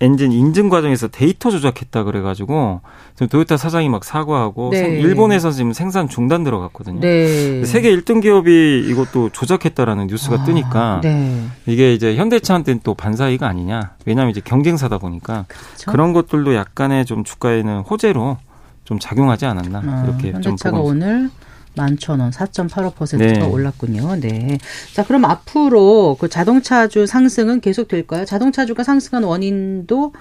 엔진 0.01 0.33
인증 0.33 0.67
과정에서 0.67 1.07
데이터 1.07 1.49
조작했다 1.49 2.03
그래가지고 2.03 2.81
지금 3.13 3.29
도요타 3.29 3.55
사장이 3.55 3.87
막 3.87 4.03
사과하고 4.03 4.71
네. 4.71 4.99
일본에서 4.99 5.51
지금 5.51 5.71
생산 5.71 6.09
중단 6.09 6.43
들어갔거든요. 6.43 6.99
네. 6.99 7.63
세계 7.63 7.95
1등 7.95 8.21
기업이 8.21 8.85
이것도 8.89 9.29
조작했다라는 9.29 10.07
뉴스가 10.07 10.41
아, 10.41 10.43
뜨니까 10.43 10.99
네. 11.01 11.45
이게 11.65 11.93
이제 11.93 12.17
현대차한테는 12.17 12.81
또 12.83 12.93
반사이익 12.93 13.47
아니냐. 13.47 13.91
왜냐하면 14.05 14.31
이제 14.31 14.41
경쟁사다 14.43 14.97
보니까 14.97 15.45
그렇죠? 15.47 15.91
그런 15.91 16.11
것들도 16.11 16.53
약간의 16.53 17.05
좀 17.05 17.23
주가에는 17.23 17.81
호재로 17.81 18.37
좀 18.83 18.99
작용하지 18.99 19.45
않았나 19.45 19.79
아, 19.85 20.03
이렇게 20.05 20.33
현대차가 20.33 20.71
좀 20.71 20.71
보고 20.71 20.89
오늘 20.89 21.29
만천 21.75 22.19
원, 22.19 22.31
4.85%가 22.31 23.17
네. 23.17 23.41
올랐군요. 23.41 24.15
네. 24.19 24.57
자, 24.93 25.03
그럼 25.03 25.25
앞으로 25.25 26.17
그 26.19 26.29
자동차주 26.29 27.05
상승은 27.07 27.61
계속 27.61 27.87
될까요? 27.87 28.25
자동차주가 28.25 28.83
상승한 28.83 29.23
원인도 29.23 30.13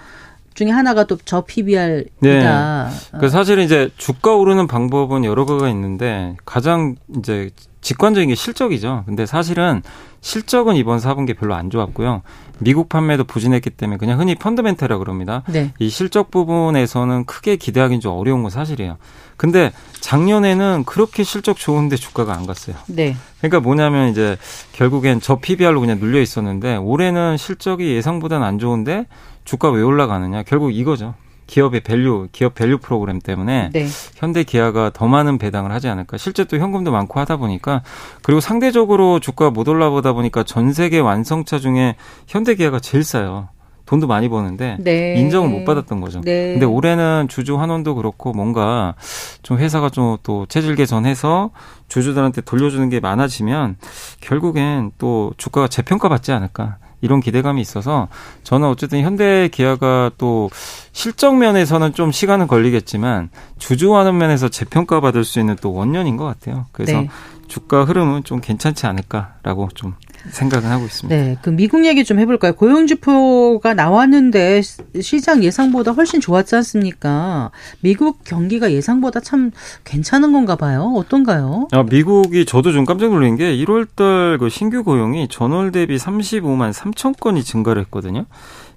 중에 0.55 0.71
하나가 0.71 1.05
또 1.05 1.17
저 1.25 1.43
PBR이다. 1.43 2.11
네. 2.21 3.19
그 3.19 3.29
사실은 3.29 3.65
이제 3.65 3.91
주가 3.97 4.35
오르는 4.35 4.67
방법은 4.67 5.25
여러 5.25 5.47
가지가 5.47 5.69
있는데 5.71 6.37
가장 6.45 6.97
이제 7.17 7.51
직관적인 7.83 8.29
게 8.31 8.35
실적이죠. 8.35 9.03
근데 9.07 9.27
사실은 9.27 9.83
실적은 10.21 10.77
이번 10.77 10.99
4분기 10.99 11.37
별로 11.37 11.55
안 11.55 11.69
좋았고요. 11.69 12.23
미국 12.61 12.89
판매도 12.89 13.25
부진했기 13.25 13.71
때문에 13.71 13.99
그냥 13.99 14.21
흔히 14.21 14.37
펀드멘탈이라고 14.37 15.03
그럽니다. 15.03 15.43
네. 15.49 15.73
이 15.81 15.91
실적 15.91 16.31
부분에서는 16.31 17.25
크게 17.25 17.57
기대하기는 17.57 18.01
좀 18.01 18.17
어려운 18.17 18.43
건 18.43 18.51
사실이에요. 18.51 18.99
근데 19.37 19.73
작년에는 20.01 20.85
그렇게 20.87 21.25
실적 21.25 21.57
좋은데 21.57 21.97
주가가 21.97 22.33
안 22.33 22.47
갔어요. 22.47 22.77
네. 22.87 23.17
그러니까 23.39 23.59
뭐냐면 23.59 24.11
이제 24.11 24.37
결국엔 24.73 25.21
저 25.21 25.41
PBR로 25.41 25.81
그냥 25.81 25.99
눌려 25.99 26.21
있었는데 26.21 26.77
올해는 26.77 27.37
실적이 27.37 27.95
예상보다는 27.97 28.47
안 28.47 28.61
좋은데 28.61 29.07
주가 29.45 29.71
왜 29.71 29.83
올라가느냐? 29.83 30.45
결국 30.45 30.73
이거죠. 30.73 31.15
기업의 31.53 31.81
value, 31.81 32.29
기업 32.33 32.55
value 32.55 32.79
프로그램 32.79 33.21
때문에 33.21 33.69
네. 33.75 33.87
현대 34.17 34.43
기아가 34.43 34.91
더 34.91 35.07
많은 35.07 35.37
배당을 35.37 35.71
하지 35.71 35.87
않을까. 35.89 36.17
실제 36.17 36.45
또 36.45 36.57
현금도 36.57 36.91
많고 36.91 37.21
하다 37.21 37.37
보니까 37.37 37.83
그리고 38.23 38.41
상대적으로 38.41 39.21
주가 39.21 39.51
못 39.51 39.69
올라오다 39.69 40.15
보니까 40.15 40.45
전 40.45 40.73
세계 40.73 40.99
완성차 40.99 41.59
중에 41.59 41.97
현대 42.27 42.55
기아가 42.55 42.81
제일 42.81 43.05
싸요. 43.05 43.49
돈도 43.85 44.07
많이 44.07 44.31
버는데 44.31 44.79
네. 44.81 45.17
인정을 45.19 45.51
못 45.51 45.65
받았던 45.67 46.01
거죠. 46.01 46.23
네. 46.23 46.53
근데 46.53 46.65
올해는 46.65 47.27
주주 47.29 47.61
환원도 47.61 47.97
그렇고 47.97 48.33
뭔가 48.33 48.95
좀 49.43 49.59
회사가 49.59 49.91
좀 49.91 50.17
또 50.23 50.47
체질 50.47 50.75
개선해서 50.75 51.51
주주들한테 51.89 52.41
돌려주는 52.41 52.89
게 52.89 53.01
많아지면 53.01 53.77
결국엔 54.23 54.93
또 54.97 55.35
주가가 55.37 55.69
재평가 55.69 56.09
받지 56.09 56.33
않을까. 56.33 56.79
이런 57.03 57.21
기대감이 57.21 57.61
있어서 57.61 58.09
저는 58.45 58.69
어쨌든 58.69 59.03
현대 59.03 59.49
기아가 59.49 60.11
또 60.17 60.49
실적 60.93 61.37
면에서는 61.37 61.93
좀 61.93 62.11
시간은 62.11 62.47
걸리겠지만 62.47 63.29
주주하는 63.59 64.17
면에서 64.17 64.49
재평가 64.49 65.01
받을 65.01 65.25
수 65.25 65.39
있는 65.41 65.57
또 65.61 65.75
원년인 65.75 66.17
것 66.17 66.25
같아요. 66.25 66.67
그래서 66.73 67.03
네. 67.03 67.09
주가 67.49 67.85
흐름은 67.85 68.25
좀 68.25 68.41
괜찮지 68.41 68.87
않을까라고 68.87 69.69
좀 69.75 69.95
생각은 70.31 70.71
하고 70.71 70.85
있습니다. 70.85 71.15
네, 71.15 71.37
그 71.43 71.51
미국 71.51 71.85
얘기 71.85 72.05
좀 72.05 72.19
해볼까요? 72.19 72.55
고용지표가 72.55 73.75
나왔는데 73.75 74.63
시장 75.01 75.43
예상보다 75.43 75.93
훨씬 75.93 76.21
좋았지 76.21 76.55
않습니까? 76.57 77.51
미국 77.81 78.25
경기가 78.25 78.73
예상보다 78.73 79.21
참 79.21 79.51
괜찮은 79.85 80.33
건가 80.33 80.57
봐요. 80.57 80.93
어떤가요? 80.97 81.69
아, 81.73 81.83
미국이 81.83 82.45
저도 82.45 82.73
좀 82.73 82.85
깜짝 82.85 83.11
놀란 83.11 83.37
게 83.37 83.57
1월달 83.57 84.39
그 84.39 84.49
신규 84.49 84.85
고용이 84.85 85.29
전월 85.29 85.73
대비 85.73 85.97
35만 85.97 86.73
3천 86.73 87.19
건이 87.19 87.43
증가를 87.45 87.83
했거든요. 87.83 88.27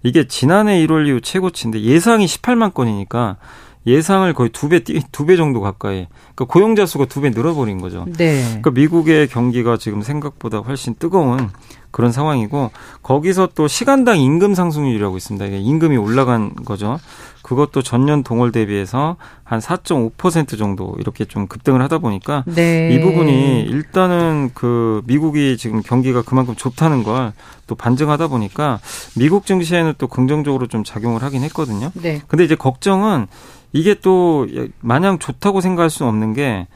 이게 0.03 0.27
지난해 0.27 0.85
1월 0.85 1.07
이후 1.07 1.21
최고치인데 1.21 1.81
예상이 1.81 2.25
18만 2.25 2.73
건이니까 2.73 3.37
예상을 3.87 4.33
거의 4.33 4.49
두 4.49 4.67
배, 4.69 4.79
두 4.83 5.25
배 5.25 5.35
정도 5.35 5.61
가까이. 5.61 6.07
그러니까 6.35 6.45
고용자 6.45 6.85
수가 6.85 7.05
두 7.05 7.21
배 7.21 7.29
늘어버린 7.29 7.79
거죠. 7.81 8.05
네. 8.17 8.41
그러니까 8.47 8.71
미국의 8.71 9.27
경기가 9.27 9.77
지금 9.77 10.01
생각보다 10.01 10.59
훨씬 10.59 10.95
뜨거운 10.95 11.49
그런 11.95 12.11
상황이고 12.11 12.71
거기서 13.01 13.49
또 13.55 13.69
시간당 13.69 14.19
임금 14.19 14.53
상승률이라고 14.53 15.15
있습니다. 15.15 15.45
이게 15.45 15.59
임금이 15.59 15.95
올라간 15.95 16.55
거죠. 16.65 16.99
그것도 17.41 17.83
전년 17.83 18.23
동월 18.23 18.51
대비해서 18.51 19.15
한 19.43 19.59
4.5% 19.59 20.57
정도 20.57 20.95
이렇게 20.99 21.23
좀 21.23 21.47
급등을 21.47 21.81
하다 21.83 21.99
보니까 21.99 22.43
네. 22.47 22.91
이 22.91 22.99
부분이 22.99 23.61
일단은 23.61 24.49
그 24.53 25.03
미국이 25.05 25.55
지금 25.55 25.81
경기가 25.81 26.21
그만큼 26.21 26.55
좋다는 26.55 27.03
걸 27.03 27.33
또 27.67 27.75
반증하다 27.75 28.27
보니까 28.27 28.79
미국 29.15 29.45
증시에는 29.45 29.95
또 29.97 30.07
긍정적으로 30.07 30.67
좀 30.67 30.83
작용을 30.83 31.23
하긴 31.23 31.43
했거든요. 31.43 31.91
네. 31.95 32.21
근데 32.27 32.43
이제 32.43 32.55
걱정은 32.55 33.27
이게 33.73 33.95
또 33.95 34.47
마냥 34.79 35.19
좋다고 35.19 35.61
생각할 35.61 35.89
수는 35.89 36.09
없는 36.09 36.33
게 36.33 36.67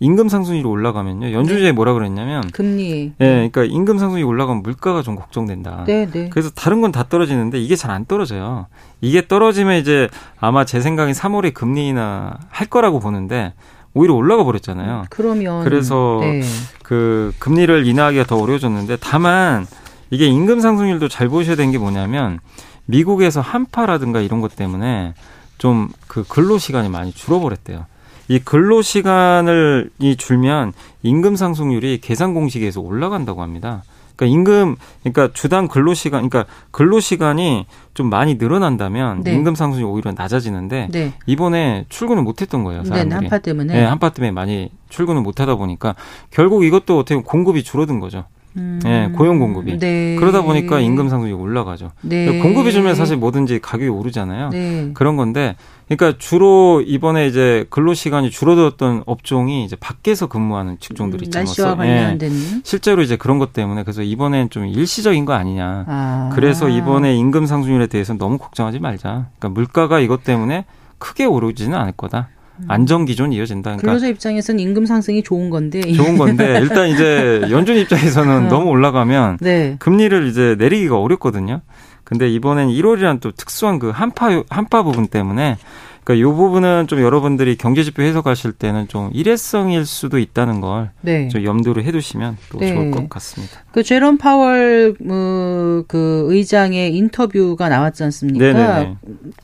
임금 0.00 0.28
상승률이 0.28 0.66
올라가면요. 0.68 1.32
연준이 1.32 1.62
네. 1.62 1.72
뭐라 1.72 1.94
그랬냐면 1.94 2.42
금리. 2.52 3.12
예, 3.20 3.24
네, 3.24 3.48
그러니까 3.50 3.64
임금 3.64 3.98
상승이 3.98 4.20
률 4.22 4.28
올라가면 4.28 4.62
물가가 4.62 5.02
좀 5.02 5.16
걱정된다. 5.16 5.84
네, 5.86 6.06
네. 6.10 6.28
그래서 6.28 6.50
다른 6.50 6.80
건 6.82 6.92
다 6.92 7.04
떨어지는데 7.08 7.58
이게 7.60 7.76
잘 7.76 7.90
안 7.90 8.04
떨어져요. 8.04 8.66
이게 9.00 9.26
떨어지면 9.26 9.76
이제 9.80 10.08
아마 10.38 10.64
제 10.64 10.80
생각엔 10.80 11.12
3월에 11.14 11.54
금리 11.54 11.92
나할 11.92 12.66
거라고 12.68 13.00
보는데 13.00 13.54
오히려 13.94 14.14
올라가 14.14 14.44
버렸잖아요. 14.44 15.04
그러면 15.08 15.64
그래서 15.64 16.18
네. 16.20 16.42
그 16.82 17.32
금리를 17.38 17.86
인하하기가 17.86 18.24
더 18.24 18.36
어려워졌는데 18.36 18.98
다만 19.00 19.66
이게 20.10 20.26
임금 20.26 20.60
상승률도 20.60 21.08
잘 21.08 21.28
보셔야 21.28 21.56
되는 21.56 21.72
게 21.72 21.78
뭐냐면 21.78 22.38
미국에서 22.84 23.40
한파라든가 23.40 24.20
이런 24.20 24.40
것 24.42 24.54
때문에 24.56 25.14
좀 25.58 25.88
그 26.06 26.24
근로 26.28 26.56
시간이 26.58 26.88
많이 26.88 27.12
줄어버렸대요. 27.12 27.86
이 28.28 28.38
근로 28.38 28.82
시간을 28.82 29.90
이 29.98 30.16
줄면 30.16 30.72
임금 31.02 31.36
상승률이 31.36 32.00
계산 32.00 32.34
공식에서 32.34 32.80
올라간다고 32.80 33.42
합니다. 33.42 33.82
그러니까 34.16 34.34
임금 34.34 34.76
그러니까 35.02 35.30
주당 35.34 35.68
근로 35.68 35.94
시간 35.94 36.28
그러니까 36.28 36.50
근로 36.70 37.00
시간이 37.00 37.66
좀 37.94 38.08
많이 38.08 38.36
늘어난다면 38.36 39.22
네. 39.22 39.34
임금 39.34 39.54
상승이 39.54 39.84
오히려 39.84 40.12
낮아지는데 40.12 40.88
네. 40.90 41.12
이번에 41.26 41.84
출근을 41.88 42.22
못 42.22 42.40
했던 42.40 42.64
거예요, 42.64 42.82
네, 42.82 42.88
사람들이. 42.88 43.08
네, 43.10 43.14
한파 43.14 43.38
때문에. 43.38 43.74
네, 43.74 43.84
한파 43.84 44.08
때문에 44.08 44.32
많이 44.32 44.70
출근을 44.88 45.20
못 45.20 45.40
하다 45.40 45.56
보니까 45.56 45.94
결국 46.30 46.64
이것도 46.64 46.98
어떻게 46.98 47.14
보면 47.14 47.24
공급이 47.24 47.62
줄어든 47.62 48.00
거죠. 48.00 48.24
음. 48.56 48.80
네, 48.82 49.10
고용 49.10 49.38
공급이. 49.38 49.78
네. 49.78 50.16
그러다 50.18 50.42
보니까 50.42 50.80
임금 50.80 51.10
상승이 51.10 51.32
올라가죠. 51.32 51.92
네. 52.00 52.40
공급이 52.40 52.72
줄면 52.72 52.94
사실 52.94 53.18
뭐든지 53.18 53.58
가격이 53.58 53.88
오르잖아요. 53.88 54.48
네. 54.48 54.90
그런 54.94 55.16
건데, 55.16 55.56
그러니까 55.88 56.18
주로 56.18 56.82
이번에 56.84 57.26
이제 57.26 57.64
근로 57.70 57.94
시간이 57.94 58.30
줄어들었던 58.30 59.04
업종이 59.06 59.64
이제 59.64 59.76
밖에서 59.76 60.26
근무하는 60.26 60.78
직종들이 60.80 61.26
있잖아요. 61.26 61.46
날씨와 61.46 61.74
뭐 61.76 61.84
관련된. 61.84 62.32
네. 62.32 62.60
실제로 62.64 63.02
이제 63.02 63.16
그런 63.16 63.38
것 63.38 63.52
때문에 63.52 63.84
그래서 63.84 64.02
이번엔 64.02 64.50
좀 64.50 64.66
일시적인 64.66 65.24
거 65.24 65.34
아니냐. 65.34 65.84
아. 65.86 66.30
그래서 66.34 66.68
이번에 66.68 67.14
임금 67.14 67.46
상승률에 67.46 67.86
대해서는 67.86 68.18
너무 68.18 68.36
걱정하지 68.38 68.80
말자. 68.80 69.28
그러니까 69.38 69.48
물가가 69.48 70.00
이것 70.00 70.24
때문에 70.24 70.64
크게 70.98 71.24
오르지는 71.24 71.78
않을 71.78 71.92
거다. 71.92 72.30
안정 72.68 73.04
기존이 73.04 73.36
이어진다. 73.36 73.72
그러니까 73.76 73.86
근로자 73.86 74.08
입장에서는 74.08 74.58
임금 74.58 74.86
상승이 74.86 75.22
좋은 75.22 75.50
건데 75.50 75.92
좋은 75.92 76.16
건데 76.16 76.58
일단 76.62 76.88
이제 76.88 77.42
연준 77.50 77.76
입장에서는 77.76 78.46
어. 78.46 78.48
너무 78.48 78.70
올라가면 78.70 79.38
네. 79.40 79.76
금리를 79.78 80.26
이제 80.26 80.56
내리기가 80.58 80.98
어렵거든요. 80.98 81.60
근데 82.06 82.28
이번엔 82.28 82.68
1월이란 82.68 83.20
또 83.20 83.32
특수한 83.32 83.80
그 83.80 83.90
한파 83.90 84.44
한파 84.48 84.84
부분 84.84 85.08
때문에 85.08 85.58
그러니까 86.04 86.14
이 86.14 86.32
부분은 86.32 86.86
좀 86.86 87.00
여러분들이 87.00 87.56
경제 87.56 87.82
지표 87.82 88.04
해석하실 88.04 88.52
때는 88.52 88.86
좀 88.86 89.10
일회성일 89.12 89.84
수도 89.84 90.20
있다는 90.20 90.60
걸좀 90.60 90.92
네. 91.00 91.28
염두를 91.34 91.82
해두시면 91.82 92.36
또 92.52 92.60
네. 92.60 92.72
좋을 92.72 92.92
것 92.92 93.08
같습니다. 93.08 93.64
그 93.72 93.82
제롬 93.82 94.18
파월 94.18 94.94
어, 95.10 95.82
그 95.88 96.26
의장의 96.28 96.94
인터뷰가 96.94 97.68
나왔지 97.68 98.04
않습니까? 98.04 98.38
네네네. 98.38 98.96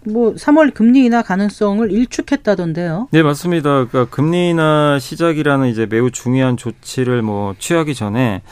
뭐 0.04 0.34
3월 0.34 0.72
금리 0.72 1.04
인하 1.04 1.22
가능성을 1.22 1.90
일축했다던데요. 1.90 3.08
네 3.10 3.24
맞습니다. 3.24 3.86
그러니까 3.88 4.04
금리 4.04 4.50
인하 4.50 4.98
시작이라는 5.00 5.66
이제 5.66 5.86
매우 5.86 6.12
중요한 6.12 6.56
조치를 6.56 7.22
뭐 7.22 7.56
취하기 7.58 7.96
전에 7.96 8.42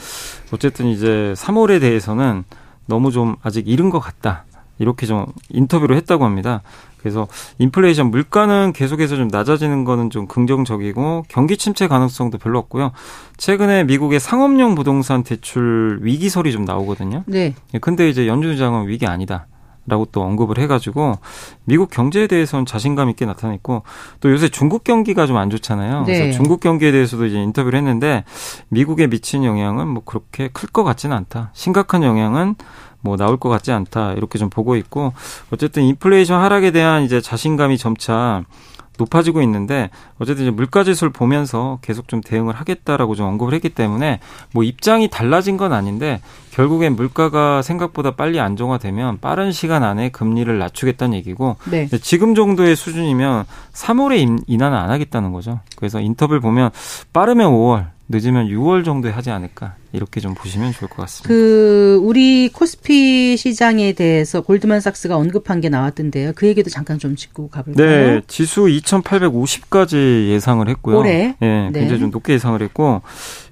어쨌든 0.50 0.86
이제 0.86 1.32
3월에 1.36 1.78
대해서는 1.80 2.42
너무 2.91 3.11
좀 3.12 3.36
아직 3.43 3.66
이른 3.66 3.88
것 3.88 4.01
같다. 4.01 4.45
이렇게 4.78 5.07
좀 5.07 5.26
인터뷰를 5.49 5.97
했다고 5.97 6.24
합니다. 6.24 6.62
그래서 6.99 7.28
인플레이션 7.59 8.11
물가는 8.11 8.72
계속해서 8.74 9.16
좀 9.16 9.28
낮아지는 9.28 9.84
거는 9.84 10.11
좀 10.11 10.26
긍정적이고 10.26 11.24
경기 11.28 11.57
침체 11.57 11.86
가능성도 11.86 12.36
별로 12.36 12.59
없고요. 12.59 12.93
최근에 13.38 13.84
미국의 13.84 14.20
상업용 14.20 14.74
부동산 14.74 15.22
대출 15.22 15.99
위기설이 16.03 16.53
좀 16.53 16.64
나오거든요. 16.66 17.22
네. 17.26 17.55
예, 17.72 17.78
근데 17.78 18.11
이제 18.11 18.26
연준 18.26 18.51
의장은 18.53 18.88
위기 18.88 19.07
아니다. 19.07 19.47
라고 19.91 20.07
또 20.12 20.22
언급을 20.22 20.59
해가지고 20.59 21.18
미국 21.64 21.91
경제에 21.91 22.26
대해서는 22.28 22.64
자신감 22.64 23.11
있게 23.11 23.26
나타냈고 23.26 23.82
또 24.20 24.30
요새 24.30 24.49
중국 24.49 24.84
경기가 24.84 25.26
좀 25.26 25.36
안 25.36 25.51
좋잖아요. 25.51 26.05
네. 26.05 26.18
그래서 26.18 26.36
중국 26.36 26.61
경기에 26.61 26.93
대해서도 26.93 27.26
이제 27.26 27.38
인터뷰를 27.43 27.78
했는데 27.78 28.24
미국에 28.68 29.07
미친 29.07 29.45
영향은 29.45 29.88
뭐 29.88 30.03
그렇게 30.05 30.49
클 30.53 30.70
것 30.70 30.84
같지는 30.84 31.16
않다. 31.16 31.51
심각한 31.53 32.03
영향은 32.05 32.55
뭐 33.03 33.16
나올 33.16 33.38
것 33.38 33.49
같지 33.49 33.72
않다 33.72 34.12
이렇게 34.12 34.38
좀 34.38 34.51
보고 34.51 34.76
있고 34.76 35.12
어쨌든 35.51 35.82
인플레이션 35.84 36.41
하락에 36.41 36.70
대한 36.70 37.03
이제 37.03 37.20
자신감이 37.20 37.78
점차 37.78 38.43
높아지고 39.01 39.42
있는데 39.42 39.90
어쨌든 40.18 40.44
이제 40.44 40.51
물가 40.51 40.84
지수를 40.84 41.12
보면서 41.12 41.78
계속 41.82 42.09
좀 42.09 42.20
대응을 42.20 42.55
하겠다라고 42.55 43.14
좀 43.14 43.26
언급을 43.26 43.55
했기 43.55 43.68
때문에 43.70 44.20
뭐 44.53 44.62
입장이 44.62 45.09
달라진 45.09 45.57
건 45.57 45.72
아닌데 45.72 46.20
결국엔 46.53 46.96
물가가 46.96 47.62
생각보다 47.62 48.12
빨리 48.12 48.40
안정화되면 48.40 49.20
빠른 49.20 49.53
시간 49.53 49.82
안에 49.82 50.11
금리를 50.11 50.59
낮추겠다는 50.59 51.16
얘기고 51.18 51.57
네. 51.70 51.88
지금 52.03 52.34
정도의 52.34 52.76
수준이면 52.76 53.44
3월에 53.72 54.44
인하는 54.46 54.76
안 54.76 54.90
하겠다는 54.90 55.32
거죠. 55.32 55.61
그래서 55.76 56.01
인터뷰를 56.01 56.40
보면 56.40 56.70
빠르면 57.12 57.51
5월 57.53 57.86
늦으면 58.09 58.48
6월 58.48 58.84
정도에 58.84 59.12
하지 59.12 59.30
않을까 59.30 59.74
이렇게 59.93 60.20
좀 60.20 60.34
보시면 60.34 60.72
좋을 60.72 60.88
것 60.88 60.97
같습니다. 61.03 61.28
그 61.28 62.01
우리 62.03 62.49
코스피 62.49 63.36
시장에 63.36 63.93
대해서 63.93 64.41
골드만삭스가 64.41 65.16
언급한 65.16 65.61
게 65.61 65.68
나왔던데요. 65.68 66.32
그 66.36 66.47
얘기도 66.47 66.70
잠깐 66.70 66.99
좀 66.99 67.16
짚고 67.16 67.49
가볼까요? 67.49 67.86
네, 67.86 68.20
지수 68.28 68.62
2,850까지 68.62 70.28
예상을 70.28 70.68
했고요. 70.68 70.99
올해 70.99 71.34
네, 71.41 71.70
굉장히 71.72 71.88
네. 71.88 71.99
좀 71.99 72.11
높게 72.11 72.34
예상을 72.34 72.61
했고 72.62 73.03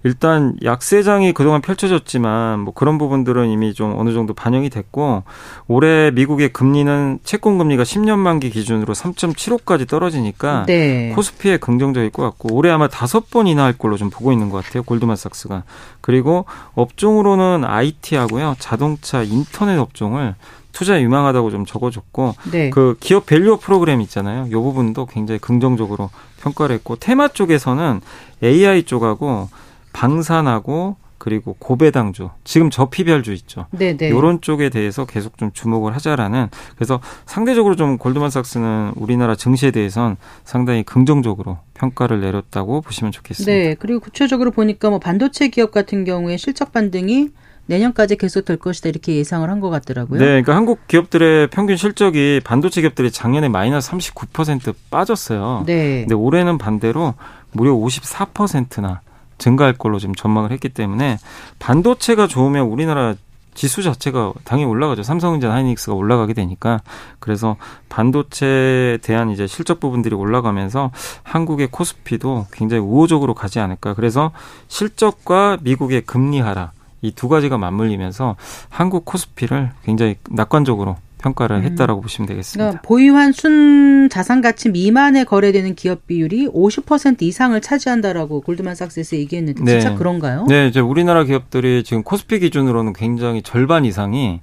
일단 0.05 0.57
약세장이 0.63 1.33
그동안 1.33 1.61
펼쳐졌지만 1.61 2.61
뭐 2.61 2.73
그런 2.73 2.99
부분들은 2.99 3.49
이미 3.49 3.75
좀 3.75 3.99
어느 3.99 4.13
정도 4.13 4.33
반영이 4.33 4.71
됐고 4.71 5.25
올해 5.67 6.13
미국의 6.13 6.51
금리는 6.53 7.19
채권 7.25 7.59
금리가 7.59 7.83
10년 7.83 8.19
만기 8.19 8.51
기준으로 8.51 8.95
3.75까지 8.95 9.89
떨어지니까 9.89 10.67
네. 10.67 11.11
코스피에 11.15 11.57
긍정적일 11.57 12.11
것 12.11 12.23
같고 12.23 12.55
올해 12.55 12.71
아마 12.71 12.87
다섯 12.87 13.29
번 13.31 13.49
인하할 13.49 13.73
걸로 13.73 13.97
좀 13.97 14.09
보고 14.09 14.33
있는 14.33 14.51
것 14.51 14.65
같아요. 14.65 14.85
골드만삭스가 14.85 15.65
그리고 16.01 16.28
업종으로는 16.75 17.65
IT하고요 17.65 18.57
자동차 18.59 19.23
인터넷 19.23 19.79
업종을 19.79 20.35
투자 20.73 21.01
유망하다고 21.01 21.51
좀 21.51 21.67
적어줬고 21.67 22.35
네. 22.53 22.71
그 22.71 22.97
기업 23.01 23.27
밸류어 23.27 23.59
프로그램 23.59 24.01
있잖아요. 24.03 24.47
이 24.47 24.53
부분도 24.53 25.07
굉장히 25.07 25.41
긍정적으로 25.41 26.11
평가를 26.41 26.77
했고 26.77 26.95
테마 26.95 27.29
쪽에서는 27.29 28.01
AI 28.45 28.85
쪽하고 28.85 29.49
방산하고 29.93 30.97
그리고 31.29 31.55
고배당주 31.59 32.31
지금 32.43 32.71
저피별주 32.71 33.35
있죠. 33.35 33.67
네네. 33.71 34.09
이런 34.09 34.41
쪽에 34.41 34.71
대해서 34.71 35.05
계속 35.05 35.37
좀 35.37 35.53
주목을 35.53 35.95
하자라는 35.95 36.49
그래서 36.75 37.01
상대적으로 37.27 37.77
좀 37.77 37.99
골드만삭스는 37.99 38.93
우리나라 38.97 39.35
증시에 39.35 39.71
대해선 39.71 40.17
상당히 40.45 40.83
긍정적으로 40.83 41.59
평가를 41.75 42.23
내렸다고 42.23 42.81
보시면 42.81 43.13
좋겠습니다. 43.13 43.53
네. 43.53 43.75
그리고 43.79 44.01
구체적으로 44.01 44.51
보니까 44.53 44.89
뭐 44.89 44.99
반도체 44.99 45.49
기업 45.49 45.71
같은 45.71 46.05
경우에 46.05 46.39
실적 46.39 46.73
반등이 46.73 47.29
내년까지 47.67 48.17
계속 48.17 48.47
될 48.47 48.57
것이다 48.57 48.89
이렇게 48.89 49.15
예상을 49.17 49.47
한 49.51 49.61
것 49.61 49.69
같더라고요. 49.69 50.19
네, 50.21 50.25
그러니까 50.27 50.57
한국 50.57 50.89
기업들의 50.89 51.49
평균 51.49 51.77
실적이 51.77 52.41
반도체 52.43 52.81
기업들이 52.81 53.11
작년에 53.11 53.51
마이너스 53.51 53.91
39% 53.91 54.75
빠졌어요. 54.91 55.65
네. 55.67 56.01
근데 56.01 56.15
올해는 56.15 56.57
반대로 56.57 57.13
무려 57.53 57.75
54%나 57.75 59.03
증가할 59.39 59.75
걸로 59.75 59.99
지금 59.99 60.15
전망을 60.15 60.51
했기 60.53 60.69
때문에 60.69 61.19
반도체가 61.59 62.27
좋으면 62.27 62.67
우리나라 62.67 63.15
지수 63.55 63.83
자체가 63.83 64.35
당연히 64.45 64.71
올라가죠. 64.71 65.03
삼성전자, 65.03 65.53
하이닉스가 65.53 65.93
올라가게 65.93 66.33
되니까 66.33 66.81
그래서 67.19 67.57
반도체에 67.89 68.99
대한 68.99 69.31
이제 69.31 69.49
실적 69.49 69.81
부분들이 69.81 70.15
올라가면서 70.15 70.93
한국의 71.25 71.69
코스피도 71.73 72.47
굉장히 72.53 72.83
우호적으로 72.83 73.35
가지 73.35 73.59
않을까. 73.59 73.95
그래서 73.95 74.31
실적과 74.69 75.59
미국의 75.63 76.03
금리 76.03 76.39
하락 76.39 76.73
이 77.03 77.13
두 77.13 77.29
가지가 77.29 77.59
맞물리면서 77.59 78.37
한국 78.69 79.05
코스피를 79.05 79.71
굉장히 79.85 80.17
낙관적으로 80.31 80.97
평가를 81.19 81.57
음. 81.57 81.63
했다라고 81.65 82.01
보시면 82.01 82.29
되겠습니다. 82.29 82.65
그러니까 82.65 82.83
보유한 82.83 83.33
순 83.33 84.09
자산 84.11 84.41
가치 84.41 84.69
미만에 84.71 85.25
거래되는 85.25 85.75
기업 85.75 86.07
비율이 86.07 86.49
50% 86.49 87.23
이상을 87.23 87.61
차지한다라고 87.61 88.41
골드만삭스에서 88.43 89.17
얘기했는데 89.17 89.63
네. 89.65 89.81
진짜 89.81 89.95
그런가요? 89.97 90.47
네, 90.49 90.69
이제 90.69 90.81
우리나라 90.81 91.25
기업들이 91.25 91.83
지금 91.85 92.03
코스피 92.03 92.39
기준으로는 92.39 92.93
굉장히 92.93 93.43
절반 93.43 93.85
이상이 93.85 94.41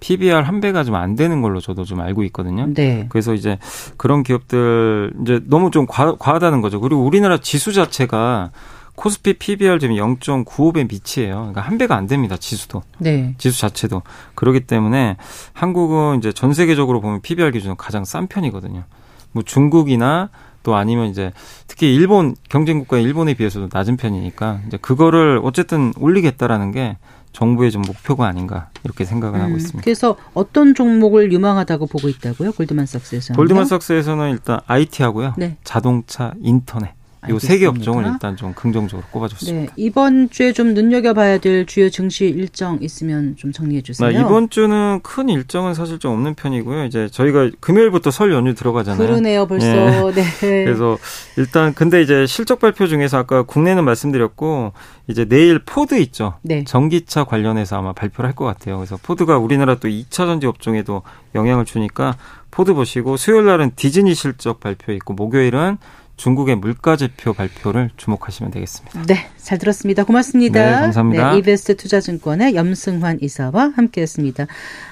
PBR 0.00 0.36
한 0.36 0.60
배가 0.60 0.84
좀 0.84 0.94
안 0.94 1.16
되는 1.16 1.42
걸로 1.42 1.60
저도 1.60 1.84
좀 1.84 2.00
알고 2.00 2.22
있거든요. 2.24 2.66
네. 2.72 3.06
그래서 3.08 3.34
이제 3.34 3.58
그런 3.96 4.22
기업들 4.22 5.12
이제 5.22 5.40
너무 5.46 5.70
좀 5.70 5.86
과, 5.86 6.16
과하다는 6.16 6.60
거죠. 6.60 6.80
그리고 6.80 7.04
우리나라 7.04 7.38
지수 7.38 7.72
자체가 7.72 8.50
코스피 8.98 9.34
PBR 9.34 9.78
지금 9.78 9.94
0.95배 9.94 10.90
미치예요. 10.90 11.36
그러니까 11.36 11.60
한 11.60 11.78
배가 11.78 11.94
안 11.94 12.08
됩니다. 12.08 12.36
지수도. 12.36 12.82
네. 12.98 13.36
지수 13.38 13.60
자체도. 13.60 14.02
그렇기 14.34 14.60
때문에 14.60 15.16
한국은 15.52 16.18
이제 16.18 16.32
전 16.32 16.52
세계적으로 16.52 17.00
보면 17.00 17.20
PBR 17.22 17.52
기준은 17.52 17.76
가장 17.76 18.04
싼 18.04 18.26
편이거든요. 18.26 18.82
뭐 19.30 19.44
중국이나 19.44 20.30
또 20.64 20.74
아니면 20.74 21.06
이제 21.06 21.32
특히 21.68 21.94
일본 21.94 22.34
경쟁 22.48 22.80
국가 22.80 22.98
일본에 22.98 23.34
비해서도 23.34 23.68
낮은 23.72 23.98
편이니까 23.98 24.62
이제 24.66 24.76
그거를 24.78 25.40
어쨌든 25.44 25.92
올리겠다라는 26.00 26.72
게 26.72 26.96
정부의 27.30 27.70
좀 27.70 27.82
목표가 27.82 28.26
아닌가 28.26 28.70
이렇게 28.82 29.04
생각을 29.04 29.38
음, 29.38 29.44
하고 29.44 29.56
있습니다. 29.56 29.84
그래서 29.84 30.16
어떤 30.34 30.74
종목을 30.74 31.30
유망하다고 31.30 31.86
보고 31.86 32.08
있다고요? 32.08 32.50
골드만삭스에서는? 32.50 33.36
골드만삭스에서는 33.36 34.30
일단 34.32 34.58
IT하고요. 34.66 35.34
네. 35.36 35.56
자동차, 35.62 36.34
인터넷 36.40 36.97
요세개 37.28 37.66
업종을 37.66 38.06
일단 38.06 38.36
좀 38.36 38.54
긍정적으로 38.54 39.06
꼽아줬습니다. 39.10 39.60
네, 39.60 39.68
이번 39.76 40.30
주에 40.30 40.52
좀 40.52 40.74
눈여겨봐야 40.74 41.38
될 41.38 41.66
주요 41.66 41.90
증시 41.90 42.26
일정 42.26 42.78
있으면 42.80 43.36
좀 43.36 43.52
정리해 43.52 43.82
주세요. 43.82 44.08
네, 44.10 44.20
이번 44.20 44.50
주는 44.50 45.00
큰 45.02 45.28
일정은 45.28 45.74
사실 45.74 45.98
좀 45.98 46.12
없는 46.12 46.34
편이고요. 46.34 46.84
이제 46.84 47.08
저희가 47.10 47.50
금요일부터 47.60 48.10
설 48.10 48.32
연휴 48.32 48.54
들어가잖아요. 48.54 49.06
그러네요, 49.06 49.46
벌써. 49.46 49.66
네. 49.66 50.12
네. 50.40 50.64
그래서 50.64 50.98
일단 51.36 51.74
근데 51.74 52.02
이제 52.02 52.26
실적 52.26 52.58
발표 52.60 52.86
중에서 52.86 53.18
아까 53.18 53.42
국내는 53.42 53.84
말씀드렸고 53.84 54.72
이제 55.08 55.24
내일 55.24 55.58
포드 55.60 55.98
있죠. 56.00 56.34
네. 56.42 56.64
전기차 56.64 57.24
관련해서 57.24 57.76
아마 57.78 57.92
발표를 57.92 58.28
할 58.28 58.38
것 58.38 58.44
같아요. 58.44 58.76
그래서 58.76 58.96
포드가 59.02 59.38
우리나라 59.38 59.74
또 59.76 59.88
2차 59.88 60.10
전지 60.10 60.46
업종에도 60.46 61.02
영향을 61.34 61.64
주니까 61.64 62.16
포드 62.52 62.72
보시고 62.74 63.16
수요일 63.16 63.46
날은 63.46 63.72
디즈니 63.74 64.14
실적 64.14 64.60
발표 64.60 64.92
있고 64.92 65.14
목요일은 65.14 65.78
중국의 66.18 66.56
물가지표 66.56 67.32
발표를 67.32 67.90
주목하시면 67.96 68.50
되겠습니다. 68.52 69.02
네, 69.06 69.28
잘 69.38 69.56
들었습니다. 69.56 70.04
고맙습니다. 70.04 70.62
네, 70.62 70.72
감사합니다. 70.82 71.30
네, 71.32 71.38
이베스트 71.38 71.76
투자증권의 71.76 72.54
염승환 72.54 73.18
이사와 73.22 73.72
함께했습니다. 73.76 74.46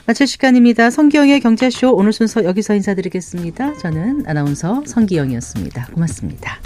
마칠 0.06 0.26
시간입니다. 0.26 0.88
성기영의 0.88 1.40
경제쇼 1.40 1.94
오늘 1.94 2.12
순서 2.12 2.44
여기서 2.44 2.74
인사드리겠습니다. 2.76 3.76
저는 3.76 4.24
아나운서 4.26 4.82
성기영이었습니다. 4.86 5.88
고맙습니다. 5.92 6.60